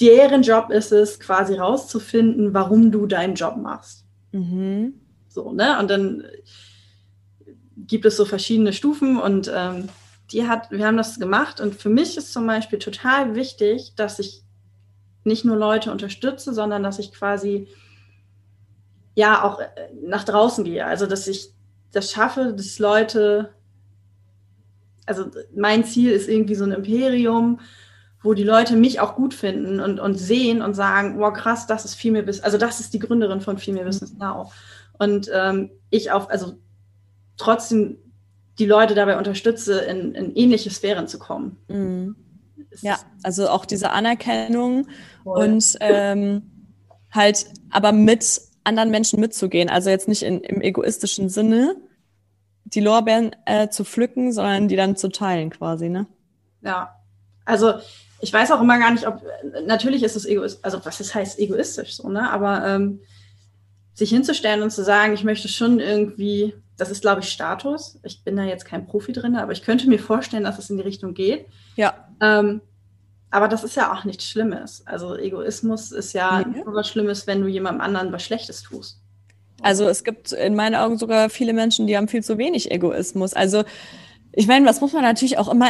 deren 0.00 0.42
Job 0.42 0.70
ist 0.70 0.92
es, 0.92 1.20
quasi 1.20 1.54
rauszufinden, 1.54 2.54
warum 2.54 2.90
du 2.90 3.06
deinen 3.06 3.34
Job 3.34 3.56
machst. 3.56 4.04
Mhm. 4.32 4.94
So, 5.28 5.52
ne? 5.52 5.78
Und 5.78 5.90
dann 5.90 6.24
gibt 7.76 8.04
es 8.06 8.16
so 8.16 8.24
verschiedene 8.24 8.72
Stufen 8.72 9.18
und 9.20 9.50
ähm, 9.54 9.88
die 10.32 10.46
hat, 10.46 10.70
wir 10.70 10.86
haben 10.86 10.96
das 10.96 11.18
gemacht 11.18 11.60
und 11.60 11.74
für 11.74 11.88
mich 11.88 12.16
ist 12.16 12.32
zum 12.32 12.46
Beispiel 12.46 12.78
total 12.78 13.34
wichtig, 13.34 13.94
dass 13.96 14.18
ich 14.18 14.42
nicht 15.24 15.44
nur 15.44 15.56
Leute 15.56 15.90
unterstütze, 15.90 16.54
sondern 16.54 16.82
dass 16.82 16.98
ich 16.98 17.12
quasi 17.12 17.68
ja 19.14 19.42
auch 19.42 19.60
äh, 19.60 19.68
nach 20.02 20.24
draußen 20.24 20.64
gehe. 20.64 20.86
Also 20.86 21.06
dass 21.06 21.26
ich 21.26 21.52
das 21.92 22.12
schaffe, 22.12 22.54
dass 22.56 22.78
Leute, 22.78 23.50
also 25.06 25.26
mein 25.54 25.84
Ziel 25.84 26.10
ist 26.10 26.28
irgendwie 26.28 26.54
so 26.54 26.64
ein 26.64 26.72
Imperium, 26.72 27.60
wo 28.22 28.34
die 28.34 28.44
Leute 28.44 28.76
mich 28.76 29.00
auch 29.00 29.14
gut 29.16 29.32
finden 29.32 29.80
und, 29.80 29.98
und 29.98 30.16
sehen 30.16 30.62
und 30.62 30.74
sagen, 30.74 31.18
wow, 31.18 31.32
krass, 31.32 31.66
das 31.66 31.84
ist 31.84 31.94
viel 31.94 32.12
mehr 32.12 32.22
Business, 32.22 32.44
also 32.44 32.58
das 32.58 32.80
ist 32.80 32.92
die 32.92 32.98
Gründerin 32.98 33.40
von 33.40 33.58
viel 33.58 33.74
mehr 33.74 33.84
Business 33.84 34.14
Now. 34.14 34.52
Und 34.98 35.30
ähm, 35.32 35.70
ich 35.88 36.12
auf, 36.12 36.28
also 36.28 36.58
trotzdem 37.38 37.96
die 38.58 38.66
Leute 38.66 38.94
dabei 38.94 39.16
unterstütze, 39.16 39.80
in, 39.80 40.14
in 40.14 40.36
ähnliche 40.36 40.70
Sphären 40.70 41.08
zu 41.08 41.18
kommen. 41.18 41.56
Mhm. 41.68 42.16
Ja, 42.82 42.98
also 43.22 43.48
auch 43.48 43.64
diese 43.64 43.90
Anerkennung 43.90 44.86
Voll. 45.24 45.44
und 45.44 45.76
ähm, 45.80 46.42
halt 47.10 47.46
aber 47.70 47.92
mit 47.92 48.42
anderen 48.64 48.90
Menschen 48.90 49.20
mitzugehen. 49.20 49.68
Also 49.68 49.90
jetzt 49.90 50.08
nicht 50.08 50.22
in, 50.22 50.40
im 50.40 50.60
egoistischen 50.60 51.28
Sinne, 51.28 51.76
die 52.64 52.80
Lorbeeren 52.80 53.34
äh, 53.46 53.68
zu 53.68 53.84
pflücken, 53.84 54.32
sondern 54.32 54.68
die 54.68 54.76
dann 54.76 54.96
zu 54.96 55.08
teilen 55.08 55.50
quasi, 55.50 55.88
ne? 55.88 56.06
Ja, 56.62 56.94
also 57.44 57.74
ich 58.20 58.32
weiß 58.32 58.50
auch 58.52 58.60
immer 58.60 58.78
gar 58.78 58.92
nicht, 58.92 59.06
ob, 59.06 59.22
natürlich 59.66 60.02
ist 60.02 60.16
es 60.16 60.26
egoistisch, 60.26 60.62
also 60.62 60.84
was 60.84 60.98
das 60.98 61.14
heißt 61.14 61.38
egoistisch 61.38 61.96
so, 61.96 62.08
ne? 62.08 62.30
Aber 62.30 62.66
ähm, 62.66 63.00
sich 63.94 64.10
hinzustellen 64.10 64.62
und 64.62 64.70
zu 64.70 64.84
sagen, 64.84 65.14
ich 65.14 65.24
möchte 65.24 65.48
schon 65.48 65.80
irgendwie 65.80 66.54
das 66.80 66.90
ist, 66.90 67.02
glaube 67.02 67.20
ich, 67.20 67.28
Status. 67.28 68.00
Ich 68.02 68.24
bin 68.24 68.36
da 68.36 68.44
jetzt 68.44 68.64
kein 68.64 68.86
Profi 68.86 69.12
drin, 69.12 69.36
aber 69.36 69.52
ich 69.52 69.62
könnte 69.62 69.88
mir 69.88 69.98
vorstellen, 69.98 70.44
dass 70.44 70.58
es 70.58 70.70
in 70.70 70.78
die 70.78 70.82
Richtung 70.82 71.14
geht. 71.14 71.46
Ja. 71.76 72.08
Ähm, 72.20 72.62
aber 73.30 73.48
das 73.48 73.64
ist 73.64 73.76
ja 73.76 73.92
auch 73.92 74.04
nichts 74.04 74.28
Schlimmes. 74.28 74.82
Also 74.86 75.16
Egoismus 75.16 75.92
ist 75.92 76.12
ja 76.12 76.44
nee. 76.46 76.62
nur 76.64 76.74
was 76.74 76.88
Schlimmes, 76.88 77.26
wenn 77.26 77.42
du 77.42 77.48
jemandem 77.48 77.80
anderen 77.80 78.12
was 78.12 78.22
Schlechtes 78.22 78.62
tust. 78.62 79.00
Also 79.62 79.88
es 79.88 80.04
gibt 80.04 80.32
in 80.32 80.54
meinen 80.54 80.74
Augen 80.74 80.98
sogar 80.98 81.30
viele 81.30 81.52
Menschen, 81.52 81.86
die 81.86 81.96
haben 81.96 82.08
viel 82.08 82.24
zu 82.24 82.38
wenig 82.38 82.70
Egoismus. 82.70 83.34
Also 83.34 83.64
ich 84.32 84.46
meine, 84.46 84.66
was 84.66 84.80
muss 84.80 84.92
man 84.92 85.02
natürlich 85.02 85.38
auch 85.38 85.48
immer 85.48 85.68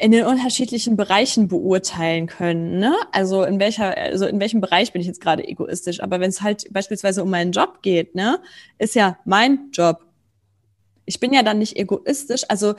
in 0.00 0.12
den 0.12 0.26
unterschiedlichen 0.26 0.96
Bereichen 0.96 1.48
beurteilen 1.48 2.26
können. 2.26 2.78
Ne? 2.78 2.94
Also 3.12 3.42
in 3.42 3.58
welcher, 3.58 3.96
also 3.96 4.26
in 4.26 4.38
welchem 4.40 4.60
Bereich 4.60 4.92
bin 4.92 5.00
ich 5.00 5.08
jetzt 5.08 5.20
gerade 5.20 5.46
egoistisch? 5.46 6.00
Aber 6.00 6.20
wenn 6.20 6.30
es 6.30 6.40
halt 6.40 6.72
beispielsweise 6.72 7.22
um 7.22 7.30
meinen 7.30 7.52
Job 7.52 7.82
geht, 7.82 8.14
ne, 8.14 8.38
ist 8.78 8.94
ja 8.94 9.18
mein 9.24 9.70
Job 9.72 10.08
ich 11.08 11.18
bin 11.18 11.32
ja 11.32 11.42
dann 11.42 11.58
nicht 11.58 11.76
egoistisch. 11.76 12.42
Also, 12.48 12.74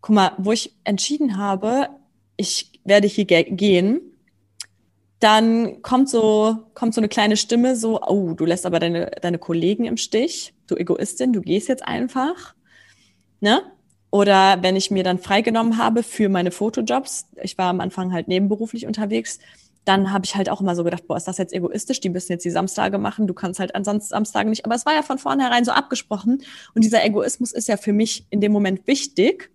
guck 0.00 0.14
mal, 0.14 0.32
wo 0.38 0.50
ich 0.50 0.74
entschieden 0.84 1.36
habe, 1.36 1.90
ich 2.36 2.69
werde 2.84 3.08
hier 3.08 3.24
ge 3.24 3.44
gehen, 3.44 4.00
dann 5.20 5.82
kommt 5.82 6.08
so, 6.08 6.56
kommt 6.74 6.94
so 6.94 7.00
eine 7.00 7.08
kleine 7.08 7.36
Stimme 7.36 7.76
so, 7.76 8.00
oh, 8.02 8.32
du 8.32 8.46
lässt 8.46 8.64
aber 8.64 8.78
deine, 8.78 9.10
deine 9.20 9.38
Kollegen 9.38 9.84
im 9.84 9.98
Stich, 9.98 10.54
du 10.66 10.76
Egoistin, 10.76 11.32
du 11.32 11.42
gehst 11.42 11.68
jetzt 11.68 11.86
einfach. 11.86 12.54
Ne? 13.40 13.62
Oder 14.10 14.62
wenn 14.62 14.76
ich 14.76 14.90
mir 14.90 15.04
dann 15.04 15.18
freigenommen 15.18 15.76
habe 15.76 16.02
für 16.02 16.28
meine 16.28 16.50
Fotojobs, 16.50 17.26
ich 17.42 17.58
war 17.58 17.68
am 17.68 17.80
Anfang 17.80 18.12
halt 18.12 18.28
nebenberuflich 18.28 18.86
unterwegs, 18.86 19.38
dann 19.84 20.12
habe 20.12 20.24
ich 20.24 20.34
halt 20.36 20.50
auch 20.50 20.60
immer 20.60 20.74
so 20.74 20.84
gedacht, 20.84 21.06
boah, 21.06 21.16
ist 21.16 21.28
das 21.28 21.38
jetzt 21.38 21.52
egoistisch? 21.52 22.00
Die 22.00 22.10
müssen 22.10 22.32
jetzt 22.32 22.44
die 22.44 22.50
Samstage 22.50 22.98
machen, 22.98 23.26
du 23.26 23.34
kannst 23.34 23.60
halt 23.60 23.74
ansonsten 23.74 24.08
Samstagen 24.08 24.50
nicht. 24.50 24.64
Aber 24.64 24.74
es 24.74 24.84
war 24.84 24.94
ja 24.94 25.02
von 25.02 25.18
vornherein 25.18 25.64
so 25.64 25.72
abgesprochen. 25.72 26.42
Und 26.74 26.84
dieser 26.84 27.04
Egoismus 27.04 27.52
ist 27.52 27.68
ja 27.68 27.76
für 27.76 27.92
mich 27.92 28.26
in 28.30 28.40
dem 28.40 28.52
Moment 28.52 28.86
wichtig, 28.86 29.50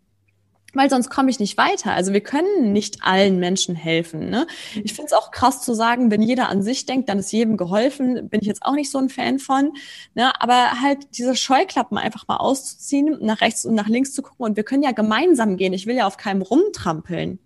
weil 0.75 0.89
sonst 0.89 1.09
komme 1.09 1.29
ich 1.29 1.39
nicht 1.39 1.57
weiter. 1.57 1.93
Also 1.93 2.13
wir 2.13 2.21
können 2.21 2.71
nicht 2.71 3.03
allen 3.03 3.39
Menschen 3.39 3.75
helfen. 3.75 4.29
Ne? 4.29 4.47
Ich 4.83 4.93
finde 4.93 5.07
es 5.07 5.13
auch 5.13 5.31
krass 5.31 5.61
zu 5.61 5.73
sagen, 5.73 6.11
wenn 6.11 6.21
jeder 6.21 6.49
an 6.49 6.61
sich 6.61 6.85
denkt, 6.85 7.09
dann 7.09 7.19
ist 7.19 7.31
jedem 7.31 7.57
geholfen. 7.57 8.29
Bin 8.29 8.41
ich 8.41 8.47
jetzt 8.47 8.63
auch 8.63 8.73
nicht 8.73 8.91
so 8.91 8.97
ein 8.97 9.09
Fan 9.09 9.39
von. 9.39 9.73
Ne? 10.13 10.31
Aber 10.41 10.81
halt 10.81 11.17
diese 11.17 11.35
Scheuklappen 11.35 11.97
einfach 11.97 12.27
mal 12.27 12.37
auszuziehen, 12.37 13.17
nach 13.21 13.41
rechts 13.41 13.65
und 13.65 13.75
nach 13.75 13.87
links 13.87 14.13
zu 14.13 14.21
gucken. 14.21 14.45
Und 14.45 14.57
wir 14.57 14.63
können 14.63 14.83
ja 14.83 14.91
gemeinsam 14.91 15.57
gehen. 15.57 15.73
Ich 15.73 15.87
will 15.87 15.95
ja 15.95 16.07
auf 16.07 16.17
keinem 16.17 16.41
rumtrampeln. 16.41 17.39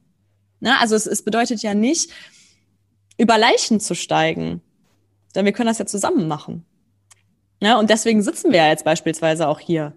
Ne? 0.60 0.80
Also 0.80 0.96
es, 0.96 1.06
es 1.06 1.24
bedeutet 1.24 1.62
ja 1.62 1.74
nicht, 1.74 2.12
über 3.18 3.38
Leichen 3.38 3.80
zu 3.80 3.96
steigen. 3.96 4.62
Denn 5.36 5.46
wir 5.46 5.52
können 5.52 5.68
das 5.68 5.78
ja 5.78 5.86
zusammen 5.86 6.28
machen. 6.28 6.66
Ja, 7.62 7.78
und 7.78 7.90
deswegen 7.90 8.22
sitzen 8.22 8.52
wir 8.52 8.60
ja 8.60 8.68
jetzt 8.70 8.86
beispielsweise 8.86 9.48
auch 9.48 9.60
hier. 9.60 9.94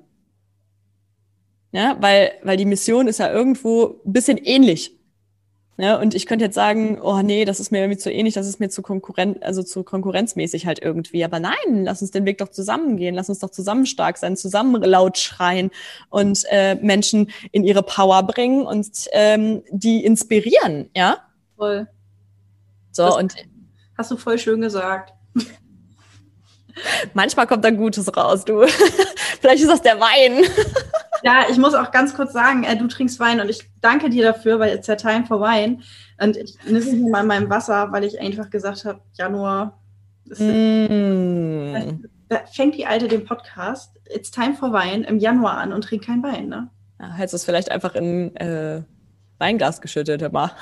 Ja, 1.73 1.97
weil, 2.01 2.33
weil 2.43 2.57
die 2.57 2.67
Mission 2.67 3.09
ist 3.09 3.19
ja 3.19 3.33
irgendwo 3.33 4.01
ein 4.05 4.13
bisschen 4.13 4.37
ähnlich. 4.37 4.97
Ja, 5.79 5.99
und 5.99 6.15
ich 6.15 6.27
könnte 6.27 6.45
jetzt 6.45 6.55
sagen, 6.55 7.01
oh 7.01 7.23
nee, 7.23 7.47
das 7.47 7.59
ist 7.59 7.73
mir 7.73 7.79
irgendwie 7.79 7.99
zu 7.99 8.13
ähnlich, 8.13 8.35
das 8.35 8.47
ist 8.47 8.61
mir 8.61 8.69
zu 8.69 8.83
konkurrent, 8.83 9.43
also 9.43 9.63
zu 9.63 9.83
konkurrenzmäßig 9.83 10.67
halt 10.67 10.83
irgendwie. 10.83 11.25
Aber 11.25 11.41
nein, 11.41 11.85
lass 11.85 12.03
uns 12.03 12.11
den 12.11 12.27
Weg 12.27 12.39
doch 12.39 12.51
zusammen 12.51 12.99
gehen, 12.99 13.15
lass 13.15 13.31
uns 13.31 13.39
doch 13.39 13.51
zusammen 13.51 13.87
stark 13.87 14.19
sein, 14.19 14.37
zusammen 14.37 14.83
laut 14.83 15.17
schreien 15.17 15.71
und 16.11 16.45
äh, 16.51 16.75
Menschen 16.75 17.31
in 17.53 17.65
ihre 17.65 17.83
Power 17.83 18.23
bringen 18.23 18.67
und 18.67 19.09
ähm, 19.13 19.63
die 19.71 20.05
inspirieren, 20.05 20.91
ja? 20.95 21.19
Voll. 21.57 21.89
So, 22.93 23.07
das 23.07 23.17
und 23.17 23.35
hast 23.97 24.11
du 24.11 24.19
voll 24.19 24.39
schön 24.39 24.61
gesagt. 24.61 25.15
Manchmal 27.15 27.47
kommt 27.47 27.65
da 27.65 27.71
Gutes 27.71 28.15
raus, 28.15 28.45
du. 28.45 28.67
Vielleicht 29.41 29.63
ist 29.63 29.71
das 29.71 29.83
der 29.83 29.99
Wein. 29.99 30.45
ja, 31.23 31.47
ich 31.51 31.59
muss 31.59 31.75
auch 31.75 31.91
ganz 31.91 32.15
kurz 32.15 32.33
sagen, 32.33 32.65
äh, 32.65 32.77
du 32.77 32.87
trinkst 32.89 33.21
Wein 33.21 33.41
und 33.41 33.49
ich 33.49 33.71
danke 33.81 34.11
dir 34.11 34.25
dafür, 34.25 34.59
weil 34.59 34.75
it's 34.75 34.87
ja 34.87 34.97
time 34.97 35.25
for 35.27 35.41
Wine. 35.41 35.79
Und 36.21 36.37
ich 36.37 36.57
nehme 36.65 36.81
hier 36.81 37.11
mal 37.11 37.25
mein 37.25 37.49
Wasser, 37.51 37.91
weil 37.93 38.05
ich 38.05 38.21
einfach 38.21 38.51
gesagt 38.51 38.85
habe, 38.85 39.01
Januar. 39.15 39.79
Mm. 40.27 42.05
Da 42.29 42.41
fängt 42.51 42.77
die 42.77 42.87
Alte 42.87 43.09
den 43.09 43.25
Podcast 43.25 43.99
It's 44.15 44.31
time 44.31 44.55
for 44.55 44.73
Wine 44.73 45.07
im 45.07 45.19
Januar 45.19 45.59
an 45.59 45.73
und 45.73 45.83
trinkt 45.83 46.07
keinen 46.07 46.23
Wein, 46.23 46.49
ne? 46.49 46.69
Ja, 47.01 47.13
hättest 47.13 47.35
du 47.35 47.37
es 47.37 47.45
vielleicht 47.45 47.71
einfach 47.71 47.95
in 47.95 48.35
äh, 48.37 48.83
Weinglas 49.39 49.81
geschüttet, 49.81 50.23
immer. 50.23 50.53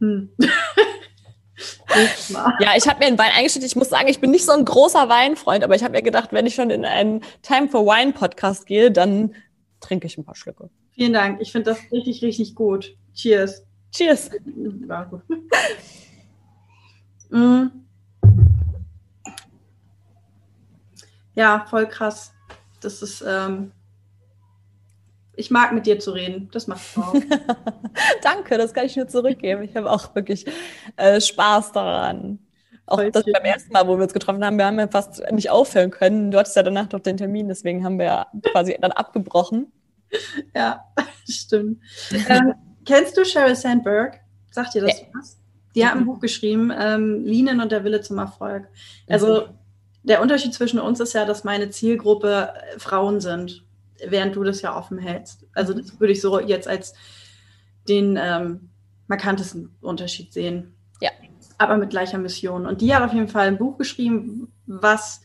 hm. 0.00 0.30
ja, 2.60 2.76
ich 2.76 2.88
habe 2.88 3.00
mir 3.00 3.06
einen 3.06 3.18
Wein 3.18 3.30
eingeschüttet. 3.34 3.68
Ich 3.68 3.76
muss 3.76 3.88
sagen, 3.88 4.08
ich 4.08 4.20
bin 4.20 4.30
nicht 4.30 4.44
so 4.44 4.52
ein 4.52 4.64
großer 4.64 5.08
Weinfreund, 5.08 5.64
aber 5.64 5.74
ich 5.74 5.82
habe 5.82 5.92
mir 5.92 6.02
gedacht, 6.02 6.32
wenn 6.32 6.46
ich 6.46 6.54
schon 6.54 6.70
in 6.70 6.84
einen 6.84 7.22
Time 7.42 7.68
for 7.68 7.86
Wine 7.86 8.12
Podcast 8.12 8.66
gehe, 8.66 8.90
dann 8.90 9.34
trinke 9.80 10.06
ich 10.06 10.16
ein 10.18 10.24
paar 10.24 10.36
Schlücke. 10.36 10.70
Vielen 10.92 11.12
Dank. 11.12 11.40
Ich 11.40 11.52
finde 11.52 11.70
das 11.70 11.78
richtig, 11.90 12.22
richtig 12.22 12.54
gut. 12.54 12.96
Cheers. 13.14 13.64
Cheers. 13.90 14.30
Ja, 14.88 15.04
gut. 15.04 15.22
mm. 17.30 17.66
ja, 21.34 21.66
voll 21.68 21.86
krass. 21.86 22.32
Das 22.80 23.02
ist, 23.02 23.24
ähm, 23.26 23.72
ich 25.34 25.50
mag 25.50 25.72
mit 25.72 25.86
dir 25.86 25.98
zu 25.98 26.10
reden. 26.10 26.48
Das 26.52 26.66
macht 26.66 26.84
Spaß. 26.84 27.14
Danke, 28.22 28.58
das 28.58 28.74
kann 28.74 28.86
ich 28.86 28.96
nur 28.96 29.08
zurückgeben. 29.08 29.62
Ich 29.62 29.76
habe 29.76 29.90
auch 29.90 30.14
wirklich 30.14 30.46
äh, 30.96 31.20
Spaß 31.20 31.72
daran. 31.72 32.38
Auch 32.86 33.02
das 33.10 33.24
beim 33.24 33.44
ersten 33.44 33.72
Mal, 33.72 33.86
wo 33.86 33.96
wir 33.96 34.02
uns 34.02 34.12
getroffen 34.12 34.44
haben, 34.44 34.58
wir 34.58 34.66
haben 34.66 34.78
ja 34.78 34.88
fast 34.88 35.22
nicht 35.30 35.50
aufhören 35.50 35.90
können. 35.90 36.30
Du 36.30 36.38
hattest 36.38 36.56
ja 36.56 36.62
danach 36.62 36.90
noch 36.90 37.00
den 37.00 37.16
Termin, 37.16 37.48
deswegen 37.48 37.84
haben 37.84 37.98
wir 37.98 38.06
ja 38.06 38.26
quasi 38.50 38.76
dann 38.80 38.92
abgebrochen. 38.92 39.72
Ja, 40.54 40.84
stimmt. 41.26 41.80
ähm, 42.28 42.52
kennst 42.84 43.16
du 43.16 43.24
Sheryl 43.24 43.56
Sandberg? 43.56 44.20
Sagt 44.50 44.74
dir 44.74 44.82
das 44.82 45.00
ja. 45.00 45.06
was? 45.14 45.38
Die 45.74 45.86
hat 45.86 45.96
ein 45.96 46.04
Buch 46.04 46.20
geschrieben, 46.20 46.70
ähm, 46.78 47.24
Linen 47.24 47.62
und 47.62 47.72
der 47.72 47.82
Wille 47.82 48.02
zum 48.02 48.18
Erfolg. 48.18 48.68
Also 49.08 49.46
mhm. 49.46 49.54
der 50.02 50.20
Unterschied 50.20 50.52
zwischen 50.52 50.78
uns 50.78 51.00
ist 51.00 51.14
ja, 51.14 51.24
dass 51.24 51.44
meine 51.44 51.70
Zielgruppe 51.70 52.52
Frauen 52.76 53.22
sind 53.22 53.64
während 54.06 54.36
du 54.36 54.44
das 54.44 54.62
ja 54.62 54.76
offen 54.76 54.98
hältst. 54.98 55.46
Also 55.52 55.74
das 55.74 55.98
würde 56.00 56.12
ich 56.12 56.20
so 56.20 56.40
jetzt 56.40 56.68
als 56.68 56.94
den 57.88 58.18
ähm, 58.20 58.70
markantesten 59.08 59.74
Unterschied 59.80 60.32
sehen. 60.32 60.74
Ja. 61.00 61.10
Aber 61.58 61.76
mit 61.76 61.90
gleicher 61.90 62.18
Mission. 62.18 62.66
Und 62.66 62.80
die 62.80 62.94
hat 62.94 63.02
auf 63.02 63.12
jeden 63.12 63.28
Fall 63.28 63.46
ein 63.46 63.58
Buch 63.58 63.78
geschrieben, 63.78 64.52
was 64.66 65.22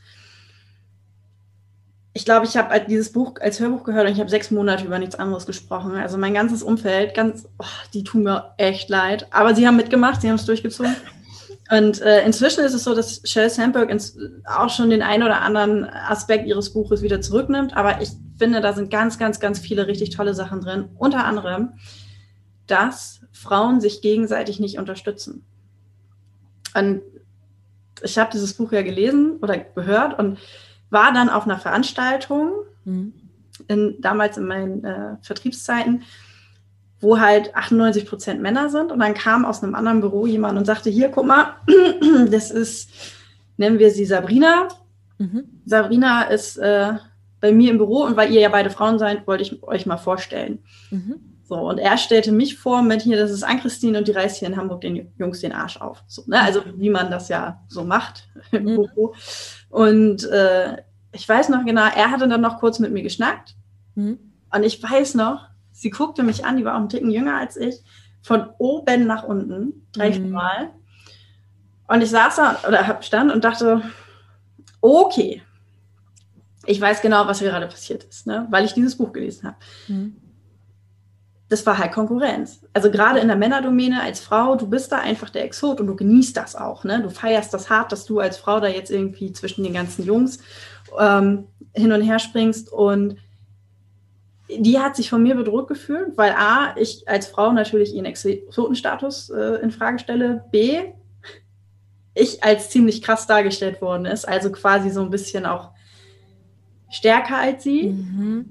ich 2.17 2.25
glaube, 2.25 2.47
ich 2.47 2.57
habe 2.57 2.83
dieses 2.89 3.11
Buch 3.11 3.35
als 3.39 3.59
Hörbuch 3.59 3.83
gehört 3.83 4.07
und 4.07 4.13
ich 4.13 4.19
habe 4.19 4.29
sechs 4.29 4.49
Monate 4.49 4.85
über 4.85 4.97
nichts 4.97 5.13
anderes 5.13 5.45
gesprochen. 5.45 5.93
Also 5.93 6.17
mein 6.17 6.33
ganzes 6.33 6.63
Umfeld, 6.63 7.13
ganz, 7.13 7.47
oh, 7.59 7.65
die 7.93 8.03
tun 8.03 8.23
mir 8.23 8.55
echt 8.57 8.89
leid. 8.89 9.27
Aber 9.29 9.53
sie 9.53 9.67
haben 9.67 9.75
mitgemacht, 9.75 10.21
sie 10.21 10.27
haben 10.27 10.37
es 10.37 10.45
durchgezogen. 10.45 10.95
Und 11.69 12.01
äh, 12.01 12.25
inzwischen 12.25 12.63
ist 12.63 12.73
es 12.73 12.85
so, 12.85 12.95
dass 12.95 13.21
Shell 13.23 13.51
Sandberg 13.51 13.95
auch 14.45 14.69
schon 14.71 14.89
den 14.89 15.03
einen 15.03 15.21
oder 15.21 15.41
anderen 15.41 15.85
Aspekt 15.85 16.47
ihres 16.47 16.73
Buches 16.73 17.03
wieder 17.03 17.21
zurücknimmt. 17.21 17.77
Aber 17.77 18.01
ich 18.01 18.09
finde, 18.37 18.61
da 18.61 18.73
sind 18.73 18.91
ganz, 18.91 19.17
ganz, 19.17 19.39
ganz 19.39 19.59
viele 19.59 19.87
richtig 19.87 20.11
tolle 20.11 20.33
Sachen 20.33 20.61
drin. 20.61 20.89
Unter 20.97 21.25
anderem, 21.25 21.73
dass 22.67 23.21
Frauen 23.31 23.81
sich 23.81 24.01
gegenseitig 24.01 24.59
nicht 24.59 24.77
unterstützen. 24.77 25.45
Und 26.75 27.01
ich 28.03 28.17
habe 28.17 28.29
dieses 28.31 28.53
Buch 28.53 28.71
ja 28.71 28.83
gelesen 28.83 29.37
oder 29.41 29.57
gehört 29.57 30.19
und 30.19 30.37
war 30.89 31.11
dann 31.13 31.29
auf 31.29 31.45
einer 31.45 31.59
Veranstaltung, 31.59 32.51
mhm. 32.85 33.13
in, 33.67 33.95
damals 33.99 34.37
in 34.37 34.47
meinen 34.47 34.83
äh, 34.83 35.17
Vertriebszeiten, 35.21 36.03
wo 36.99 37.19
halt 37.19 37.55
98 37.55 38.05
Prozent 38.05 38.41
Männer 38.41 38.69
sind. 38.69 38.91
Und 38.91 38.99
dann 38.99 39.13
kam 39.13 39.45
aus 39.45 39.63
einem 39.63 39.75
anderen 39.75 40.01
Büro 40.01 40.25
jemand 40.25 40.57
und 40.57 40.65
sagte, 40.65 40.89
hier, 40.89 41.09
guck 41.09 41.25
mal, 41.25 41.55
das 42.29 42.51
ist, 42.51 42.91
nennen 43.57 43.79
wir 43.79 43.91
sie 43.91 44.05
Sabrina. 44.05 44.67
Mhm. 45.17 45.61
Sabrina 45.65 46.23
ist 46.23 46.57
äh, 46.57 46.93
bei 47.47 47.53
mir 47.53 47.71
im 47.71 47.77
Büro 47.77 48.03
und 48.03 48.17
weil 48.17 48.31
ihr 48.31 48.41
ja 48.41 48.49
beide 48.49 48.69
Frauen 48.69 48.99
seid, 48.99 49.25
wollte 49.25 49.43
ich 49.43 49.63
euch 49.63 49.85
mal 49.85 49.97
vorstellen. 49.97 50.59
Mhm. 50.91 51.37
So, 51.43 51.55
und 51.55 51.77
er 51.77 51.97
stellte 51.97 52.33
mich 52.33 52.57
vor 52.57 52.81
mit 52.81 53.01
hier, 53.01 53.17
das 53.17 53.31
ist 53.31 53.43
Ann-Christine 53.43 53.99
und 53.99 54.07
die 54.07 54.11
reißt 54.11 54.37
hier 54.37 54.49
in 54.49 54.57
Hamburg 54.57 54.81
den 54.81 55.13
Jungs 55.17 55.39
den 55.39 55.53
Arsch 55.53 55.79
auf. 55.79 56.03
So, 56.07 56.23
ne? 56.27 56.41
Also 56.41 56.61
wie 56.75 56.89
man 56.89 57.09
das 57.09 57.29
ja 57.29 57.63
so 57.69 57.85
macht 57.85 58.27
im 58.51 58.63
mhm. 58.63 58.75
Büro. 58.75 59.15
Und 59.69 60.29
äh, 60.29 60.77
ich 61.13 61.27
weiß 61.27 61.47
noch 61.47 61.63
genau, 61.63 61.83
er 61.83 62.11
hatte 62.11 62.27
dann 62.27 62.41
noch 62.41 62.59
kurz 62.59 62.79
mit 62.79 62.91
mir 62.91 63.01
geschnackt. 63.01 63.55
Mhm. 63.95 64.19
Und 64.53 64.63
ich 64.63 64.83
weiß 64.83 65.15
noch, 65.15 65.47
sie 65.71 65.89
guckte 65.89 66.23
mich 66.23 66.43
an, 66.43 66.57
die 66.57 66.65
war 66.65 66.75
auch 66.75 66.81
ein 66.81 66.89
Ticken 66.89 67.11
jünger 67.11 67.37
als 67.37 67.55
ich, 67.55 67.81
von 68.21 68.49
oben 68.57 69.07
nach 69.07 69.23
unten, 69.23 69.87
dreimal. 69.93 70.65
Mhm. 70.65 70.69
Und 71.87 72.03
ich 72.03 72.09
saß 72.09 72.35
da 72.35 72.59
oder 72.67 73.01
stand 73.01 73.31
und 73.31 73.45
dachte, 73.45 73.81
okay, 74.81 75.41
ich 76.67 76.79
weiß 76.79 77.01
genau, 77.01 77.25
was 77.27 77.39
gerade 77.39 77.67
passiert 77.67 78.03
ist, 78.03 78.27
ne? 78.27 78.47
weil 78.51 78.65
ich 78.65 78.73
dieses 78.73 78.97
Buch 78.97 79.13
gelesen 79.13 79.47
habe. 79.47 79.57
Mhm 79.87 80.15
das 81.49 81.65
war 81.65 81.77
halt 81.77 81.93
Konkurrenz. 81.93 82.61
Also 82.73 82.91
gerade 82.91 83.19
in 83.19 83.27
der 83.27 83.37
Männerdomäne 83.37 84.01
als 84.01 84.19
Frau, 84.19 84.55
du 84.55 84.67
bist 84.67 84.91
da 84.91 84.97
einfach 84.97 85.29
der 85.29 85.45
Exot 85.45 85.79
und 85.79 85.87
du 85.87 85.95
genießt 85.95 86.35
das 86.35 86.55
auch. 86.55 86.83
Ne? 86.83 87.01
Du 87.01 87.09
feierst 87.09 87.53
das 87.53 87.69
hart, 87.69 87.91
dass 87.91 88.05
du 88.05 88.19
als 88.19 88.37
Frau 88.37 88.59
da 88.59 88.67
jetzt 88.67 88.91
irgendwie 88.91 89.31
zwischen 89.31 89.63
den 89.63 89.73
ganzen 89.73 90.03
Jungs 90.03 90.39
ähm, 90.99 91.47
hin 91.73 91.91
und 91.93 92.01
her 92.01 92.19
springst. 92.19 92.71
Und 92.71 93.17
die 94.49 94.79
hat 94.79 94.97
sich 94.97 95.09
von 95.09 95.23
mir 95.23 95.35
bedroht 95.35 95.69
gefühlt, 95.69 96.17
weil 96.17 96.31
A, 96.31 96.75
ich 96.75 97.07
als 97.07 97.27
Frau 97.27 97.53
natürlich 97.53 97.93
ihren 97.93 98.05
Exotenstatus 98.05 99.29
äh, 99.29 99.61
in 99.61 99.71
Frage 99.71 99.99
stelle. 99.99 100.43
B, 100.51 100.81
ich 102.13 102.43
als 102.43 102.69
ziemlich 102.71 103.01
krass 103.01 103.25
dargestellt 103.25 103.81
worden 103.81 104.05
ist, 104.05 104.27
also 104.27 104.51
quasi 104.51 104.89
so 104.89 105.01
ein 105.01 105.11
bisschen 105.11 105.45
auch 105.45 105.71
stärker 106.89 107.37
als 107.37 107.63
sie. 107.63 107.89
Mhm. 107.89 108.45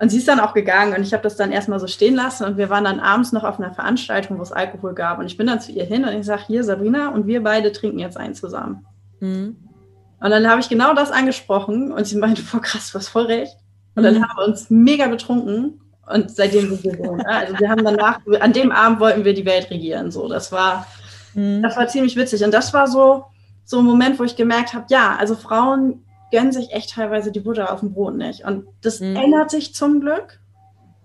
Und 0.00 0.10
sie 0.10 0.18
ist 0.18 0.28
dann 0.28 0.38
auch 0.38 0.54
gegangen 0.54 0.94
und 0.94 1.02
ich 1.02 1.12
habe 1.12 1.24
das 1.24 1.36
dann 1.36 1.50
erstmal 1.50 1.80
so 1.80 1.88
stehen 1.88 2.14
lassen 2.14 2.44
und 2.44 2.56
wir 2.56 2.70
waren 2.70 2.84
dann 2.84 3.00
abends 3.00 3.32
noch 3.32 3.42
auf 3.42 3.58
einer 3.58 3.74
Veranstaltung, 3.74 4.38
wo 4.38 4.42
es 4.42 4.52
Alkohol 4.52 4.94
gab. 4.94 5.18
Und 5.18 5.26
ich 5.26 5.36
bin 5.36 5.48
dann 5.48 5.60
zu 5.60 5.72
ihr 5.72 5.84
hin 5.84 6.04
und 6.04 6.12
ich 6.12 6.24
sage, 6.24 6.42
hier 6.46 6.62
Sabrina 6.62 7.08
und 7.08 7.26
wir 7.26 7.42
beide 7.42 7.72
trinken 7.72 7.98
jetzt 7.98 8.16
einen 8.16 8.34
zusammen. 8.34 8.86
Mhm. 9.18 9.56
Und 10.20 10.30
dann 10.30 10.48
habe 10.48 10.60
ich 10.60 10.68
genau 10.68 10.94
das 10.94 11.10
angesprochen 11.10 11.90
und 11.90 12.06
sie 12.06 12.16
meinte, 12.16 12.42
voll 12.42 12.60
krass, 12.60 12.94
was 12.94 13.08
voll 13.08 13.24
recht. 13.24 13.56
Und 13.96 14.04
dann 14.04 14.14
mhm. 14.14 14.22
haben 14.22 14.36
wir 14.36 14.46
uns 14.46 14.70
mega 14.70 15.08
betrunken 15.08 15.80
und 16.06 16.30
seitdem 16.30 16.68
sind 16.68 16.84
wir 16.84 16.96
so. 16.96 17.16
Ne? 17.16 17.28
Also 17.28 17.58
wir 17.58 17.68
haben 17.68 17.84
danach, 17.84 18.20
an 18.40 18.52
dem 18.52 18.72
Abend 18.72 19.00
wollten 19.00 19.24
wir 19.24 19.34
die 19.34 19.44
Welt 19.44 19.68
regieren. 19.70 20.10
So, 20.10 20.28
das 20.28 20.52
war, 20.52 20.86
mhm. 21.34 21.62
das 21.62 21.76
war 21.76 21.88
ziemlich 21.88 22.16
witzig. 22.16 22.44
Und 22.44 22.54
das 22.54 22.72
war 22.72 22.86
so, 22.86 23.24
so 23.64 23.80
ein 23.80 23.84
Moment, 23.84 24.18
wo 24.18 24.24
ich 24.24 24.36
gemerkt 24.36 24.74
habe, 24.74 24.86
ja, 24.90 25.16
also 25.18 25.34
Frauen 25.34 26.04
gönnen 26.30 26.52
sich 26.52 26.72
echt 26.72 26.90
teilweise 26.90 27.32
die 27.32 27.40
Butter 27.40 27.72
auf 27.72 27.80
dem 27.80 27.92
Brot 27.92 28.16
nicht. 28.16 28.44
Und 28.44 28.66
das 28.82 29.00
mhm. 29.00 29.16
ändert 29.16 29.50
sich 29.50 29.74
zum 29.74 30.00
Glück. 30.00 30.40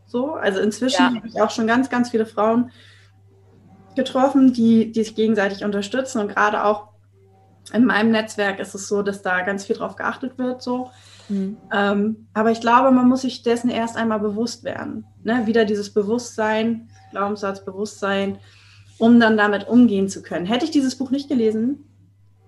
So, 0.05 0.33
also 0.33 0.59
inzwischen 0.59 1.01
ja. 1.01 1.15
habe 1.15 1.27
ich 1.27 1.41
auch 1.41 1.49
schon 1.49 1.67
ganz, 1.67 1.89
ganz 1.89 2.11
viele 2.11 2.25
Frauen 2.25 2.71
getroffen, 3.95 4.53
die, 4.53 4.91
die 4.91 5.03
sich 5.03 5.15
gegenseitig 5.15 5.63
unterstützen. 5.63 6.19
Und 6.19 6.27
gerade 6.27 6.63
auch 6.65 6.89
in 7.71 7.85
meinem 7.85 8.11
Netzwerk 8.11 8.59
ist 8.59 8.75
es 8.75 8.87
so, 8.87 9.01
dass 9.01 9.21
da 9.21 9.41
ganz 9.41 9.65
viel 9.65 9.75
drauf 9.75 9.95
geachtet 9.95 10.37
wird. 10.37 10.61
So. 10.61 10.91
Mhm. 11.29 11.57
Ähm, 11.71 12.27
aber 12.33 12.51
ich 12.51 12.61
glaube, 12.61 12.91
man 12.91 13.07
muss 13.07 13.21
sich 13.21 13.43
dessen 13.43 13.69
erst 13.69 13.95
einmal 13.95 14.19
bewusst 14.19 14.63
werden. 14.63 15.05
Ne? 15.23 15.47
Wieder 15.47 15.65
dieses 15.65 15.93
Bewusstsein, 15.93 16.89
Glaubenssatz, 17.11 17.63
Bewusstsein, 17.63 18.37
um 18.97 19.19
dann 19.19 19.37
damit 19.37 19.67
umgehen 19.67 20.09
zu 20.09 20.21
können. 20.21 20.45
Hätte 20.45 20.65
ich 20.65 20.71
dieses 20.71 20.97
Buch 20.97 21.09
nicht 21.09 21.29
gelesen, 21.29 21.85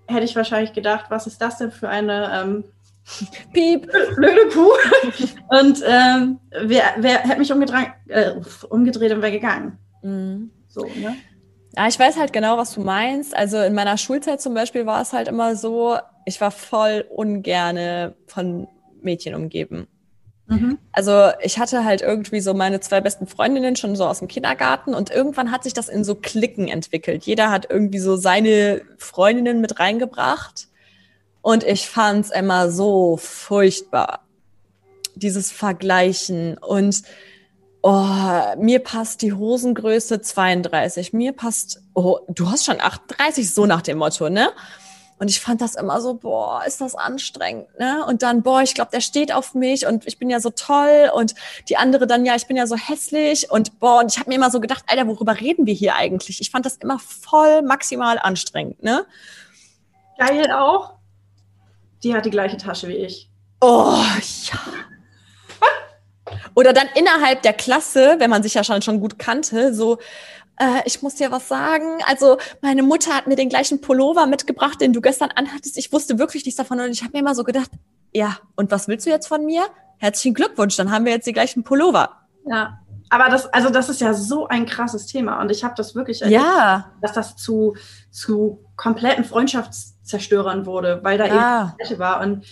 hätte 0.08 0.24
ich 0.24 0.36
wahrscheinlich 0.36 0.72
gedacht, 0.72 1.06
was 1.08 1.26
ist 1.26 1.40
das 1.40 1.58
denn 1.58 1.70
für 1.70 1.88
eine 1.88 2.30
ähm, 2.32 2.64
Piep, 3.52 3.90
blöde 4.16 4.48
Kuh. 4.52 4.72
Und 5.48 5.82
ähm, 5.86 6.38
wer, 6.50 6.82
wer 6.98 7.18
hätte 7.20 7.38
mich 7.38 7.50
äh, 7.50 8.32
umgedreht 8.68 9.12
und 9.12 9.22
wäre 9.22 9.32
gegangen. 9.32 9.78
Mhm. 10.02 10.50
So, 10.68 10.84
ne? 10.84 11.16
Ja, 11.76 11.88
ich 11.88 11.98
weiß 11.98 12.16
halt 12.16 12.32
genau, 12.32 12.56
was 12.56 12.74
du 12.74 12.80
meinst. 12.80 13.36
Also 13.36 13.58
in 13.60 13.74
meiner 13.74 13.98
Schulzeit 13.98 14.40
zum 14.40 14.54
Beispiel 14.54 14.86
war 14.86 15.02
es 15.02 15.12
halt 15.12 15.28
immer 15.28 15.56
so, 15.56 15.98
ich 16.24 16.40
war 16.40 16.50
voll 16.50 17.04
ungerne 17.10 18.14
von 18.26 18.66
Mädchen 19.02 19.34
umgeben. 19.34 19.86
Mhm. 20.48 20.78
Also 20.92 21.30
ich 21.42 21.58
hatte 21.58 21.84
halt 21.84 22.02
irgendwie 22.02 22.40
so 22.40 22.54
meine 22.54 22.80
zwei 22.80 23.00
besten 23.00 23.26
Freundinnen 23.26 23.74
schon 23.76 23.96
so 23.96 24.06
aus 24.06 24.20
dem 24.20 24.28
Kindergarten 24.28 24.94
und 24.94 25.10
irgendwann 25.10 25.50
hat 25.50 25.64
sich 25.64 25.74
das 25.74 25.88
in 25.88 26.04
so 26.04 26.14
Klicken 26.14 26.68
entwickelt. 26.68 27.24
Jeder 27.24 27.50
hat 27.50 27.66
irgendwie 27.68 27.98
so 27.98 28.16
seine 28.16 28.82
Freundinnen 28.96 29.60
mit 29.60 29.80
reingebracht 29.80 30.68
und 31.42 31.64
ich 31.64 31.88
fand's 31.88 32.30
immer 32.30 32.70
so 32.70 33.16
furchtbar, 33.16 34.20
dieses 35.16 35.50
Vergleichen 35.50 36.58
und 36.58 37.02
oh, 37.82 38.56
mir 38.58 38.80
passt 38.80 39.22
die 39.22 39.32
Hosengröße 39.32 40.20
32, 40.20 41.12
mir 41.12 41.32
passt, 41.32 41.82
oh, 41.94 42.18
du 42.28 42.50
hast 42.50 42.64
schon 42.64 42.80
38, 42.80 43.52
so 43.52 43.66
nach 43.66 43.82
dem 43.82 43.98
Motto, 43.98 44.28
ne? 44.28 44.50
Und 45.18 45.30
ich 45.30 45.40
fand 45.40 45.62
das 45.62 45.74
immer 45.74 46.00
so, 46.02 46.14
boah, 46.14 46.62
ist 46.66 46.80
das 46.82 46.94
anstrengend, 46.94 47.66
ne? 47.78 48.04
Und 48.06 48.22
dann, 48.22 48.42
boah, 48.42 48.60
ich 48.60 48.74
glaube, 48.74 48.90
der 48.92 49.00
steht 49.00 49.32
auf 49.32 49.54
mich 49.54 49.86
und 49.86 50.06
ich 50.06 50.18
bin 50.18 50.28
ja 50.28 50.40
so 50.40 50.50
toll 50.50 51.10
und 51.14 51.34
die 51.70 51.78
andere 51.78 52.06
dann, 52.06 52.26
ja, 52.26 52.36
ich 52.36 52.46
bin 52.46 52.56
ja 52.56 52.66
so 52.66 52.76
hässlich 52.76 53.50
und 53.50 53.80
boah, 53.80 54.00
und 54.00 54.12
ich 54.12 54.18
habe 54.18 54.28
mir 54.28 54.36
immer 54.36 54.50
so 54.50 54.60
gedacht, 54.60 54.84
Alter, 54.88 55.06
worüber 55.06 55.40
reden 55.40 55.64
wir 55.66 55.72
hier 55.72 55.94
eigentlich? 55.94 56.40
Ich 56.40 56.50
fand 56.50 56.66
das 56.66 56.76
immer 56.76 56.98
voll 56.98 57.62
maximal 57.62 58.18
anstrengend, 58.18 58.82
ne? 58.82 59.06
Geil 60.18 60.50
auch. 60.52 60.94
Die 62.02 62.14
hat 62.14 62.26
die 62.26 62.30
gleiche 62.30 62.58
Tasche 62.58 62.88
wie 62.88 62.96
ich. 62.96 63.30
Oh, 63.62 63.96
ja. 64.44 64.58
Oder 66.54 66.74
dann 66.74 66.88
innerhalb 66.94 67.40
der 67.40 67.54
Klasse, 67.54 68.16
wenn 68.18 68.28
man 68.28 68.42
sich 68.42 68.54
ja 68.54 68.64
schon, 68.64 68.82
schon 68.82 69.00
gut 69.00 69.18
kannte, 69.18 69.72
so, 69.72 69.98
äh, 70.58 70.82
ich 70.84 71.02
muss 71.02 71.14
dir 71.16 71.30
was 71.30 71.48
sagen. 71.48 71.98
Also 72.06 72.38
meine 72.62 72.82
Mutter 72.82 73.14
hat 73.14 73.26
mir 73.26 73.36
den 73.36 73.48
gleichen 73.48 73.80
Pullover 73.80 74.26
mitgebracht, 74.26 74.80
den 74.80 74.92
du 74.92 75.00
gestern 75.00 75.30
anhattest. 75.34 75.78
Ich 75.78 75.92
wusste 75.92 76.18
wirklich 76.18 76.44
nichts 76.44 76.58
davon 76.58 76.80
und 76.80 76.90
ich 76.90 77.02
habe 77.02 77.12
mir 77.12 77.20
immer 77.20 77.34
so 77.34 77.44
gedacht, 77.44 77.70
ja, 78.12 78.38
und 78.54 78.70
was 78.70 78.88
willst 78.88 79.06
du 79.06 79.10
jetzt 79.10 79.26
von 79.26 79.44
mir? 79.44 79.66
Herzlichen 79.98 80.34
Glückwunsch, 80.34 80.76
dann 80.76 80.90
haben 80.90 81.04
wir 81.04 81.12
jetzt 81.12 81.26
die 81.26 81.32
gleichen 81.32 81.64
Pullover. 81.64 82.10
Ja, 82.46 82.80
aber 83.08 83.28
das, 83.28 83.46
also 83.52 83.70
das 83.70 83.88
ist 83.88 84.00
ja 84.00 84.14
so 84.14 84.48
ein 84.48 84.66
krasses 84.66 85.06
Thema 85.06 85.40
und 85.40 85.50
ich 85.50 85.64
habe 85.64 85.74
das 85.76 85.94
wirklich 85.94 86.22
erlebt, 86.22 86.42
ja. 86.42 86.92
dass 87.00 87.12
das 87.12 87.36
zu, 87.36 87.76
zu 88.10 88.64
kompletten 88.76 89.24
Freundschaftszerstörern 89.24 90.66
wurde, 90.66 91.00
weil 91.02 91.18
da 91.18 91.26
ja. 91.26 91.32
eben 91.32 91.40
das 91.42 91.76
Gleiche 91.76 91.98
war. 91.98 92.20
Und 92.20 92.44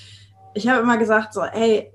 ich 0.55 0.69
habe 0.69 0.81
immer 0.81 0.97
gesagt 0.97 1.35
so, 1.35 1.43
ey, 1.43 1.93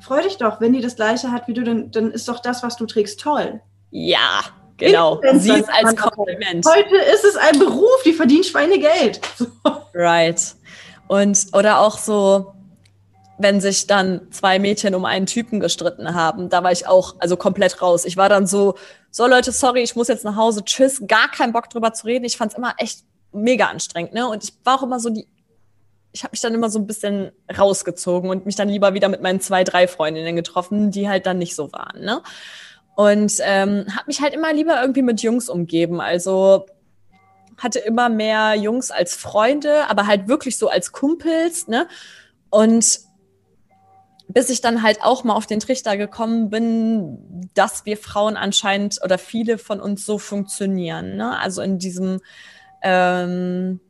freu 0.00 0.22
dich 0.22 0.36
doch, 0.36 0.60
wenn 0.60 0.72
die 0.72 0.80
das 0.80 0.96
Gleiche 0.96 1.32
hat 1.32 1.48
wie 1.48 1.54
du, 1.54 1.62
dann, 1.62 1.90
dann 1.90 2.10
ist 2.10 2.28
doch 2.28 2.40
das, 2.40 2.62
was 2.62 2.76
du 2.76 2.86
trägst, 2.86 3.20
toll. 3.20 3.62
Ja. 3.90 4.42
Genau, 4.86 5.20
sie 5.34 5.52
ist 5.52 5.68
als 5.70 5.96
Kompliment. 5.96 6.66
Heute 6.66 6.96
ist 7.12 7.24
es 7.24 7.36
ein 7.36 7.58
Beruf, 7.58 8.02
die 8.04 8.12
verdient 8.12 8.46
Schweinegeld. 8.46 9.20
Right. 9.94 10.40
Und, 11.08 11.46
oder 11.52 11.80
auch 11.80 11.98
so, 11.98 12.54
wenn 13.38 13.60
sich 13.60 13.86
dann 13.86 14.30
zwei 14.30 14.58
Mädchen 14.58 14.94
um 14.94 15.04
einen 15.04 15.26
Typen 15.26 15.60
gestritten 15.60 16.14
haben, 16.14 16.48
da 16.48 16.62
war 16.62 16.72
ich 16.72 16.86
auch, 16.86 17.16
also 17.18 17.36
komplett 17.36 17.82
raus. 17.82 18.04
Ich 18.04 18.16
war 18.16 18.28
dann 18.28 18.46
so, 18.46 18.76
so 19.10 19.26
Leute, 19.26 19.52
sorry, 19.52 19.82
ich 19.82 19.96
muss 19.96 20.08
jetzt 20.08 20.24
nach 20.24 20.36
Hause, 20.36 20.64
tschüss, 20.64 21.02
gar 21.06 21.30
keinen 21.30 21.52
Bock 21.52 21.68
drüber 21.68 21.92
zu 21.92 22.06
reden. 22.06 22.24
Ich 22.24 22.36
fand 22.36 22.52
es 22.52 22.58
immer 22.58 22.74
echt 22.78 23.00
mega 23.32 23.66
anstrengend, 23.66 24.14
ne? 24.14 24.28
Und 24.28 24.44
ich 24.44 24.52
war 24.64 24.78
auch 24.78 24.82
immer 24.82 25.00
so 25.00 25.10
die, 25.10 25.26
ich 26.12 26.24
habe 26.24 26.32
mich 26.32 26.40
dann 26.40 26.54
immer 26.54 26.70
so 26.70 26.78
ein 26.78 26.86
bisschen 26.86 27.32
rausgezogen 27.58 28.30
und 28.30 28.46
mich 28.46 28.56
dann 28.56 28.68
lieber 28.68 28.94
wieder 28.94 29.08
mit 29.08 29.22
meinen 29.22 29.40
zwei, 29.40 29.64
drei 29.64 29.88
Freundinnen 29.88 30.36
getroffen, 30.36 30.90
die 30.90 31.08
halt 31.08 31.26
dann 31.26 31.38
nicht 31.38 31.54
so 31.54 31.72
waren, 31.72 32.04
ne? 32.04 32.22
Und 32.94 33.32
ähm, 33.42 33.86
habe 33.90 34.04
mich 34.06 34.20
halt 34.20 34.34
immer 34.34 34.52
lieber 34.52 34.80
irgendwie 34.80 35.02
mit 35.02 35.22
Jungs 35.22 35.48
umgeben. 35.48 36.00
Also 36.00 36.66
hatte 37.56 37.78
immer 37.78 38.08
mehr 38.08 38.54
Jungs 38.54 38.90
als 38.90 39.14
Freunde, 39.14 39.88
aber 39.88 40.06
halt 40.06 40.28
wirklich 40.28 40.58
so 40.58 40.68
als 40.68 40.92
Kumpels, 40.92 41.68
ne? 41.68 41.88
Und 42.50 43.00
bis 44.28 44.50
ich 44.50 44.60
dann 44.60 44.82
halt 44.82 45.02
auch 45.02 45.24
mal 45.24 45.34
auf 45.34 45.46
den 45.46 45.60
Trichter 45.60 45.96
gekommen 45.96 46.50
bin, 46.50 47.50
dass 47.54 47.84
wir 47.84 47.96
Frauen 47.96 48.36
anscheinend 48.36 49.00
oder 49.04 49.18
viele 49.18 49.58
von 49.58 49.80
uns 49.80 50.06
so 50.06 50.18
funktionieren. 50.18 51.16
Ne? 51.16 51.38
Also 51.38 51.60
in 51.60 51.78
diesem 51.78 52.20
ähm, 52.82 53.80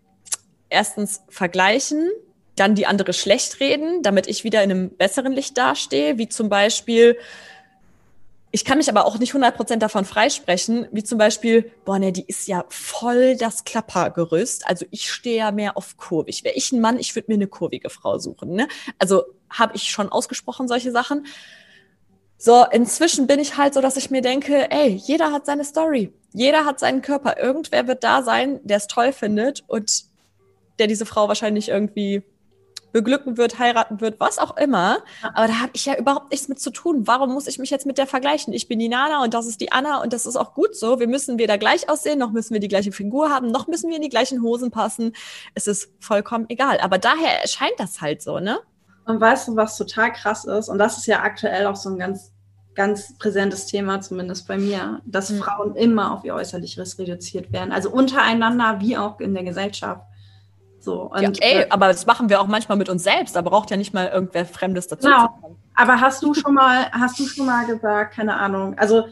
erstens 0.69 1.23
vergleichen, 1.29 2.11
dann 2.57 2.75
die 2.75 2.87
andere 2.87 3.13
schlecht 3.13 3.61
reden, 3.61 4.03
damit 4.03 4.27
ich 4.27 4.45
wieder 4.45 4.63
in 4.63 4.71
einem 4.71 4.91
besseren 4.91 5.33
Licht 5.33 5.57
dastehe, 5.57 6.19
wie 6.19 6.29
zum 6.29 6.49
Beispiel, 6.49 7.17
ich 8.55 8.67
kann 8.67 8.77
mich 8.77 8.91
aber 8.91 9.07
auch 9.07 9.19
nicht 9.19 9.33
100% 9.33 9.77
davon 9.77 10.05
freisprechen, 10.05 10.87
wie 10.93 11.03
zum 11.03 11.17
Beispiel, 11.17 11.73
boah, 11.87 11.99
ne, 11.99 12.13
die 12.13 12.27
ist 12.27 12.47
ja 12.47 12.67
voll 12.69 13.35
das 13.37 13.65
Klappergerüst. 13.65 14.69
Also 14.69 14.85
ich 14.91 15.11
stehe 15.11 15.39
ja 15.39 15.51
mehr 15.51 15.79
auf 15.79 15.97
kurvig. 15.97 16.45
Wäre 16.45 16.55
ich 16.55 16.71
ein 16.71 16.83
Mann, 16.83 16.99
ich 16.99 17.15
würde 17.15 17.33
mir 17.33 17.37
eine 17.37 17.47
kurvige 17.47 17.89
Frau 17.89 18.19
suchen. 18.19 18.53
Ne? 18.53 18.69
Also 18.99 19.25
habe 19.49 19.75
ich 19.75 19.85
schon 19.85 20.13
ausgesprochen 20.13 20.69
solche 20.69 20.93
Sachen. 20.93 21.27
So, 22.37 22.67
inzwischen 22.71 23.27
bin 23.27 23.41
ich 23.41 23.57
halt 23.57 23.73
so, 23.73 23.81
dass 23.81 23.97
ich 23.97 24.11
mir 24.11 24.21
denke, 24.21 24.71
ey, 24.71 24.89
jeder 24.89 25.33
hat 25.33 25.47
seine 25.47 25.65
Story. 25.65 26.13
Jeder 26.35 26.67
hat 26.67 26.79
seinen 26.79 27.01
Körper. 27.01 27.39
Irgendwer 27.39 27.87
wird 27.87 28.05
da 28.05 28.23
sein, 28.23 28.61
der 28.65 28.77
es 28.77 28.87
toll 28.87 29.13
findet 29.13 29.65
und 29.67 30.05
der 30.79 30.89
diese 30.89 31.07
Frau 31.07 31.27
wahrscheinlich 31.29 31.71
irgendwie 31.71 32.23
beglücken 32.93 33.37
wird, 33.37 33.59
heiraten 33.59 34.01
wird, 34.01 34.21
was 34.21 34.39
auch 34.39 34.57
immer. 34.57 34.99
Aber 35.35 35.47
da 35.47 35.61
habe 35.61 35.73
ich 35.75 35.87
ja 35.87 35.97
überhaupt 35.97 36.31
nichts 36.31 36.49
mit 36.49 36.61
zu 36.61 36.71
tun. 36.71 37.07
Warum 37.07 37.33
muss 37.33 37.47
ich 37.47 37.59
mich 37.59 37.71
jetzt 37.71 37.87
mit 37.87 37.99
der 37.99 38.07
vergleichen? 38.07 38.53
Ich 38.53 38.69
bin 38.69 38.79
die 38.79 38.89
Nana 38.89 39.23
und 39.23 39.35
das 39.35 39.47
ist 39.47 39.61
die 39.61 39.73
Anna 39.73 40.03
und 40.03 40.13
das 40.13 40.27
ist 40.27 40.37
auch 40.37 40.55
gut 40.55 40.77
so. 40.77 41.01
Wir 41.01 41.09
müssen 41.09 41.39
weder 41.39 41.59
gleich 41.59 41.89
aussehen, 41.89 42.19
noch 42.19 42.33
müssen 42.33 42.53
wir 42.53 42.61
die 42.61 42.69
gleiche 42.69 42.93
Figur 42.93 43.31
haben, 43.31 43.49
noch 43.49 43.67
müssen 43.67 43.89
wir 43.89 43.97
in 43.97 44.03
die 44.03 44.09
gleichen 44.09 44.43
Hosen 44.43 44.71
passen. 44.71 45.13
Es 45.55 45.67
ist 45.67 45.91
vollkommen 46.01 46.47
egal. 46.49 46.79
Aber 46.81 46.99
daher 46.99 47.41
erscheint 47.43 47.75
das 47.79 48.01
halt 48.01 48.23
so, 48.23 48.39
ne? 48.39 48.61
Und 49.05 49.21
weißt 49.21 49.49
du, 49.49 49.57
was 49.57 49.77
total 49.77 50.13
krass 50.13 50.45
ist? 50.45 50.69
Und 50.69 50.79
das 50.79 50.99
ist 50.99 51.07
ja 51.07 51.23
aktuell 51.23 51.67
auch 51.67 51.77
so 51.77 51.91
ein 51.91 51.99
ganz, 51.99 52.33
ganz 52.75 53.17
präsentes 53.19 53.67
Thema, 53.67 54.01
zumindest 54.01 54.47
bei 54.47 54.57
mir, 54.57 55.01
dass 55.05 55.31
mhm. 55.31 55.39
Frauen 55.39 55.75
immer 55.75 56.15
auf 56.15 56.25
ihr 56.25 56.35
Äußerliches 56.35 56.99
reduziert 56.99 57.53
werden. 57.53 57.73
Also 57.73 57.91
untereinander 57.91 58.79
wie 58.81 58.97
auch 58.97 59.19
in 59.21 59.35
der 59.35 59.43
Gesellschaft. 59.43 60.03
So, 60.83 61.03
und, 61.03 61.39
ja, 61.39 61.47
ey, 61.47 61.63
äh, 61.63 61.67
aber 61.71 61.87
das 61.87 62.07
machen 62.07 62.29
wir 62.29 62.41
auch 62.41 62.49
manchmal 62.49 62.77
mit 62.77 62.89
uns 62.89 63.05
selbst. 63.05 63.37
Da 63.37 63.43
braucht 63.43 63.71
ja 63.71 63.77
nicht 63.77 63.95
mal 63.95 64.09
irgendwer 64.09 64.45
Fremdes 64.45 64.89
dazu. 64.89 65.07
Genau. 65.07 65.57
Aber 65.77 66.01
hast 66.01 66.23
du 66.25 66.35
schon 66.35 66.55
mal, 66.55 66.91
hast 66.91 67.21
du 67.21 67.27
schon 67.27 67.47
mal 67.47 67.65
gesagt, 67.67 68.15
keine 68.15 68.37
Ahnung, 68.37 68.77
also 68.77 69.05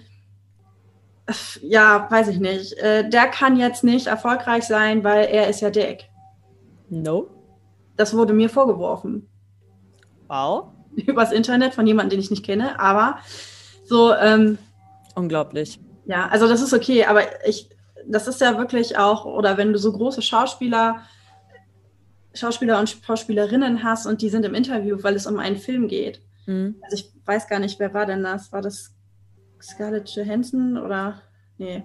ja, 1.62 2.10
weiß 2.10 2.26
ich 2.26 2.40
nicht. 2.40 2.72
Äh, 2.78 3.08
der 3.08 3.28
kann 3.28 3.56
jetzt 3.56 3.84
nicht 3.84 4.08
erfolgreich 4.08 4.64
sein, 4.64 5.04
weil 5.04 5.26
er 5.26 5.48
ist 5.48 5.60
ja 5.60 5.70
dick. 5.70 6.08
No. 6.88 7.28
Das 7.96 8.16
wurde 8.16 8.32
mir 8.32 8.50
vorgeworfen. 8.50 9.28
Wow. 10.26 10.72
Übers 10.96 11.30
Internet 11.30 11.74
von 11.74 11.86
jemandem, 11.86 12.10
den 12.10 12.20
ich 12.20 12.30
nicht 12.30 12.44
kenne, 12.44 12.80
aber 12.80 13.18
so. 13.84 14.12
Ähm, 14.12 14.58
Unglaublich. 15.14 15.78
Ja, 16.06 16.26
also 16.28 16.48
das 16.48 16.62
ist 16.62 16.74
okay, 16.74 17.04
aber 17.04 17.22
ich, 17.46 17.68
das 18.08 18.26
ist 18.26 18.40
ja 18.40 18.58
wirklich 18.58 18.98
auch, 18.98 19.24
oder 19.24 19.56
wenn 19.56 19.72
du 19.72 19.78
so 19.78 19.92
große 19.92 20.22
Schauspieler 20.22 21.02
Schauspieler 22.34 22.78
und 22.78 22.96
Schauspielerinnen 23.04 23.82
hast 23.82 24.06
und 24.06 24.22
die 24.22 24.28
sind 24.28 24.44
im 24.44 24.54
Interview, 24.54 24.98
weil 25.02 25.14
es 25.14 25.26
um 25.26 25.38
einen 25.38 25.56
Film 25.56 25.88
geht. 25.88 26.20
Mhm. 26.46 26.76
Also 26.82 26.96
ich 26.96 27.12
weiß 27.24 27.48
gar 27.48 27.58
nicht, 27.58 27.78
wer 27.78 27.94
war 27.94 28.06
denn 28.06 28.22
das? 28.22 28.52
War 28.52 28.62
das 28.62 28.94
Scarlett 29.60 30.08
Johansson 30.10 30.78
oder 30.78 31.22
nee? 31.58 31.82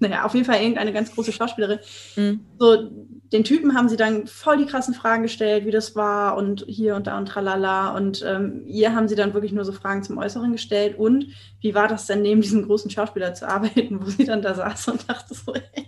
Naja, 0.00 0.24
auf 0.24 0.34
jeden 0.34 0.44
Fall 0.44 0.60
irgendeine 0.60 0.92
ganz 0.92 1.12
große 1.14 1.32
Schauspielerin. 1.32 1.78
Mhm. 2.16 2.40
So, 2.58 2.90
den 3.32 3.44
Typen 3.44 3.74
haben 3.74 3.88
sie 3.88 3.96
dann 3.96 4.26
voll 4.26 4.58
die 4.58 4.66
krassen 4.66 4.92
Fragen 4.92 5.22
gestellt, 5.22 5.64
wie 5.64 5.70
das 5.70 5.96
war 5.96 6.36
und 6.36 6.64
hier 6.68 6.94
und 6.94 7.06
da 7.06 7.16
und 7.16 7.26
tralala. 7.26 7.94
Und 7.96 8.22
ähm, 8.26 8.64
ihr 8.66 8.94
haben 8.94 9.08
sie 9.08 9.14
dann 9.14 9.34
wirklich 9.34 9.52
nur 9.52 9.64
so 9.64 9.72
Fragen 9.72 10.02
zum 10.02 10.18
Äußeren 10.18 10.52
gestellt. 10.52 10.98
Und 10.98 11.28
wie 11.60 11.74
war 11.74 11.88
das 11.88 12.06
denn, 12.06 12.22
neben 12.22 12.42
diesem 12.42 12.66
großen 12.66 12.90
Schauspieler 12.90 13.34
zu 13.34 13.48
arbeiten, 13.48 14.00
wo 14.04 14.10
sie 14.10 14.24
dann 14.24 14.42
da 14.42 14.54
saß 14.54 14.88
und 14.88 15.08
dachte 15.08 15.34
so, 15.34 15.54
ey, 15.54 15.86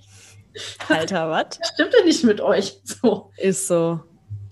Alter, 0.88 1.30
was? 1.30 1.58
Stimmt 1.74 1.94
denn 1.94 2.06
nicht 2.06 2.24
mit 2.24 2.40
euch? 2.40 2.80
So. 2.84 3.30
Ist 3.36 3.68
so. 3.68 4.00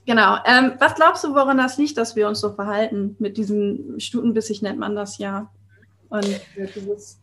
Genau. 0.07 0.36
Ähm, 0.44 0.74
was 0.78 0.94
glaubst 0.94 1.24
du, 1.24 1.34
woran 1.34 1.57
das 1.57 1.78
liegt, 1.78 1.96
dass 1.96 2.14
wir 2.14 2.28
uns 2.28 2.40
so 2.40 2.52
verhalten? 2.52 3.16
Mit 3.18 3.36
diesem 3.36 3.98
Stutenbissig 3.98 4.61
nennt 4.62 4.78
man 4.78 4.94
das 4.94 5.18
ja. 5.18 5.50
Und 6.11 6.40
dieses 6.57 7.20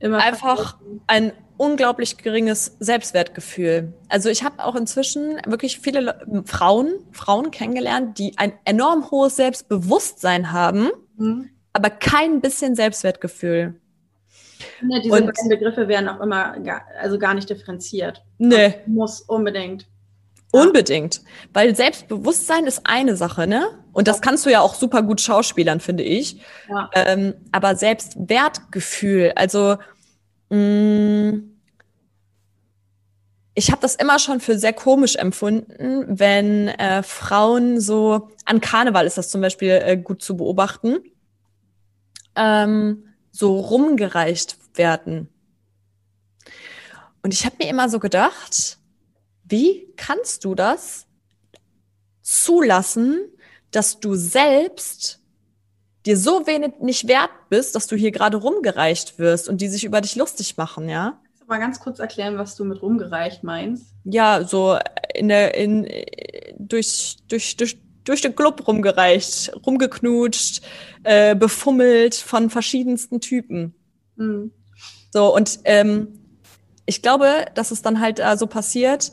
immer 0.00 0.18
einfach 0.18 0.78
ein 1.06 1.32
unglaublich 1.56 2.18
geringes 2.18 2.76
Selbstwertgefühl. 2.78 3.94
Also 4.08 4.28
ich 4.28 4.44
habe 4.44 4.64
auch 4.64 4.76
inzwischen 4.76 5.40
wirklich 5.46 5.80
viele 5.80 6.00
Le 6.00 6.42
Frauen, 6.44 6.94
Frauen 7.10 7.50
kennengelernt, 7.50 8.18
die 8.18 8.38
ein 8.38 8.52
enorm 8.64 9.10
hohes 9.10 9.36
Selbstbewusstsein 9.36 10.52
haben, 10.52 10.90
mhm. 11.16 11.50
aber 11.72 11.90
kein 11.90 12.40
bisschen 12.40 12.76
Selbstwertgefühl. 12.76 13.80
Ne, 14.82 15.00
diese 15.02 15.14
und, 15.14 15.26
beiden 15.26 15.48
Begriffe 15.48 15.88
werden 15.88 16.08
auch 16.08 16.20
immer 16.20 16.58
gar, 16.60 16.82
also 17.00 17.18
gar 17.18 17.34
nicht 17.34 17.50
differenziert. 17.50 18.24
Nee. 18.38 18.74
Muss 18.86 19.20
unbedingt. 19.22 19.86
Unbedingt. 20.50 21.20
Weil 21.52 21.76
Selbstbewusstsein 21.76 22.66
ist 22.66 22.82
eine 22.84 23.16
Sache, 23.16 23.46
ne? 23.46 23.68
Und 23.92 24.08
das 24.08 24.22
kannst 24.22 24.46
du 24.46 24.50
ja 24.50 24.60
auch 24.60 24.74
super 24.74 25.02
gut 25.02 25.20
schauspielern, 25.20 25.80
finde 25.80 26.04
ich. 26.04 26.40
Ja. 26.68 26.90
Ähm, 26.94 27.34
aber 27.52 27.76
Selbstwertgefühl, 27.76 29.32
also 29.34 29.76
mh, 30.48 30.56
mm, 30.58 31.58
ich 33.58 33.72
habe 33.72 33.82
das 33.82 33.96
immer 33.96 34.20
schon 34.20 34.38
für 34.38 34.56
sehr 34.56 34.72
komisch 34.72 35.16
empfunden, 35.16 36.04
wenn 36.08 36.68
äh, 36.68 37.02
Frauen 37.02 37.80
so, 37.80 38.28
an 38.44 38.60
Karneval 38.60 39.04
ist 39.04 39.18
das 39.18 39.30
zum 39.30 39.40
Beispiel 39.40 39.82
äh, 39.84 39.96
gut 39.96 40.22
zu 40.22 40.36
beobachten, 40.36 40.98
ähm, 42.36 43.04
so 43.32 43.58
rumgereicht 43.58 44.57
werden. 44.78 45.28
Und 47.22 47.34
ich 47.34 47.44
habe 47.44 47.56
mir 47.58 47.68
immer 47.68 47.88
so 47.88 47.98
gedacht, 47.98 48.78
wie 49.44 49.92
kannst 49.96 50.44
du 50.44 50.54
das 50.54 51.06
zulassen, 52.22 53.20
dass 53.70 54.00
du 54.00 54.14
selbst 54.14 55.20
dir 56.06 56.16
so 56.16 56.46
wenig 56.46 56.74
nicht 56.80 57.08
wert 57.08 57.30
bist, 57.50 57.74
dass 57.74 57.86
du 57.86 57.96
hier 57.96 58.12
gerade 58.12 58.36
rumgereicht 58.38 59.18
wirst 59.18 59.48
und 59.48 59.60
die 59.60 59.68
sich 59.68 59.84
über 59.84 60.00
dich 60.00 60.16
lustig 60.16 60.56
machen, 60.56 60.88
ja? 60.88 61.20
Kannst 61.24 61.42
du 61.42 61.46
mal 61.46 61.58
ganz 61.58 61.80
kurz 61.80 61.98
erklären, 61.98 62.38
was 62.38 62.56
du 62.56 62.64
mit 62.64 62.80
rumgereicht 62.80 63.44
meinst? 63.44 63.94
Ja, 64.04 64.44
so 64.44 64.78
in 65.14 65.28
der 65.28 65.54
in 65.54 65.86
durch 66.58 67.16
durch 67.28 67.56
durch 67.56 67.78
durch 68.04 68.22
den 68.22 68.34
Club 68.34 68.66
rumgereicht, 68.66 69.52
rumgeknutscht, 69.66 70.62
äh, 71.02 71.36
befummelt 71.36 72.14
von 72.14 72.48
verschiedensten 72.48 73.20
Typen. 73.20 73.74
Mhm. 74.16 74.52
So, 75.10 75.34
und 75.34 75.60
ähm, 75.64 76.18
ich 76.86 77.02
glaube, 77.02 77.46
dass 77.54 77.70
es 77.70 77.82
dann 77.82 78.00
halt 78.00 78.18
äh, 78.18 78.36
so 78.36 78.46
passiert, 78.46 79.12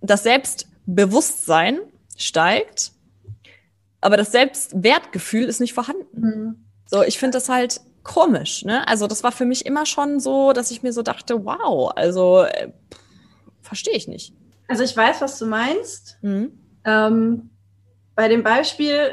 das 0.00 0.22
Selbstbewusstsein 0.22 1.80
steigt, 2.16 2.92
aber 4.00 4.16
das 4.16 4.32
Selbstwertgefühl 4.32 5.44
ist 5.44 5.60
nicht 5.60 5.74
vorhanden. 5.74 6.20
Mhm. 6.20 6.64
So, 6.86 7.02
ich 7.02 7.18
finde 7.18 7.36
das 7.36 7.48
halt 7.48 7.80
komisch, 8.02 8.64
ne? 8.64 8.86
Also, 8.88 9.06
das 9.06 9.22
war 9.22 9.32
für 9.32 9.44
mich 9.44 9.66
immer 9.66 9.86
schon 9.86 10.20
so, 10.20 10.52
dass 10.52 10.70
ich 10.70 10.82
mir 10.82 10.92
so 10.92 11.02
dachte, 11.02 11.44
wow, 11.44 11.92
also 11.94 12.42
äh, 12.42 12.72
verstehe 13.62 13.94
ich 13.94 14.08
nicht. 14.08 14.34
Also, 14.68 14.82
ich 14.82 14.96
weiß, 14.96 15.20
was 15.20 15.38
du 15.38 15.46
meinst. 15.46 16.18
Mhm. 16.22 16.52
Ähm, 16.84 17.50
bei 18.14 18.28
dem 18.28 18.42
Beispiel 18.42 19.10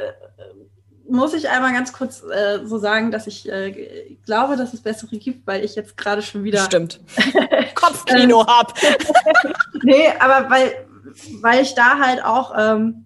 muss 1.10 1.34
ich 1.34 1.50
einmal 1.50 1.74
ganz 1.74 1.94
kurz 1.94 2.24
äh, 2.24 2.60
so 2.66 2.78
sagen, 2.78 3.12
dass 3.12 3.28
ich 3.28 3.50
äh, 3.50 4.18
glaube, 4.26 4.56
dass 4.58 4.74
es 4.74 4.82
bessere 4.82 5.18
gibt, 5.18 5.48
weil 5.48 5.64
ich 5.64 5.76
jetzt 5.76 5.98
gerade 5.98 6.22
schon 6.22 6.44
wieder. 6.44 6.60
Stimmt. 6.60 7.00
Kopfkino 7.76 8.42
ähm, 8.42 8.48
habe. 8.48 8.74
nee, 9.84 10.08
aber 10.20 10.50
weil, 10.50 10.88
weil 11.42 11.62
ich 11.62 11.76
da 11.76 12.00
halt 12.00 12.24
auch 12.24 12.54
ähm, 12.58 13.06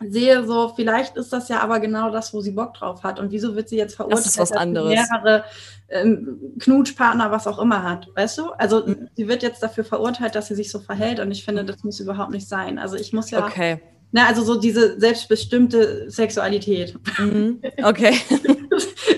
sehe, 0.00 0.44
so, 0.46 0.72
vielleicht 0.74 1.16
ist 1.16 1.32
das 1.32 1.48
ja 1.48 1.60
aber 1.60 1.80
genau 1.80 2.10
das, 2.10 2.32
wo 2.32 2.40
sie 2.40 2.52
Bock 2.52 2.74
drauf 2.74 3.02
hat. 3.02 3.20
Und 3.20 3.30
wieso 3.30 3.54
wird 3.54 3.68
sie 3.68 3.76
jetzt 3.76 3.96
verurteilt, 3.96 4.24
das 4.24 4.32
ist 4.32 4.38
was 4.38 4.52
anderes. 4.52 4.90
mehrere 4.90 5.44
ähm, 5.88 6.38
Knutschpartner, 6.58 7.30
was 7.30 7.46
auch 7.46 7.58
immer 7.58 7.82
hat? 7.82 8.08
Weißt 8.14 8.38
du? 8.38 8.50
Also, 8.52 8.86
mhm. 8.86 9.08
sie 9.14 9.28
wird 9.28 9.42
jetzt 9.42 9.62
dafür 9.62 9.84
verurteilt, 9.84 10.34
dass 10.34 10.48
sie 10.48 10.54
sich 10.54 10.70
so 10.70 10.80
verhält. 10.80 11.20
Und 11.20 11.30
ich 11.30 11.44
finde, 11.44 11.64
das 11.64 11.84
muss 11.84 12.00
überhaupt 12.00 12.30
nicht 12.30 12.48
sein. 12.48 12.78
Also, 12.78 12.96
ich 12.96 13.12
muss 13.12 13.30
ja. 13.30 13.44
Okay 13.44 13.80
na, 14.12 14.26
also 14.26 14.42
so 14.42 14.58
diese 14.58 14.98
selbstbestimmte 14.98 16.10
Sexualität. 16.10 16.94
Mhm. 17.18 17.60
Okay. 17.82 18.16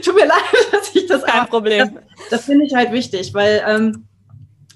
Tut 0.03 0.15
mir 0.15 0.27
leid, 0.27 0.43
dass 0.71 0.95
ich 0.95 1.07
das. 1.07 1.23
Kein 1.23 1.47
Problem. 1.47 1.95
Das, 1.95 2.29
das 2.31 2.45
finde 2.45 2.67
ich 2.67 2.75
halt 2.75 2.93
wichtig, 2.93 3.33
weil 3.35 3.63
ähm, 3.67 4.07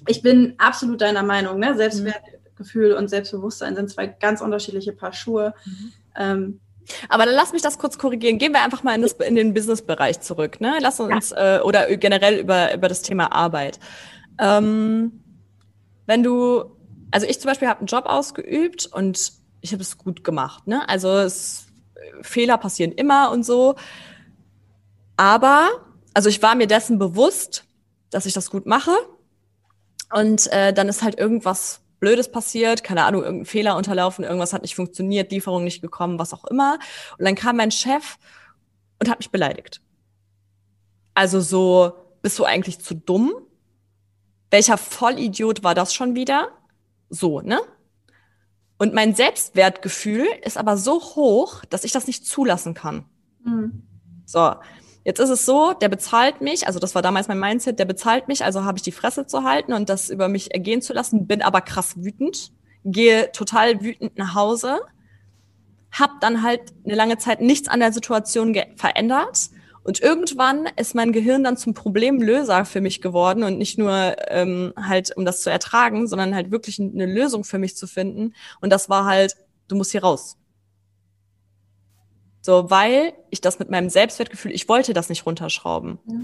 ich 0.07 0.21
bin 0.21 0.55
absolut 0.57 1.01
deiner 1.01 1.23
Meinung. 1.23 1.59
Ne? 1.59 1.75
Selbstwertgefühl 1.75 2.91
mhm. 2.91 2.97
und 2.97 3.07
Selbstbewusstsein 3.09 3.75
sind 3.75 3.89
zwei 3.89 4.07
ganz 4.07 4.41
unterschiedliche 4.41 4.93
Paar 4.93 5.13
Schuhe. 5.13 5.53
Mhm. 5.65 5.91
Ähm, 6.15 6.59
aber 7.09 7.25
dann 7.25 7.35
lass 7.35 7.53
mich 7.53 7.61
das 7.61 7.77
kurz 7.77 7.97
korrigieren. 7.97 8.37
Gehen 8.37 8.53
wir 8.53 8.63
einfach 8.63 8.83
mal 8.83 8.95
in, 8.95 9.01
das, 9.01 9.13
in 9.13 9.35
den 9.35 9.53
Business-Bereich 9.53 10.21
zurück. 10.21 10.61
Ne? 10.61 10.77
Lass 10.79 10.99
uns 10.99 11.31
ja. 11.31 11.57
äh, 11.57 11.61
oder 11.61 11.95
generell 11.97 12.39
über, 12.39 12.73
über 12.73 12.87
das 12.87 13.01
Thema 13.01 13.31
Arbeit. 13.33 13.79
Ähm, 14.39 15.23
wenn 16.05 16.23
du, 16.23 16.77
also 17.11 17.27
ich 17.27 17.39
zum 17.39 17.49
Beispiel 17.49 17.67
habe 17.67 17.79
einen 17.79 17.87
Job 17.87 18.05
ausgeübt 18.05 18.85
und 18.85 19.33
ich 19.67 19.73
habe 19.73 19.83
es 19.83 19.97
gut 19.97 20.23
gemacht. 20.23 20.65
Ne? 20.65 20.87
Also 20.87 21.09
es, 21.09 21.67
Fehler 22.21 22.57
passieren 22.57 22.91
immer 22.91 23.31
und 23.31 23.43
so. 23.43 23.75
Aber, 25.17 25.69
also 26.13 26.29
ich 26.29 26.41
war 26.41 26.55
mir 26.55 26.67
dessen 26.67 26.99
bewusst, 26.99 27.65
dass 28.09 28.25
ich 28.25 28.33
das 28.33 28.49
gut 28.49 28.65
mache. 28.65 28.91
Und 30.13 30.47
äh, 30.53 30.73
dann 30.73 30.87
ist 30.87 31.03
halt 31.03 31.19
irgendwas 31.19 31.81
Blödes 31.99 32.31
passiert, 32.31 32.83
keine 32.83 33.03
Ahnung, 33.03 33.23
irgendein 33.23 33.45
Fehler 33.45 33.75
unterlaufen, 33.75 34.23
irgendwas 34.23 34.53
hat 34.53 34.61
nicht 34.61 34.75
funktioniert, 34.75 35.31
Lieferung 35.31 35.63
nicht 35.63 35.81
gekommen, 35.81 36.19
was 36.19 36.33
auch 36.33 36.45
immer. 36.45 36.79
Und 37.17 37.25
dann 37.25 37.35
kam 37.35 37.57
mein 37.57 37.71
Chef 37.71 38.17
und 38.99 39.09
hat 39.09 39.19
mich 39.19 39.31
beleidigt. 39.31 39.81
Also 41.13 41.41
so, 41.41 41.93
bist 42.21 42.37
du 42.39 42.45
eigentlich 42.45 42.79
zu 42.79 42.93
dumm? 42.93 43.33
Welcher 44.51 44.77
Vollidiot 44.77 45.63
war 45.63 45.75
das 45.75 45.93
schon 45.93 46.15
wieder? 46.15 46.49
So, 47.09 47.41
ne? 47.41 47.59
Und 48.77 48.93
mein 48.93 49.15
Selbstwertgefühl 49.15 50.27
ist 50.43 50.57
aber 50.57 50.77
so 50.77 51.01
hoch, 51.01 51.65
dass 51.65 51.83
ich 51.83 51.91
das 51.91 52.07
nicht 52.07 52.25
zulassen 52.25 52.73
kann. 52.73 53.05
Mhm. 53.43 53.83
So, 54.25 54.53
jetzt 55.03 55.19
ist 55.19 55.29
es 55.29 55.45
so, 55.45 55.73
der 55.73 55.89
bezahlt 55.89 56.41
mich, 56.41 56.67
also 56.67 56.79
das 56.79 56.93
war 56.93 57.01
damals 57.01 57.27
mein 57.27 57.39
Mindset, 57.39 57.79
der 57.79 57.85
bezahlt 57.85 58.27
mich, 58.27 58.43
also 58.43 58.65
habe 58.65 58.77
ich 58.77 58.83
die 58.83 58.91
Fresse 58.91 59.25
zu 59.25 59.43
halten 59.43 59.73
und 59.73 59.89
das 59.89 60.09
über 60.09 60.27
mich 60.27 60.53
ergehen 60.53 60.81
zu 60.81 60.93
lassen, 60.93 61.27
bin 61.27 61.41
aber 61.41 61.61
krass 61.61 61.95
wütend, 61.97 62.51
gehe 62.83 63.31
total 63.31 63.81
wütend 63.81 64.17
nach 64.17 64.35
Hause, 64.35 64.81
hab 65.91 66.19
dann 66.21 66.43
halt 66.43 66.61
eine 66.85 66.95
lange 66.95 67.17
Zeit 67.17 67.41
nichts 67.41 67.67
an 67.67 67.79
der 67.79 67.93
Situation 67.93 68.55
verändert 68.75 69.49
und 69.87 70.01
irgendwann 70.01 70.67
ist 70.75 70.95
mein 70.95 71.13
Gehirn 71.13 71.45
dann 71.45 71.55
zum 71.55 71.73
Problemlöser 71.73 72.65
für 72.65 72.81
mich 72.81 73.01
geworden 73.01 73.43
und 73.43 73.57
nicht 73.57 73.77
nur 73.77 74.17
ähm, 74.27 74.73
halt, 74.75 75.15
um 75.15 75.23
das 75.23 75.41
zu 75.41 75.49
ertragen, 75.49 76.07
sondern 76.07 76.35
halt 76.35 76.51
wirklich 76.51 76.77
eine 76.77 77.05
Lösung 77.05 77.45
für 77.45 77.57
mich 77.57 77.77
zu 77.77 77.87
finden. 77.87 78.33
Und 78.59 78.69
das 78.69 78.89
war 78.89 79.05
halt, 79.05 79.37
du 79.69 79.77
musst 79.77 79.91
hier 79.91 80.03
raus. 80.03 80.37
So, 82.41 82.69
weil 82.69 83.13
ich 83.29 83.39
das 83.39 83.59
mit 83.59 83.69
meinem 83.69 83.89
Selbstwertgefühl, 83.89 84.51
ich 84.51 84.67
wollte 84.67 84.91
das 84.91 85.07
nicht 85.07 85.25
runterschrauben. 85.25 85.99
Ja, 86.05 86.19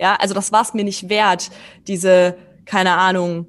ja 0.00 0.16
also 0.16 0.34
das 0.34 0.50
war 0.50 0.62
es 0.62 0.74
mir 0.74 0.82
nicht 0.82 1.08
wert, 1.08 1.52
diese, 1.86 2.36
keine 2.64 2.96
Ahnung, 2.96 3.46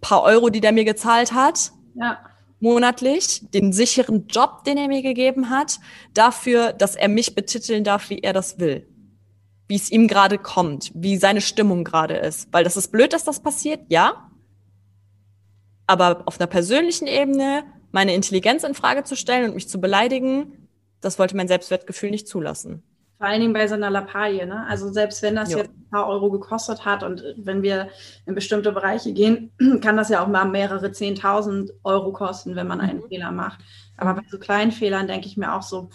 paar 0.00 0.24
Euro, 0.24 0.50
die 0.50 0.60
der 0.60 0.72
mir 0.72 0.84
gezahlt 0.84 1.32
hat. 1.32 1.70
Ja 1.94 2.18
monatlich, 2.62 3.42
den 3.52 3.72
sicheren 3.72 4.26
Job, 4.28 4.64
den 4.64 4.78
er 4.78 4.88
mir 4.88 5.02
gegeben 5.02 5.50
hat, 5.50 5.80
dafür, 6.14 6.72
dass 6.72 6.96
er 6.96 7.08
mich 7.08 7.34
betiteln 7.34 7.84
darf, 7.84 8.08
wie 8.08 8.20
er 8.20 8.32
das 8.32 8.58
will. 8.58 8.88
Wie 9.68 9.76
es 9.76 9.90
ihm 9.90 10.06
gerade 10.06 10.38
kommt, 10.38 10.92
wie 10.94 11.16
seine 11.16 11.40
Stimmung 11.40 11.84
gerade 11.84 12.16
ist. 12.16 12.48
Weil 12.52 12.64
das 12.64 12.76
ist 12.76 12.92
blöd, 12.92 13.12
dass 13.12 13.24
das 13.24 13.40
passiert, 13.40 13.80
ja. 13.88 14.30
Aber 15.86 16.22
auf 16.26 16.40
einer 16.40 16.46
persönlichen 16.46 17.06
Ebene 17.06 17.64
meine 17.90 18.14
Intelligenz 18.14 18.64
in 18.64 18.74
Frage 18.74 19.04
zu 19.04 19.16
stellen 19.16 19.44
und 19.50 19.54
mich 19.54 19.68
zu 19.68 19.80
beleidigen, 19.80 20.68
das 21.00 21.18
wollte 21.18 21.36
mein 21.36 21.48
Selbstwertgefühl 21.48 22.10
nicht 22.10 22.28
zulassen. 22.28 22.82
Vor 23.22 23.28
allen 23.28 23.40
Dingen 23.40 23.52
bei 23.52 23.68
so 23.68 23.74
einer 23.74 23.88
Lappalie. 23.88 24.44
Ne? 24.48 24.66
Also 24.68 24.92
selbst 24.92 25.22
wenn 25.22 25.36
das 25.36 25.52
jo. 25.52 25.58
jetzt 25.58 25.70
ein 25.70 25.88
paar 25.92 26.08
Euro 26.08 26.28
gekostet 26.28 26.84
hat 26.84 27.04
und 27.04 27.22
wenn 27.36 27.62
wir 27.62 27.88
in 28.26 28.34
bestimmte 28.34 28.72
Bereiche 28.72 29.12
gehen, 29.12 29.52
kann 29.80 29.96
das 29.96 30.08
ja 30.08 30.24
auch 30.24 30.26
mal 30.26 30.44
mehrere 30.44 30.90
Zehntausend 30.90 31.70
Euro 31.84 32.12
kosten, 32.12 32.56
wenn 32.56 32.66
man 32.66 32.80
einen 32.80 32.98
mhm. 32.98 33.06
Fehler 33.06 33.30
macht. 33.30 33.60
Aber 33.96 34.14
bei 34.14 34.22
so 34.28 34.40
kleinen 34.40 34.72
Fehlern 34.72 35.06
denke 35.06 35.28
ich 35.28 35.36
mir 35.36 35.54
auch 35.54 35.62
so, 35.62 35.90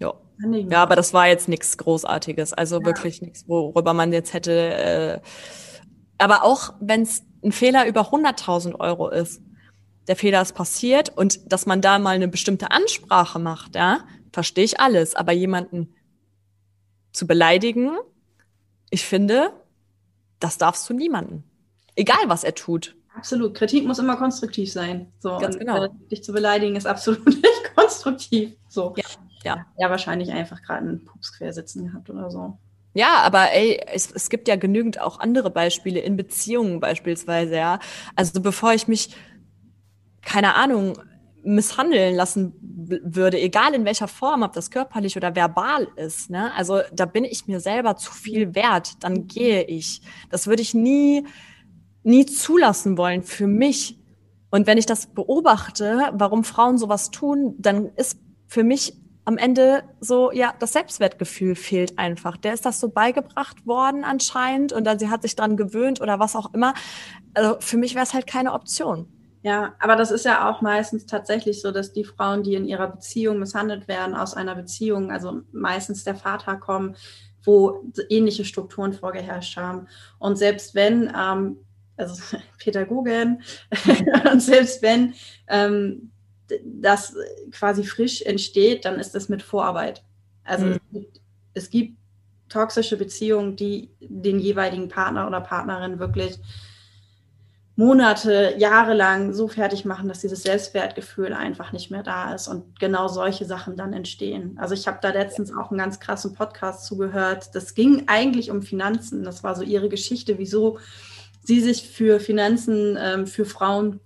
ja. 0.00 0.14
ja, 0.40 0.82
aber 0.82 0.96
das 0.96 1.12
war 1.12 1.28
jetzt 1.28 1.46
nichts 1.46 1.76
Großartiges. 1.76 2.54
Also 2.54 2.80
ja. 2.80 2.86
wirklich 2.86 3.20
nichts, 3.20 3.46
worüber 3.46 3.92
man 3.92 4.10
jetzt 4.10 4.32
hätte. 4.32 4.52
Äh, 4.52 5.20
aber 6.16 6.42
auch 6.42 6.72
wenn 6.80 7.02
es 7.02 7.22
ein 7.44 7.52
Fehler 7.52 7.86
über 7.86 8.12
100.000 8.12 8.80
Euro 8.80 9.10
ist, 9.10 9.42
der 10.06 10.16
Fehler 10.16 10.40
ist 10.40 10.54
passiert 10.54 11.12
und 11.14 11.52
dass 11.52 11.66
man 11.66 11.82
da 11.82 11.98
mal 11.98 12.14
eine 12.14 12.28
bestimmte 12.28 12.70
Ansprache 12.70 13.38
macht, 13.38 13.76
ja, 13.76 13.98
verstehe 14.32 14.64
ich 14.64 14.80
alles. 14.80 15.14
Aber 15.14 15.32
jemanden 15.32 15.94
zu 17.18 17.26
beleidigen, 17.26 17.98
ich 18.90 19.04
finde, 19.04 19.52
das 20.40 20.56
darfst 20.56 20.88
du 20.88 20.94
niemanden. 20.94 21.44
Egal, 21.96 22.28
was 22.28 22.44
er 22.44 22.54
tut. 22.54 22.94
Absolut. 23.14 23.54
Kritik 23.54 23.84
muss 23.84 23.98
immer 23.98 24.16
konstruktiv 24.16 24.72
sein. 24.72 25.12
So, 25.18 25.38
Ganz 25.38 25.56
und, 25.56 25.60
genau. 25.60 25.84
Äh, 25.84 25.88
dich 26.10 26.22
zu 26.22 26.32
beleidigen 26.32 26.76
ist 26.76 26.86
absolut 26.86 27.26
nicht 27.26 27.74
konstruktiv. 27.74 28.54
So. 28.68 28.94
Ja, 28.96 29.04
ja. 29.42 29.66
ja 29.76 29.90
wahrscheinlich 29.90 30.30
einfach 30.30 30.62
gerade 30.62 30.86
einen 30.86 31.04
Pups 31.04 31.36
quersitzen 31.36 31.88
gehabt 31.88 32.08
oder 32.08 32.30
so. 32.30 32.56
Ja, 32.94 33.22
aber 33.22 33.52
ey, 33.52 33.80
es, 33.92 34.12
es 34.12 34.30
gibt 34.30 34.48
ja 34.48 34.56
genügend 34.56 35.00
auch 35.00 35.18
andere 35.18 35.50
Beispiele 35.50 36.00
in 36.00 36.16
Beziehungen 36.16 36.78
beispielsweise, 36.80 37.56
ja. 37.56 37.80
Also 38.14 38.40
bevor 38.40 38.72
ich 38.72 38.86
mich, 38.86 39.14
keine 40.22 40.54
Ahnung, 40.54 40.98
misshandeln 41.48 42.14
lassen 42.14 42.52
würde, 43.02 43.40
egal 43.40 43.74
in 43.74 43.84
welcher 43.84 44.08
Form, 44.08 44.42
ob 44.42 44.52
das 44.52 44.70
körperlich 44.70 45.16
oder 45.16 45.34
verbal 45.34 45.88
ist. 45.96 46.30
Ne? 46.30 46.52
Also 46.54 46.80
da 46.92 47.06
bin 47.06 47.24
ich 47.24 47.46
mir 47.46 47.60
selber 47.60 47.96
zu 47.96 48.12
viel 48.12 48.54
wert, 48.54 49.02
dann 49.02 49.26
gehe 49.26 49.64
ich. 49.64 50.02
Das 50.30 50.46
würde 50.46 50.62
ich 50.62 50.74
nie, 50.74 51.26
nie 52.02 52.26
zulassen 52.26 52.98
wollen 52.98 53.22
für 53.22 53.46
mich. 53.46 53.98
Und 54.50 54.66
wenn 54.66 54.78
ich 54.78 54.86
das 54.86 55.06
beobachte, 55.06 56.10
warum 56.12 56.44
Frauen 56.44 56.78
sowas 56.78 57.10
tun, 57.10 57.54
dann 57.58 57.86
ist 57.96 58.18
für 58.46 58.64
mich 58.64 58.94
am 59.24 59.36
Ende 59.36 59.84
so, 60.00 60.32
ja, 60.32 60.54
das 60.58 60.72
Selbstwertgefühl 60.72 61.54
fehlt 61.54 61.98
einfach. 61.98 62.38
Der 62.38 62.54
ist 62.54 62.64
das 62.64 62.80
so 62.80 62.88
beigebracht 62.88 63.66
worden 63.66 64.04
anscheinend 64.04 64.72
und 64.72 64.84
dann 64.84 64.98
sie 64.98 65.10
hat 65.10 65.20
sich 65.20 65.36
dran 65.36 65.56
gewöhnt 65.56 66.00
oder 66.00 66.18
was 66.18 66.34
auch 66.34 66.54
immer. 66.54 66.72
Also 67.34 67.56
für 67.60 67.76
mich 67.76 67.94
wäre 67.94 68.04
es 68.04 68.14
halt 68.14 68.26
keine 68.26 68.54
Option. 68.54 69.06
Ja, 69.48 69.74
aber 69.78 69.96
das 69.96 70.10
ist 70.10 70.26
ja 70.26 70.46
auch 70.46 70.60
meistens 70.60 71.06
tatsächlich 71.06 71.62
so, 71.62 71.72
dass 71.72 71.94
die 71.94 72.04
Frauen, 72.04 72.42
die 72.42 72.54
in 72.54 72.66
ihrer 72.66 72.88
Beziehung 72.88 73.38
misshandelt 73.38 73.88
werden, 73.88 74.14
aus 74.14 74.34
einer 74.34 74.54
Beziehung, 74.54 75.10
also 75.10 75.40
meistens 75.52 76.04
der 76.04 76.16
Vater 76.16 76.56
kommen, 76.56 76.96
wo 77.44 77.82
ähnliche 78.10 78.44
Strukturen 78.44 78.92
vorgeherrscht 78.92 79.56
haben. 79.56 79.88
Und 80.18 80.36
selbst 80.36 80.74
wenn, 80.74 81.10
ähm, 81.18 81.56
also 81.96 82.36
Pädagogen, 82.58 83.42
und 84.30 84.42
selbst 84.42 84.82
wenn 84.82 85.14
ähm, 85.46 86.10
das 86.62 87.16
quasi 87.50 87.84
frisch 87.84 88.20
entsteht, 88.20 88.84
dann 88.84 89.00
ist 89.00 89.14
das 89.14 89.30
mit 89.30 89.42
Vorarbeit. 89.42 90.04
Also 90.44 90.66
mhm. 90.66 90.72
es, 90.72 90.80
gibt, 90.92 91.20
es 91.54 91.70
gibt 91.70 91.98
toxische 92.50 92.98
Beziehungen, 92.98 93.56
die 93.56 93.88
den 93.98 94.40
jeweiligen 94.40 94.88
Partner 94.88 95.26
oder 95.26 95.40
Partnerin 95.40 95.98
wirklich 95.98 96.38
Monate, 97.78 98.56
Jahre 98.58 98.92
lang 98.92 99.32
so 99.32 99.46
fertig 99.46 99.84
machen, 99.84 100.08
dass 100.08 100.18
dieses 100.18 100.42
Selbstwertgefühl 100.42 101.32
einfach 101.32 101.70
nicht 101.70 101.92
mehr 101.92 102.02
da 102.02 102.34
ist 102.34 102.48
und 102.48 102.80
genau 102.80 103.06
solche 103.06 103.44
Sachen 103.44 103.76
dann 103.76 103.92
entstehen. 103.92 104.58
Also 104.58 104.74
ich 104.74 104.88
habe 104.88 104.98
da 105.00 105.10
letztens 105.10 105.54
auch 105.54 105.70
einen 105.70 105.78
ganz 105.78 106.00
krassen 106.00 106.34
Podcast 106.34 106.86
zugehört. 106.86 107.50
Das 107.54 107.76
ging 107.76 108.02
eigentlich 108.08 108.50
um 108.50 108.62
Finanzen. 108.62 109.22
Das 109.22 109.44
war 109.44 109.54
so 109.54 109.62
ihre 109.62 109.88
Geschichte, 109.88 110.38
wieso 110.38 110.80
sie 111.44 111.60
sich 111.60 111.88
für 111.88 112.18
Finanzen 112.18 112.98
ähm, 113.00 113.28
für 113.28 113.44
Frauen 113.44 114.00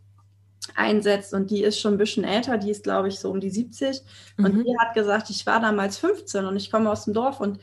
einsetzt 0.75 1.33
und 1.33 1.51
die 1.51 1.63
ist 1.63 1.81
schon 1.81 1.95
ein 1.95 1.99
bisschen 1.99 2.25
älter, 2.25 2.59
die 2.59 2.71
ist 2.71 2.85
glaube 2.85 3.09
ich 3.09 3.19
so 3.19 3.31
um 3.31 3.41
die 3.41 3.51
70 3.51 4.03
mhm. 4.37 4.45
und 4.45 4.65
die 4.67 4.79
hat 4.79 4.93
gesagt, 4.95 5.31
ich 5.31 5.47
war 5.47 5.61
damals 5.61 5.97
15 5.97 6.45
und 6.45 6.57
ich 6.57 6.71
komme 6.71 6.91
aus 6.91 7.07
dem 7.07 7.15
Dorf 7.15 7.41
und 7.41 7.59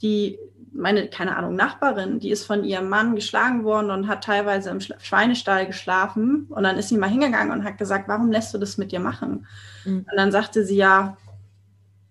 die 0.00 0.38
meine, 0.72 1.08
keine 1.08 1.36
Ahnung, 1.36 1.54
Nachbarin, 1.54 2.20
die 2.20 2.30
ist 2.30 2.44
von 2.44 2.64
ihrem 2.64 2.88
Mann 2.88 3.14
geschlagen 3.14 3.64
worden 3.64 3.90
und 3.90 4.08
hat 4.08 4.24
teilweise 4.24 4.70
im 4.70 4.80
Schweinestall 4.80 5.66
geschlafen. 5.66 6.46
Und 6.48 6.62
dann 6.62 6.76
ist 6.76 6.88
sie 6.88 6.98
mal 6.98 7.10
hingegangen 7.10 7.52
und 7.52 7.64
hat 7.64 7.78
gesagt, 7.78 8.08
warum 8.08 8.30
lässt 8.30 8.54
du 8.54 8.58
das 8.58 8.78
mit 8.78 8.92
dir 8.92 9.00
machen? 9.00 9.46
Mhm. 9.84 10.06
Und 10.10 10.16
dann 10.16 10.32
sagte 10.32 10.64
sie, 10.64 10.76
ja, 10.76 11.16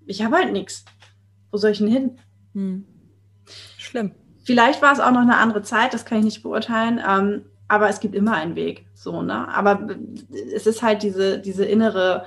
ich 0.05 0.23
habe 0.23 0.37
halt 0.37 0.51
nichts. 0.51 0.85
Wo 1.51 1.57
soll 1.57 1.71
ich 1.71 1.79
denn 1.79 1.87
hin? 1.87 2.19
Mhm. 2.53 2.85
Schlimm. 3.77 4.11
Vielleicht 4.43 4.81
war 4.81 4.93
es 4.93 4.99
auch 4.99 5.11
noch 5.11 5.21
eine 5.21 5.37
andere 5.37 5.61
Zeit, 5.61 5.93
das 5.93 6.05
kann 6.05 6.19
ich 6.19 6.25
nicht 6.25 6.43
beurteilen. 6.43 6.99
Ähm, 7.07 7.45
aber 7.67 7.89
es 7.89 7.99
gibt 7.99 8.15
immer 8.15 8.33
einen 8.33 8.55
Weg. 8.55 8.87
So, 8.95 9.21
ne? 9.21 9.47
Aber 9.47 9.87
es 10.53 10.65
ist 10.65 10.81
halt 10.81 11.03
diese, 11.03 11.39
diese 11.39 11.65
innere, 11.65 12.25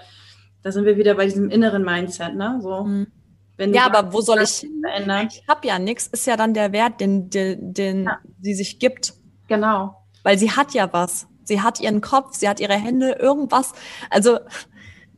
da 0.62 0.70
sind 0.70 0.85
wir 0.85 0.97
wieder 0.97 1.14
bei 1.14 1.24
diesem 1.24 1.51
inneren 1.51 1.85
Mindset, 1.85 2.35
ne? 2.37 2.61
So. 2.62 2.85
Mhm 2.85 3.07
ja, 3.73 3.87
aber 3.87 4.13
wo 4.13 4.21
soll 4.21 4.43
ich 4.43 4.67
verändern? 4.83 5.29
Ich 5.31 5.45
habe 5.49 5.67
ja 5.67 5.79
nichts, 5.79 6.07
ist 6.07 6.27
ja 6.27 6.37
dann 6.37 6.55
der 6.55 6.73
Wert, 6.73 7.01
den, 7.01 7.31
den, 7.31 7.75
den 7.75 8.05
ja. 8.05 8.19
sie 8.41 8.55
sich 8.55 8.79
gibt. 8.79 9.15
Genau. 9.49 9.97
Weil 10.23 10.39
sie 10.39 10.51
hat 10.51 10.73
ja 10.75 10.93
was. 10.93 11.27
Sie 11.45 11.61
hat 11.61 11.81
ihren 11.81 12.01
Kopf, 12.01 12.37
sie 12.37 12.49
hat 12.49 12.61
ihre 12.61 12.75
Hände, 12.75 13.13
irgendwas. 13.13 13.73
Also. 14.11 14.39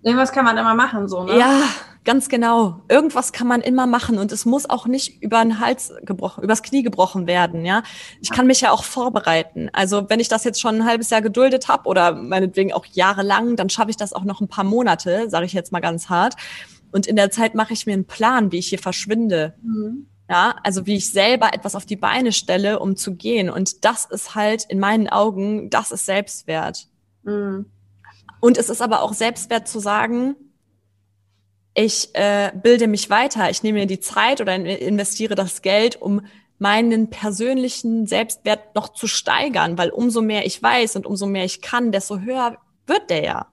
Irgendwas 0.02 0.32
kann 0.32 0.44
man 0.44 0.56
immer 0.58 0.74
machen, 0.74 1.08
so, 1.08 1.24
ne? 1.24 1.38
Ja, 1.38 1.62
ganz 2.04 2.28
genau. 2.28 2.82
Irgendwas 2.88 3.32
kann 3.32 3.46
man 3.46 3.60
immer 3.60 3.86
machen 3.86 4.18
und 4.18 4.32
es 4.32 4.44
muss 4.44 4.68
auch 4.68 4.86
nicht 4.86 5.22
über 5.22 5.42
den 5.42 5.60
Hals 5.60 5.92
gebrochen, 6.02 6.44
übers 6.44 6.62
Knie 6.62 6.82
gebrochen 6.82 7.26
werden, 7.26 7.64
ja. 7.64 7.82
Ich 8.20 8.30
kann 8.30 8.46
mich 8.46 8.60
ja 8.60 8.70
auch 8.70 8.84
vorbereiten. 8.84 9.70
Also 9.72 10.08
wenn 10.08 10.20
ich 10.20 10.28
das 10.28 10.44
jetzt 10.44 10.60
schon 10.60 10.76
ein 10.76 10.86
halbes 10.86 11.10
Jahr 11.10 11.22
geduldet 11.22 11.68
habe 11.68 11.88
oder 11.88 12.12
meinetwegen 12.12 12.72
auch 12.72 12.86
jahrelang, 12.86 13.56
dann 13.56 13.70
schaffe 13.70 13.90
ich 13.90 13.96
das 13.96 14.12
auch 14.12 14.24
noch 14.24 14.40
ein 14.40 14.48
paar 14.48 14.64
Monate, 14.64 15.30
sage 15.30 15.46
ich 15.46 15.52
jetzt 15.52 15.72
mal 15.72 15.80
ganz 15.80 16.08
hart. 16.08 16.34
Und 16.94 17.08
in 17.08 17.16
der 17.16 17.32
Zeit 17.32 17.56
mache 17.56 17.72
ich 17.72 17.86
mir 17.86 17.92
einen 17.94 18.04
Plan, 18.04 18.52
wie 18.52 18.58
ich 18.58 18.68
hier 18.68 18.78
verschwinde. 18.78 19.54
Mhm. 19.60 20.06
Ja, 20.30 20.54
also 20.62 20.86
wie 20.86 20.94
ich 20.94 21.10
selber 21.10 21.52
etwas 21.52 21.74
auf 21.74 21.84
die 21.84 21.96
Beine 21.96 22.30
stelle, 22.30 22.78
um 22.78 22.94
zu 22.94 23.16
gehen. 23.16 23.50
Und 23.50 23.84
das 23.84 24.04
ist 24.04 24.36
halt 24.36 24.64
in 24.68 24.78
meinen 24.78 25.08
Augen, 25.08 25.70
das 25.70 25.90
ist 25.90 26.06
Selbstwert. 26.06 26.86
Mhm. 27.24 27.66
Und 28.40 28.58
es 28.58 28.70
ist 28.70 28.80
aber 28.80 29.02
auch 29.02 29.12
Selbstwert 29.12 29.66
zu 29.66 29.80
sagen, 29.80 30.36
ich 31.74 32.14
äh, 32.14 32.52
bilde 32.54 32.86
mich 32.86 33.10
weiter, 33.10 33.50
ich 33.50 33.64
nehme 33.64 33.80
mir 33.80 33.86
die 33.86 33.98
Zeit 33.98 34.40
oder 34.40 34.54
investiere 34.54 35.34
das 35.34 35.62
Geld, 35.62 36.00
um 36.00 36.24
meinen 36.60 37.10
persönlichen 37.10 38.06
Selbstwert 38.06 38.76
noch 38.76 38.90
zu 38.90 39.08
steigern, 39.08 39.76
weil 39.78 39.90
umso 39.90 40.22
mehr 40.22 40.46
ich 40.46 40.62
weiß 40.62 40.94
und 40.94 41.06
umso 41.06 41.26
mehr 41.26 41.44
ich 41.44 41.60
kann, 41.60 41.90
desto 41.90 42.20
höher 42.20 42.56
wird 42.86 43.10
der 43.10 43.24
ja. 43.24 43.46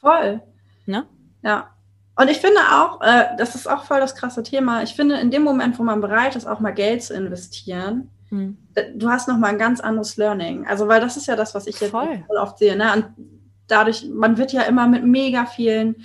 Voll. 0.00 0.40
Ne? 0.86 1.08
Ja. 1.42 1.75
Und 2.18 2.30
ich 2.30 2.38
finde 2.38 2.60
auch, 2.72 3.00
äh, 3.02 3.36
das 3.36 3.54
ist 3.54 3.68
auch 3.68 3.84
voll 3.84 4.00
das 4.00 4.14
krasse 4.14 4.42
Thema. 4.42 4.82
Ich 4.82 4.94
finde, 4.94 5.16
in 5.16 5.30
dem 5.30 5.42
Moment, 5.42 5.78
wo 5.78 5.82
man 5.82 6.00
bereit 6.00 6.34
ist, 6.34 6.46
auch 6.46 6.60
mal 6.60 6.72
Geld 6.72 7.02
zu 7.02 7.14
investieren, 7.14 8.10
hm. 8.30 8.56
du 8.94 9.08
hast 9.08 9.28
noch 9.28 9.36
mal 9.38 9.48
ein 9.48 9.58
ganz 9.58 9.80
anderes 9.80 10.16
Learning. 10.16 10.66
Also, 10.66 10.88
weil 10.88 11.00
das 11.00 11.16
ist 11.16 11.26
ja 11.26 11.36
das, 11.36 11.54
was 11.54 11.66
ich 11.66 11.78
jetzt 11.78 11.90
voll, 11.90 12.24
oft 12.40 12.58
sehe. 12.58 12.74
Ne? 12.74 12.92
Und 12.92 13.06
dadurch, 13.66 14.06
man 14.08 14.38
wird 14.38 14.52
ja 14.52 14.62
immer 14.62 14.88
mit 14.88 15.04
mega 15.04 15.44
vielen 15.44 15.96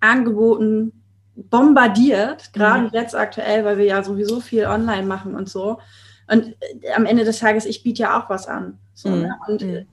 Angeboten 0.00 0.92
bombardiert, 1.36 2.52
gerade 2.52 2.84
mhm. 2.84 2.90
jetzt 2.92 3.14
aktuell, 3.14 3.64
weil 3.64 3.78
wir 3.78 3.84
ja 3.84 4.02
sowieso 4.02 4.40
viel 4.40 4.66
online 4.66 5.06
machen 5.06 5.34
und 5.34 5.48
so. 5.48 5.78
Und 6.26 6.56
äh, 6.82 6.92
am 6.96 7.04
Ende 7.04 7.24
des 7.24 7.38
Tages, 7.38 7.66
ich 7.66 7.82
biete 7.82 8.02
ja 8.02 8.18
auch 8.18 8.30
was 8.30 8.46
an. 8.46 8.78
So, 8.94 9.10
mhm. 9.10 9.22
ne? 9.22 9.38
Und 9.46 9.62
mhm. 9.62 9.86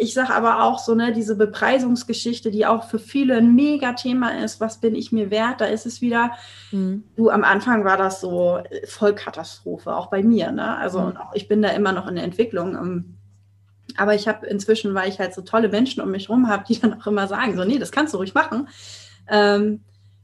Ich 0.00 0.12
sage 0.12 0.34
aber 0.34 0.64
auch 0.64 0.78
so, 0.78 0.94
ne, 0.94 1.12
diese 1.12 1.36
Bepreisungsgeschichte, 1.36 2.50
die 2.50 2.66
auch 2.66 2.84
für 2.84 2.98
viele 2.98 3.36
ein 3.36 3.54
mega 3.54 3.92
Thema 3.92 4.42
ist, 4.42 4.60
was 4.60 4.80
bin 4.80 4.94
ich 4.94 5.12
mir 5.12 5.30
wert, 5.30 5.60
da 5.60 5.66
ist 5.66 5.86
es 5.86 6.00
wieder, 6.00 6.32
mhm. 6.72 7.04
du, 7.16 7.30
am 7.30 7.44
Anfang 7.44 7.84
war 7.84 7.96
das 7.96 8.20
so 8.20 8.56
äh, 8.56 8.86
Vollkatastrophe, 8.86 9.94
auch 9.94 10.08
bei 10.08 10.22
mir, 10.22 10.50
ne? 10.50 10.76
Also 10.76 11.00
mhm. 11.00 11.18
ich 11.34 11.46
bin 11.46 11.62
da 11.62 11.68
immer 11.68 11.92
noch 11.92 12.08
in 12.08 12.16
der 12.16 12.24
Entwicklung. 12.24 12.74
Ähm, 12.74 13.14
aber 13.96 14.14
ich 14.14 14.28
habe 14.28 14.46
inzwischen, 14.46 14.94
weil 14.94 15.08
ich 15.08 15.18
halt 15.18 15.32
so 15.32 15.42
tolle 15.42 15.68
Menschen 15.68 16.02
um 16.02 16.10
mich 16.10 16.28
rum 16.28 16.48
habe, 16.48 16.64
die 16.68 16.78
dann 16.78 17.00
auch 17.00 17.06
immer 17.06 17.28
sagen, 17.28 17.56
so, 17.56 17.64
nee, 17.64 17.78
das 17.78 17.92
kannst 17.92 18.14
du 18.14 18.18
ruhig 18.18 18.34
machen. 18.34 18.68
Ähm, 19.28 19.80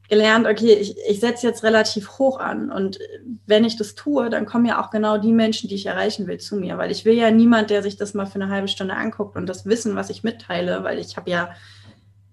gelernt, 0.09 0.47
okay, 0.47 0.73
ich, 0.73 0.95
ich 1.07 1.19
setze 1.19 1.47
jetzt 1.47 1.63
relativ 1.63 2.19
hoch 2.19 2.39
an. 2.39 2.71
Und 2.71 2.99
wenn 3.45 3.63
ich 3.63 3.75
das 3.75 3.95
tue, 3.95 4.29
dann 4.29 4.45
kommen 4.45 4.65
ja 4.65 4.83
auch 4.83 4.91
genau 4.91 5.17
die 5.17 5.33
Menschen, 5.33 5.67
die 5.69 5.75
ich 5.75 5.85
erreichen 5.85 6.27
will, 6.27 6.39
zu 6.39 6.55
mir. 6.55 6.77
Weil 6.77 6.91
ich 6.91 7.05
will 7.05 7.15
ja 7.15 7.31
niemand, 7.31 7.69
der 7.69 7.81
sich 7.81 7.97
das 7.97 8.13
mal 8.13 8.25
für 8.25 8.35
eine 8.35 8.49
halbe 8.49 8.67
Stunde 8.67 8.95
anguckt 8.95 9.35
und 9.35 9.47
das 9.47 9.65
Wissen, 9.65 9.95
was 9.95 10.09
ich 10.09 10.23
mitteile, 10.23 10.83
weil 10.83 10.99
ich 10.99 11.17
habe 11.17 11.29
ja 11.29 11.49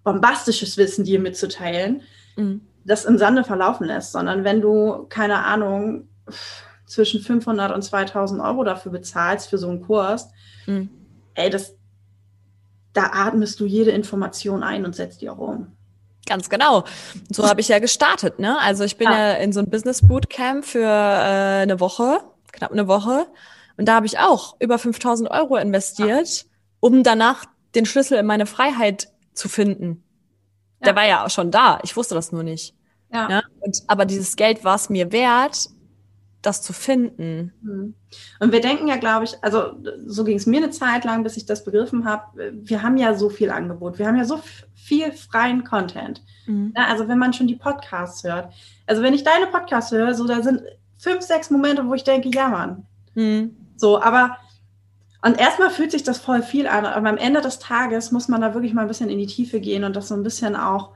bombastisches 0.04 0.76
Wissen 0.76 1.04
dir 1.04 1.20
mitzuteilen, 1.20 2.02
mhm. 2.36 2.62
das 2.84 3.04
im 3.04 3.18
Sande 3.18 3.44
verlaufen 3.44 3.86
lässt, 3.86 4.12
sondern 4.12 4.44
wenn 4.44 4.60
du, 4.60 5.06
keine 5.08 5.44
Ahnung, 5.44 6.08
zwischen 6.86 7.20
500 7.20 7.72
und 7.72 7.82
2000 7.82 8.40
Euro 8.42 8.64
dafür 8.64 8.92
bezahlst 8.92 9.48
für 9.48 9.58
so 9.58 9.68
einen 9.68 9.82
Kurs, 9.82 10.28
mhm. 10.66 10.90
ey, 11.34 11.48
das, 11.48 11.74
da 12.92 13.10
atmest 13.12 13.60
du 13.60 13.66
jede 13.66 13.92
Information 13.92 14.62
ein 14.62 14.84
und 14.84 14.94
setzt 14.94 15.22
die 15.22 15.30
auch 15.30 15.38
um. 15.38 15.68
Ganz 16.26 16.48
genau. 16.48 16.84
So 17.30 17.48
habe 17.48 17.60
ich 17.60 17.68
ja 17.68 17.78
gestartet. 17.78 18.38
Ne? 18.38 18.58
Also 18.60 18.84
ich 18.84 18.96
bin 18.96 19.08
ja. 19.08 19.32
ja 19.32 19.32
in 19.34 19.52
so 19.52 19.60
ein 19.60 19.68
Business 19.68 20.06
Bootcamp 20.06 20.64
für 20.64 20.84
äh, 20.84 21.62
eine 21.62 21.80
Woche, 21.80 22.20
knapp 22.52 22.72
eine 22.72 22.86
Woche. 22.86 23.26
Und 23.76 23.86
da 23.86 23.94
habe 23.94 24.06
ich 24.06 24.18
auch 24.18 24.56
über 24.60 24.78
5000 24.78 25.30
Euro 25.30 25.56
investiert, 25.56 26.46
um 26.80 27.02
danach 27.02 27.44
den 27.74 27.86
Schlüssel 27.86 28.18
in 28.18 28.26
meine 28.26 28.46
Freiheit 28.46 29.08
zu 29.34 29.48
finden. 29.48 30.04
Ja. 30.80 30.86
Der 30.86 30.96
war 30.96 31.06
ja 31.06 31.24
auch 31.24 31.30
schon 31.30 31.50
da. 31.50 31.80
Ich 31.82 31.96
wusste 31.96 32.14
das 32.14 32.32
nur 32.32 32.42
nicht. 32.42 32.74
Ja. 33.12 33.28
ja? 33.28 33.42
Und, 33.60 33.82
aber 33.88 34.04
dieses 34.04 34.36
Geld 34.36 34.64
war 34.64 34.76
es 34.76 34.90
mir 34.90 35.10
wert, 35.10 35.70
das 36.42 36.60
zu 36.60 36.72
finden. 36.72 37.52
Mhm. 37.62 37.94
Und 38.40 38.52
wir 38.52 38.60
denken 38.60 38.88
ja, 38.88 38.96
glaube 38.96 39.24
ich, 39.24 39.42
also 39.42 39.72
so 40.06 40.24
ging 40.24 40.36
es 40.36 40.46
mir 40.46 40.58
eine 40.58 40.70
Zeit 40.70 41.04
lang, 41.04 41.22
bis 41.22 41.36
ich 41.36 41.46
das 41.46 41.64
begriffen 41.64 42.04
habe, 42.04 42.52
wir 42.52 42.82
haben 42.82 42.96
ja 42.96 43.14
so 43.14 43.30
viel 43.30 43.50
Angebot, 43.50 43.98
wir 43.98 44.06
haben 44.06 44.16
ja 44.16 44.24
so 44.24 44.40
viel 44.92 45.12
freien 45.12 45.64
Content. 45.64 46.22
Mhm. 46.46 46.72
Also 46.74 47.08
wenn 47.08 47.18
man 47.18 47.32
schon 47.32 47.46
die 47.46 47.56
Podcasts 47.56 48.22
hört, 48.24 48.52
also 48.86 49.00
wenn 49.00 49.14
ich 49.14 49.24
deine 49.24 49.46
Podcasts 49.46 49.90
höre, 49.90 50.14
so 50.14 50.26
da 50.26 50.42
sind 50.42 50.60
fünf, 50.98 51.22
sechs 51.22 51.50
Momente, 51.50 51.88
wo 51.88 51.94
ich 51.94 52.04
denke, 52.04 52.28
ja 52.28 52.48
Mann. 52.48 52.86
Mhm. 53.14 53.56
So, 53.76 54.02
aber 54.02 54.36
und 55.24 55.38
erstmal 55.38 55.70
fühlt 55.70 55.92
sich 55.92 56.02
das 56.02 56.18
voll 56.18 56.42
viel 56.42 56.66
an, 56.66 56.84
aber 56.84 57.08
am 57.08 57.16
Ende 57.16 57.40
des 57.40 57.58
Tages 57.58 58.12
muss 58.12 58.28
man 58.28 58.42
da 58.42 58.54
wirklich 58.54 58.74
mal 58.74 58.82
ein 58.82 58.88
bisschen 58.88 59.08
in 59.08 59.18
die 59.18 59.26
Tiefe 59.26 59.60
gehen 59.60 59.84
und 59.84 59.96
das 59.96 60.08
so 60.08 60.14
ein 60.14 60.24
bisschen 60.24 60.56
auch 60.56 60.90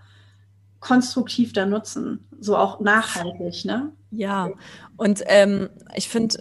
konstruktiv 0.81 1.53
da 1.53 1.65
nutzen, 1.65 2.29
so 2.39 2.57
auch 2.57 2.81
nachhaltig, 2.81 3.65
ne? 3.65 3.93
Ja, 4.11 4.51
und 4.97 5.23
ähm, 5.27 5.71
ich 5.95 6.09
finde, 6.09 6.39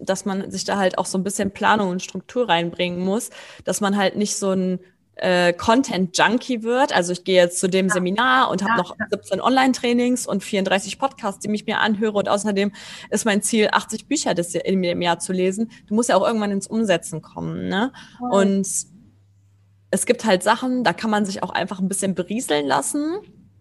dass 0.00 0.24
man 0.24 0.50
sich 0.50 0.64
da 0.64 0.78
halt 0.78 0.96
auch 0.96 1.06
so 1.06 1.18
ein 1.18 1.24
bisschen 1.24 1.50
Planung 1.50 1.90
und 1.90 2.02
Struktur 2.02 2.48
reinbringen 2.48 3.00
muss, 3.00 3.30
dass 3.64 3.80
man 3.80 3.96
halt 3.96 4.16
nicht 4.16 4.36
so 4.36 4.52
ein 4.52 4.80
äh, 5.16 5.52
Content-Junkie 5.52 6.62
wird. 6.62 6.94
Also 6.94 7.12
ich 7.12 7.24
gehe 7.24 7.36
jetzt 7.36 7.60
zu 7.60 7.68
dem 7.68 7.88
ja. 7.88 7.94
Seminar 7.94 8.50
und 8.50 8.62
habe 8.62 8.72
ja, 8.72 8.76
noch 8.78 8.96
17 9.10 9.40
Online-Trainings 9.40 10.26
und 10.26 10.42
34 10.42 10.98
Podcasts, 10.98 11.40
die 11.40 11.48
mich 11.48 11.66
mir 11.66 11.78
anhöre. 11.78 12.18
Und 12.18 12.28
außerdem 12.28 12.72
ist 13.10 13.24
mein 13.24 13.42
Ziel, 13.42 13.68
80 13.70 14.08
Bücher 14.08 14.34
das 14.34 14.54
im 14.54 15.02
Jahr 15.02 15.18
zu 15.18 15.32
lesen. 15.32 15.70
Du 15.86 15.94
musst 15.94 16.08
ja 16.08 16.16
auch 16.16 16.26
irgendwann 16.26 16.50
ins 16.50 16.66
Umsetzen 16.66 17.22
kommen. 17.22 17.68
Ne? 17.68 17.92
Oh. 18.20 18.38
Und 18.38 18.66
es 19.90 20.06
gibt 20.06 20.24
halt 20.24 20.42
Sachen, 20.42 20.82
da 20.82 20.92
kann 20.92 21.10
man 21.10 21.24
sich 21.24 21.42
auch 21.42 21.50
einfach 21.50 21.78
ein 21.78 21.88
bisschen 21.88 22.14
berieseln 22.14 22.66
lassen. 22.66 23.18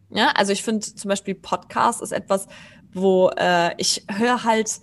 Ja, 0.10 0.30
also 0.36 0.52
ich 0.52 0.64
finde 0.64 0.82
zum 0.82 1.10
Beispiel 1.10 1.36
Podcast 1.36 2.02
ist 2.02 2.12
etwas, 2.12 2.48
wo 2.92 3.30
äh, 3.38 3.72
ich 3.78 4.06
höre 4.10 4.44
halt 4.44 4.80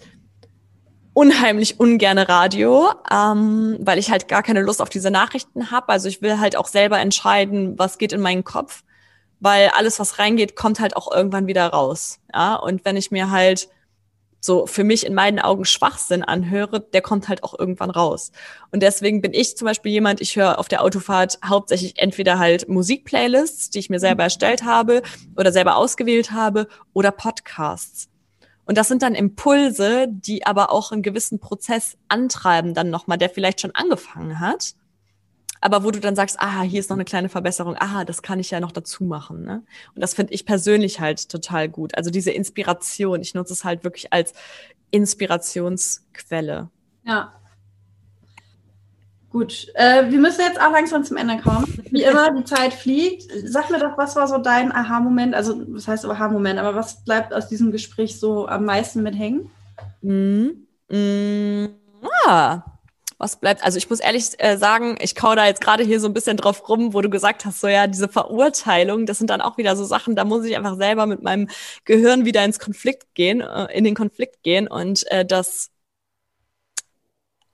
unheimlich 1.13 1.81
ungerne 1.81 2.29
Radio, 2.29 2.91
ähm, 3.11 3.79
weil 3.81 3.99
ich 3.99 4.11
halt 4.11 4.29
gar 4.29 4.43
keine 4.43 4.63
Lust 4.63 4.81
auf 4.81 4.89
diese 4.89 5.11
Nachrichten 5.11 5.71
habe. 5.71 5.89
Also 5.89 6.09
ich 6.09 6.23
will 6.23 6.39
halt 6.39 6.57
auch 6.57 6.69
selber 6.69 6.99
entscheiden, 6.99 7.79
was 7.79 7.99
geht 7.99 8.13
in 8.13 8.21
meinen 8.21 8.45
Kopf, 8.45 8.85
weil 9.41 9.71
alles, 9.71 9.99
was 9.99 10.19
reingeht, 10.19 10.57
kommt 10.57 10.81
halt 10.81 10.97
auch 10.97 11.11
irgendwann 11.13 11.47
wieder 11.47 11.67
raus. 11.69 12.21
Ja, 12.33 12.55
und 12.55 12.85
wenn 12.85 12.97
ich 12.97 13.11
mir 13.11 13.31
halt 13.31 13.69
so 14.41 14.67
für 14.67 14.85
mich 14.85 15.05
in 15.05 15.15
meinen 15.15 15.39
Augen 15.39 15.67
Schwachsinn 15.67 16.23
anhöre, 16.23 16.81
der 16.81 17.03
kommt 17.03 17.29
halt 17.29 17.45
auch 17.45 17.59
irgendwann 17.59 17.91
raus. 17.91 18.33
Und 18.73 18.83
deswegen 18.83 19.21
bin 19.21 19.35
ich 19.35 19.57
zum 19.57 19.67
Beispiel 19.67 19.93
jemand, 19.93 20.21
ich 20.21 20.37
höre 20.37 20.59
auf 20.59 20.69
der 20.69 20.83
Autofahrt 20.83 21.39
hauptsächlich 21.45 21.99
entweder 21.99 22.39
halt 22.39 22.69
Musikplaylists, 22.69 23.71
die 23.71 23.81
ich 23.81 23.91
mir 23.91 24.01
selber 24.01 24.23
erstellt 24.23 24.65
habe 24.65 25.03
oder 25.37 25.53
selber 25.53 25.77
ausgewählt 25.77 26.33
habe, 26.33 26.69
oder 26.95 27.11
Podcasts. 27.11 28.10
Und 28.65 28.79
das 28.79 28.89
sind 28.89 29.03
dann 29.03 29.15
Impulse, 29.15 30.07
die 30.09 30.47
aber 30.47 30.71
auch 30.71 30.93
einen 30.93 31.03
gewissen 31.03 31.41
Prozess 31.41 31.97
antreiben 32.09 32.75
dann 32.75 32.91
nochmal, 32.91 33.19
der 33.19 33.31
vielleicht 33.31 33.61
schon 33.61 33.75
angefangen 33.75 34.39
hat 34.39 34.75
aber 35.61 35.85
wo 35.85 35.91
du 35.91 36.01
dann 36.01 36.17
sagst, 36.17 36.37
ah, 36.41 36.63
hier 36.63 36.81
ist 36.81 36.91
noch 36.91 36.97
eine 36.97 37.05
kleine 37.05 37.29
Verbesserung, 37.29 37.77
ah, 37.79 38.05
das 38.05 38.23
kann 38.23 38.41
ich 38.41 38.51
ja 38.51 38.61
noch 38.61 38.73
dazu 38.73 39.05
machen. 39.05 39.43
Ne? 39.43 39.63
Und 39.95 40.01
das 40.01 40.15
finde 40.15 40.33
ich 40.33 40.47
persönlich 40.47 41.01
halt 41.01 41.29
total 41.29 41.69
gut. 41.69 41.97
Also 41.97 42.11
diese 42.11 42.31
Inspiration, 42.31 43.21
ich 43.21 43.35
nutze 43.35 43.53
es 43.53 43.65
halt 43.65 43.85
wirklich 43.85 44.13
als 44.13 44.33
Inspirationsquelle. 44.91 46.71
Ja. 47.05 47.40
Gut, 49.31 49.69
äh, 49.75 50.11
wir 50.11 50.19
müssen 50.19 50.41
jetzt 50.41 50.61
auch 50.61 50.73
langsam 50.73 51.05
zum 51.05 51.17
Ende 51.17 51.39
kommen. 51.39 51.65
Wie 51.91 52.03
immer, 52.03 52.35
die 52.35 52.45
Zeit 52.45 52.75
fliegt. 52.75 53.31
Sag 53.45 53.71
mir 53.71 53.79
doch, 53.79 53.97
was 53.97 54.17
war 54.17 54.27
so 54.27 54.39
dein 54.39 54.73
Aha-Moment? 54.73 55.35
Also, 55.35 55.63
was 55.69 55.87
heißt 55.87 56.05
Aha-Moment? 56.05 56.59
Aber 56.59 56.75
was 56.75 57.05
bleibt 57.05 57.33
aus 57.33 57.49
diesem 57.49 57.71
Gespräch 57.71 58.19
so 58.19 58.49
am 58.49 58.65
meisten 58.65 59.05
mit 59.05 59.17
hängen? 59.17 59.49
Mm, 60.03 60.49
mm, 60.89 61.69
ah, 62.27 62.63
was 63.19 63.37
bleibt? 63.37 63.63
Also 63.63 63.79
ich 63.79 63.89
muss 63.89 64.01
ehrlich 64.01 64.31
äh, 64.39 64.57
sagen, 64.57 64.97
ich 65.01 65.15
kau 65.15 65.35
da 65.35 65.47
jetzt 65.47 65.61
gerade 65.61 65.85
hier 65.85 66.01
so 66.01 66.09
ein 66.09 66.15
bisschen 66.15 66.37
drauf 66.37 66.69
rum, 66.69 66.95
wo 66.95 67.01
du 67.03 67.11
gesagt 67.11 67.45
hast, 67.45 67.61
so 67.61 67.69
ja, 67.69 67.87
diese 67.87 68.09
Verurteilung, 68.09 69.07
das 69.07 69.19
sind 69.19 69.31
dann 69.31 69.43
auch 69.43 69.59
wieder 69.59 69.77
so 69.77 69.85
Sachen, 69.85 70.17
da 70.17 70.25
muss 70.25 70.45
ich 70.45 70.57
einfach 70.57 70.77
selber 70.77 71.07
mit 71.07 71.23
meinem 71.23 71.49
Gehirn 71.85 72.25
wieder 72.25 72.45
ins 72.45 72.59
Konflikt 72.59 73.15
gehen, 73.15 73.43
äh, 73.43 73.67
in 73.77 73.85
den 73.85 73.95
Konflikt 73.95 74.43
gehen 74.43 74.67
und 74.69 75.07
äh, 75.13 75.25
das 75.25 75.70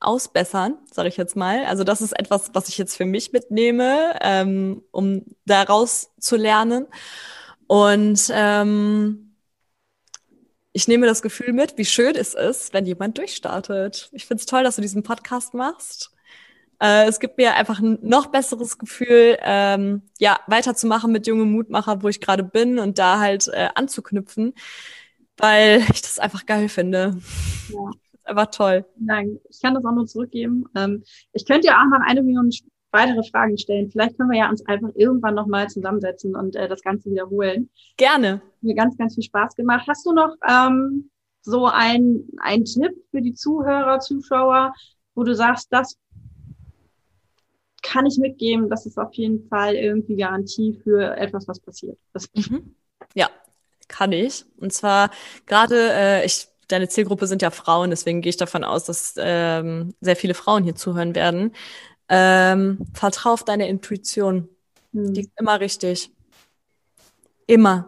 ausbessern, 0.01 0.79
sage 0.91 1.09
ich 1.09 1.17
jetzt 1.17 1.37
mal. 1.37 1.65
Also 1.65 1.85
das 1.85 2.01
ist 2.01 2.19
etwas, 2.19 2.51
was 2.53 2.69
ich 2.69 2.79
jetzt 2.79 2.97
für 2.97 3.07
mich 3.07 3.33
mitnehme, 3.33 4.17
ähm, 4.21 4.83
um 4.91 5.25
daraus 5.45 6.11
zu 6.21 6.37
lernen. 6.37 6.87
Und 7.67 8.31
ähm, 8.33 9.37
ich 10.73 10.89
nehme 10.89 11.07
das 11.07 11.23
Gefühl 11.23 11.53
mit, 11.53 11.79
wie 11.79 11.87
schön 11.87 12.15
es 12.15 12.35
ist, 12.35 12.75
wenn 12.75 12.87
jemand 12.87 13.17
durchstartet. 13.19 14.11
Ich 14.13 14.27
finde 14.27 14.43
es 14.43 14.47
toll, 14.47 14.63
dass 14.63 14.77
du 14.77 14.83
diesen 14.83 15.03
Podcast 15.03 15.55
machst. 15.55 16.13
Äh, 16.81 17.09
es 17.09 17.21
gibt 17.21 17.39
mir 17.39 17.55
einfach 17.55 17.81
ein 17.81 17.99
noch 18.03 18.27
besseres 18.27 18.77
Gefühl, 18.79 19.39
ähm, 19.41 20.03
ja, 20.19 20.39
weiterzumachen 20.47 21.11
mit 21.13 21.27
jungen 21.27 21.51
Mutmacher, 21.51 22.03
wo 22.03 22.09
ich 22.09 22.21
gerade 22.21 22.45
bin 22.45 22.79
und 22.79 22.99
da 22.99 23.19
halt 23.19 23.49
äh, 23.49 23.69
anzuknüpfen, 23.75 24.55
weil 25.39 25.81
ich 25.93 26.03
das 26.03 26.19
einfach 26.19 26.45
geil 26.45 26.69
finde. 26.69 27.17
Ja. 27.71 27.91
Einfach 28.27 28.47
toll. 28.47 28.85
Nein, 28.99 29.39
ich 29.49 29.61
kann 29.61 29.75
das 29.75 29.85
auch 29.85 29.93
nur 29.93 30.07
zurückgeben. 30.07 30.65
Ähm, 30.75 31.03
ich 31.33 31.47
könnte 31.47 31.69
ja 31.69 31.81
auch 31.81 31.89
noch 31.91 32.05
eine 32.07 32.23
Million 32.23 32.51
weitere 32.93 33.23
Fragen 33.23 33.59
stellen. 33.59 33.91
Vielleicht 33.91 34.17
können 34.17 34.31
wir 34.31 34.39
ja 34.39 34.49
uns 34.49 34.65
einfach 34.67 34.89
irgendwann 34.95 35.35
nochmal 35.35 35.69
zusammensetzen 35.69 36.35
und 36.35 36.57
äh, 36.57 36.69
das 36.69 36.83
Ganze 36.83 37.11
wiederholen. 37.11 37.71
Gerne. 37.97 38.43
Mir 38.61 38.75
ganz, 38.75 38.97
ganz 38.97 39.15
viel 39.15 39.25
Spaß 39.25 39.55
gemacht. 39.55 39.87
Hast 39.89 40.07
du 40.07 40.13
noch 40.13 40.35
ähm, 40.49 41.11
so 41.43 41.67
ein, 41.67 42.25
ein 42.39 42.65
Tipp 42.65 42.93
für 43.11 43.23
die 43.23 43.35
Zuhörer, 43.35 44.01
Zuschauer, 44.01 44.75
wo 45.15 45.23
du 45.23 45.35
sagst, 45.35 45.69
das 45.71 45.97
kann 47.83 48.07
ich 48.07 48.19
mitgeben, 48.19 48.69
das 48.69 48.85
ist 48.85 48.99
auf 48.99 49.15
jeden 49.15 49.47
Fall 49.49 49.75
irgendwie 49.77 50.17
Garantie 50.17 50.81
für 50.83 51.17
etwas, 51.17 51.47
was 51.47 51.61
passiert. 51.61 51.97
Mhm. 52.35 52.75
Ja, 53.15 53.29
kann 53.87 54.11
ich. 54.11 54.45
Und 54.57 54.73
zwar 54.73 55.11
gerade, 55.47 55.93
äh, 55.93 56.27
ich, 56.27 56.49
deine 56.69 56.89
Zielgruppe 56.89 57.27
sind 57.27 57.43
ja 57.43 57.51
Frauen, 57.51 57.91
deswegen 57.91 58.23
gehe 58.23 58.31
ich 58.31 58.37
davon 58.37 58.65
aus, 58.65 58.85
dass 58.85 59.15
ähm, 59.19 59.95
sehr 60.01 60.17
viele 60.17 60.35
Frauen 60.35 60.65
hier 60.65 60.75
zuhören 60.75 61.15
werden. 61.15 61.53
Ähm, 62.09 62.87
vertrau 62.95 63.33
auf 63.33 63.45
deine 63.45 63.69
Intuition. 63.69 64.49
Hm. 64.93 65.15
Die 65.15 65.23
ist 65.23 65.31
immer 65.39 65.61
richtig. 65.61 66.11
Immer. 67.47 67.87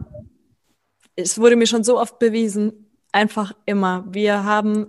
es 1.15 1.37
wurde 1.37 1.57
mir 1.57 1.67
schon 1.67 1.83
so 1.83 1.99
oft 1.99 2.17
bewiesen, 2.19 2.89
einfach 3.11 3.53
immer. 3.65 4.05
Wir 4.07 4.45
haben, 4.45 4.87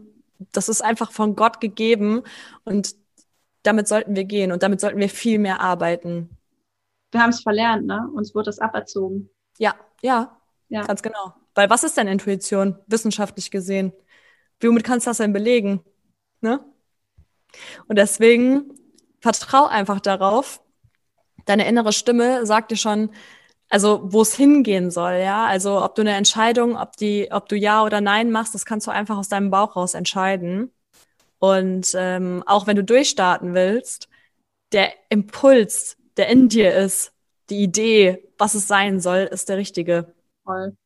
das 0.52 0.68
ist 0.68 0.82
einfach 0.82 1.10
von 1.10 1.34
Gott 1.34 1.60
gegeben 1.60 2.22
und 2.64 2.94
damit 3.62 3.88
sollten 3.88 4.14
wir 4.14 4.24
gehen 4.24 4.52
und 4.52 4.62
damit 4.62 4.80
sollten 4.80 4.98
wir 4.98 5.08
viel 5.08 5.38
mehr 5.38 5.60
arbeiten. 5.60 6.30
Wir 7.10 7.22
haben 7.22 7.30
es 7.30 7.42
verlernt, 7.42 7.86
ne? 7.86 8.08
Uns 8.14 8.34
wurde 8.34 8.46
das 8.46 8.60
aberzogen. 8.60 9.28
Ja, 9.58 9.74
ja, 10.02 10.40
ja, 10.68 10.82
ganz 10.82 11.02
genau. 11.02 11.34
Weil 11.54 11.70
was 11.70 11.84
ist 11.84 11.96
denn 11.96 12.08
Intuition, 12.08 12.78
wissenschaftlich 12.86 13.50
gesehen? 13.50 13.92
Womit 14.62 14.84
kannst 14.84 15.06
du 15.06 15.10
das 15.10 15.18
denn 15.18 15.32
belegen? 15.32 15.82
Ne? 16.40 16.60
Und 17.88 17.96
deswegen 17.96 18.72
vertrau 19.20 19.66
einfach 19.66 20.00
darauf. 20.00 20.62
Deine 21.46 21.66
innere 21.66 21.92
Stimme 21.92 22.46
sagt 22.46 22.70
dir 22.70 22.76
schon, 22.76 23.10
also 23.68 24.00
wo 24.04 24.22
es 24.22 24.34
hingehen 24.34 24.90
soll, 24.90 25.14
ja. 25.14 25.46
Also 25.46 25.82
ob 25.82 25.94
du 25.94 26.02
eine 26.02 26.14
Entscheidung, 26.14 26.76
ob 26.76 26.96
die, 26.96 27.28
ob 27.30 27.48
du 27.48 27.56
ja 27.56 27.84
oder 27.84 28.00
nein 28.00 28.30
machst, 28.30 28.54
das 28.54 28.66
kannst 28.66 28.86
du 28.86 28.90
einfach 28.90 29.16
aus 29.16 29.28
deinem 29.28 29.50
Bauch 29.50 29.76
raus 29.76 29.94
entscheiden. 29.94 30.72
Und 31.38 31.92
ähm, 31.94 32.42
auch 32.46 32.66
wenn 32.66 32.76
du 32.76 32.84
durchstarten 32.84 33.54
willst, 33.54 34.08
der 34.72 34.92
Impuls, 35.08 35.96
der 36.16 36.28
in 36.28 36.48
dir 36.48 36.74
ist, 36.74 37.12
die 37.48 37.62
Idee, 37.62 38.28
was 38.38 38.54
es 38.54 38.68
sein 38.68 39.00
soll, 39.00 39.20
ist 39.20 39.48
der 39.48 39.56
richtige. 39.56 40.14
Voll. 40.44 40.76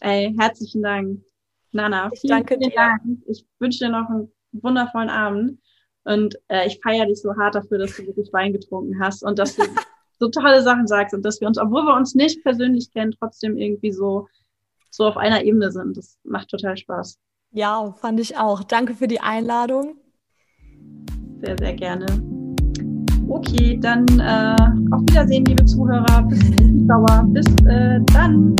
Ey, 0.00 0.34
herzlichen 0.38 0.82
Dank. 0.82 1.20
Nana, 1.72 2.10
ich 2.12 2.22
danke 2.22 2.56
vielen 2.56 2.70
dir. 2.70 2.76
Dank. 2.76 3.02
Ich 3.26 3.46
wünsche 3.58 3.84
dir 3.84 3.90
noch 3.90 4.08
einen 4.08 4.32
wundervollen 4.52 5.10
Abend. 5.10 5.58
Und 6.04 6.36
äh, 6.48 6.66
ich 6.66 6.80
feiere 6.82 7.06
dich 7.06 7.20
so 7.20 7.36
hart 7.36 7.54
dafür, 7.54 7.78
dass 7.78 7.94
du 7.96 8.06
wirklich 8.06 8.32
Wein 8.32 8.52
getrunken 8.52 8.98
hast 9.00 9.22
und 9.22 9.38
dass 9.38 9.56
du 9.56 9.62
so 10.18 10.28
tolle 10.28 10.62
Sachen 10.62 10.86
sagst 10.86 11.14
und 11.14 11.22
dass 11.24 11.40
wir 11.40 11.48
uns, 11.48 11.58
obwohl 11.58 11.84
wir 11.84 11.94
uns 11.94 12.14
nicht 12.14 12.42
persönlich 12.42 12.90
kennen, 12.92 13.14
trotzdem 13.18 13.58
irgendwie 13.58 13.92
so, 13.92 14.26
so 14.90 15.04
auf 15.06 15.18
einer 15.18 15.44
Ebene 15.44 15.70
sind. 15.70 15.96
Das 15.96 16.18
macht 16.24 16.48
total 16.48 16.76
Spaß. 16.76 17.18
Ja, 17.52 17.92
fand 17.92 18.20
ich 18.20 18.36
auch. 18.36 18.64
Danke 18.64 18.94
für 18.94 19.08
die 19.08 19.20
Einladung. 19.20 19.96
Sehr, 21.42 21.56
sehr 21.58 21.74
gerne. 21.74 22.06
Okay, 23.28 23.78
dann 23.80 24.06
äh, 24.18 24.94
auf 24.94 25.02
Wiedersehen, 25.02 25.44
liebe 25.44 25.64
Zuhörer. 25.64 26.22
Bis, 26.22 26.40
Bis 27.32 27.46
äh, 27.66 28.00
dann. 28.12 28.56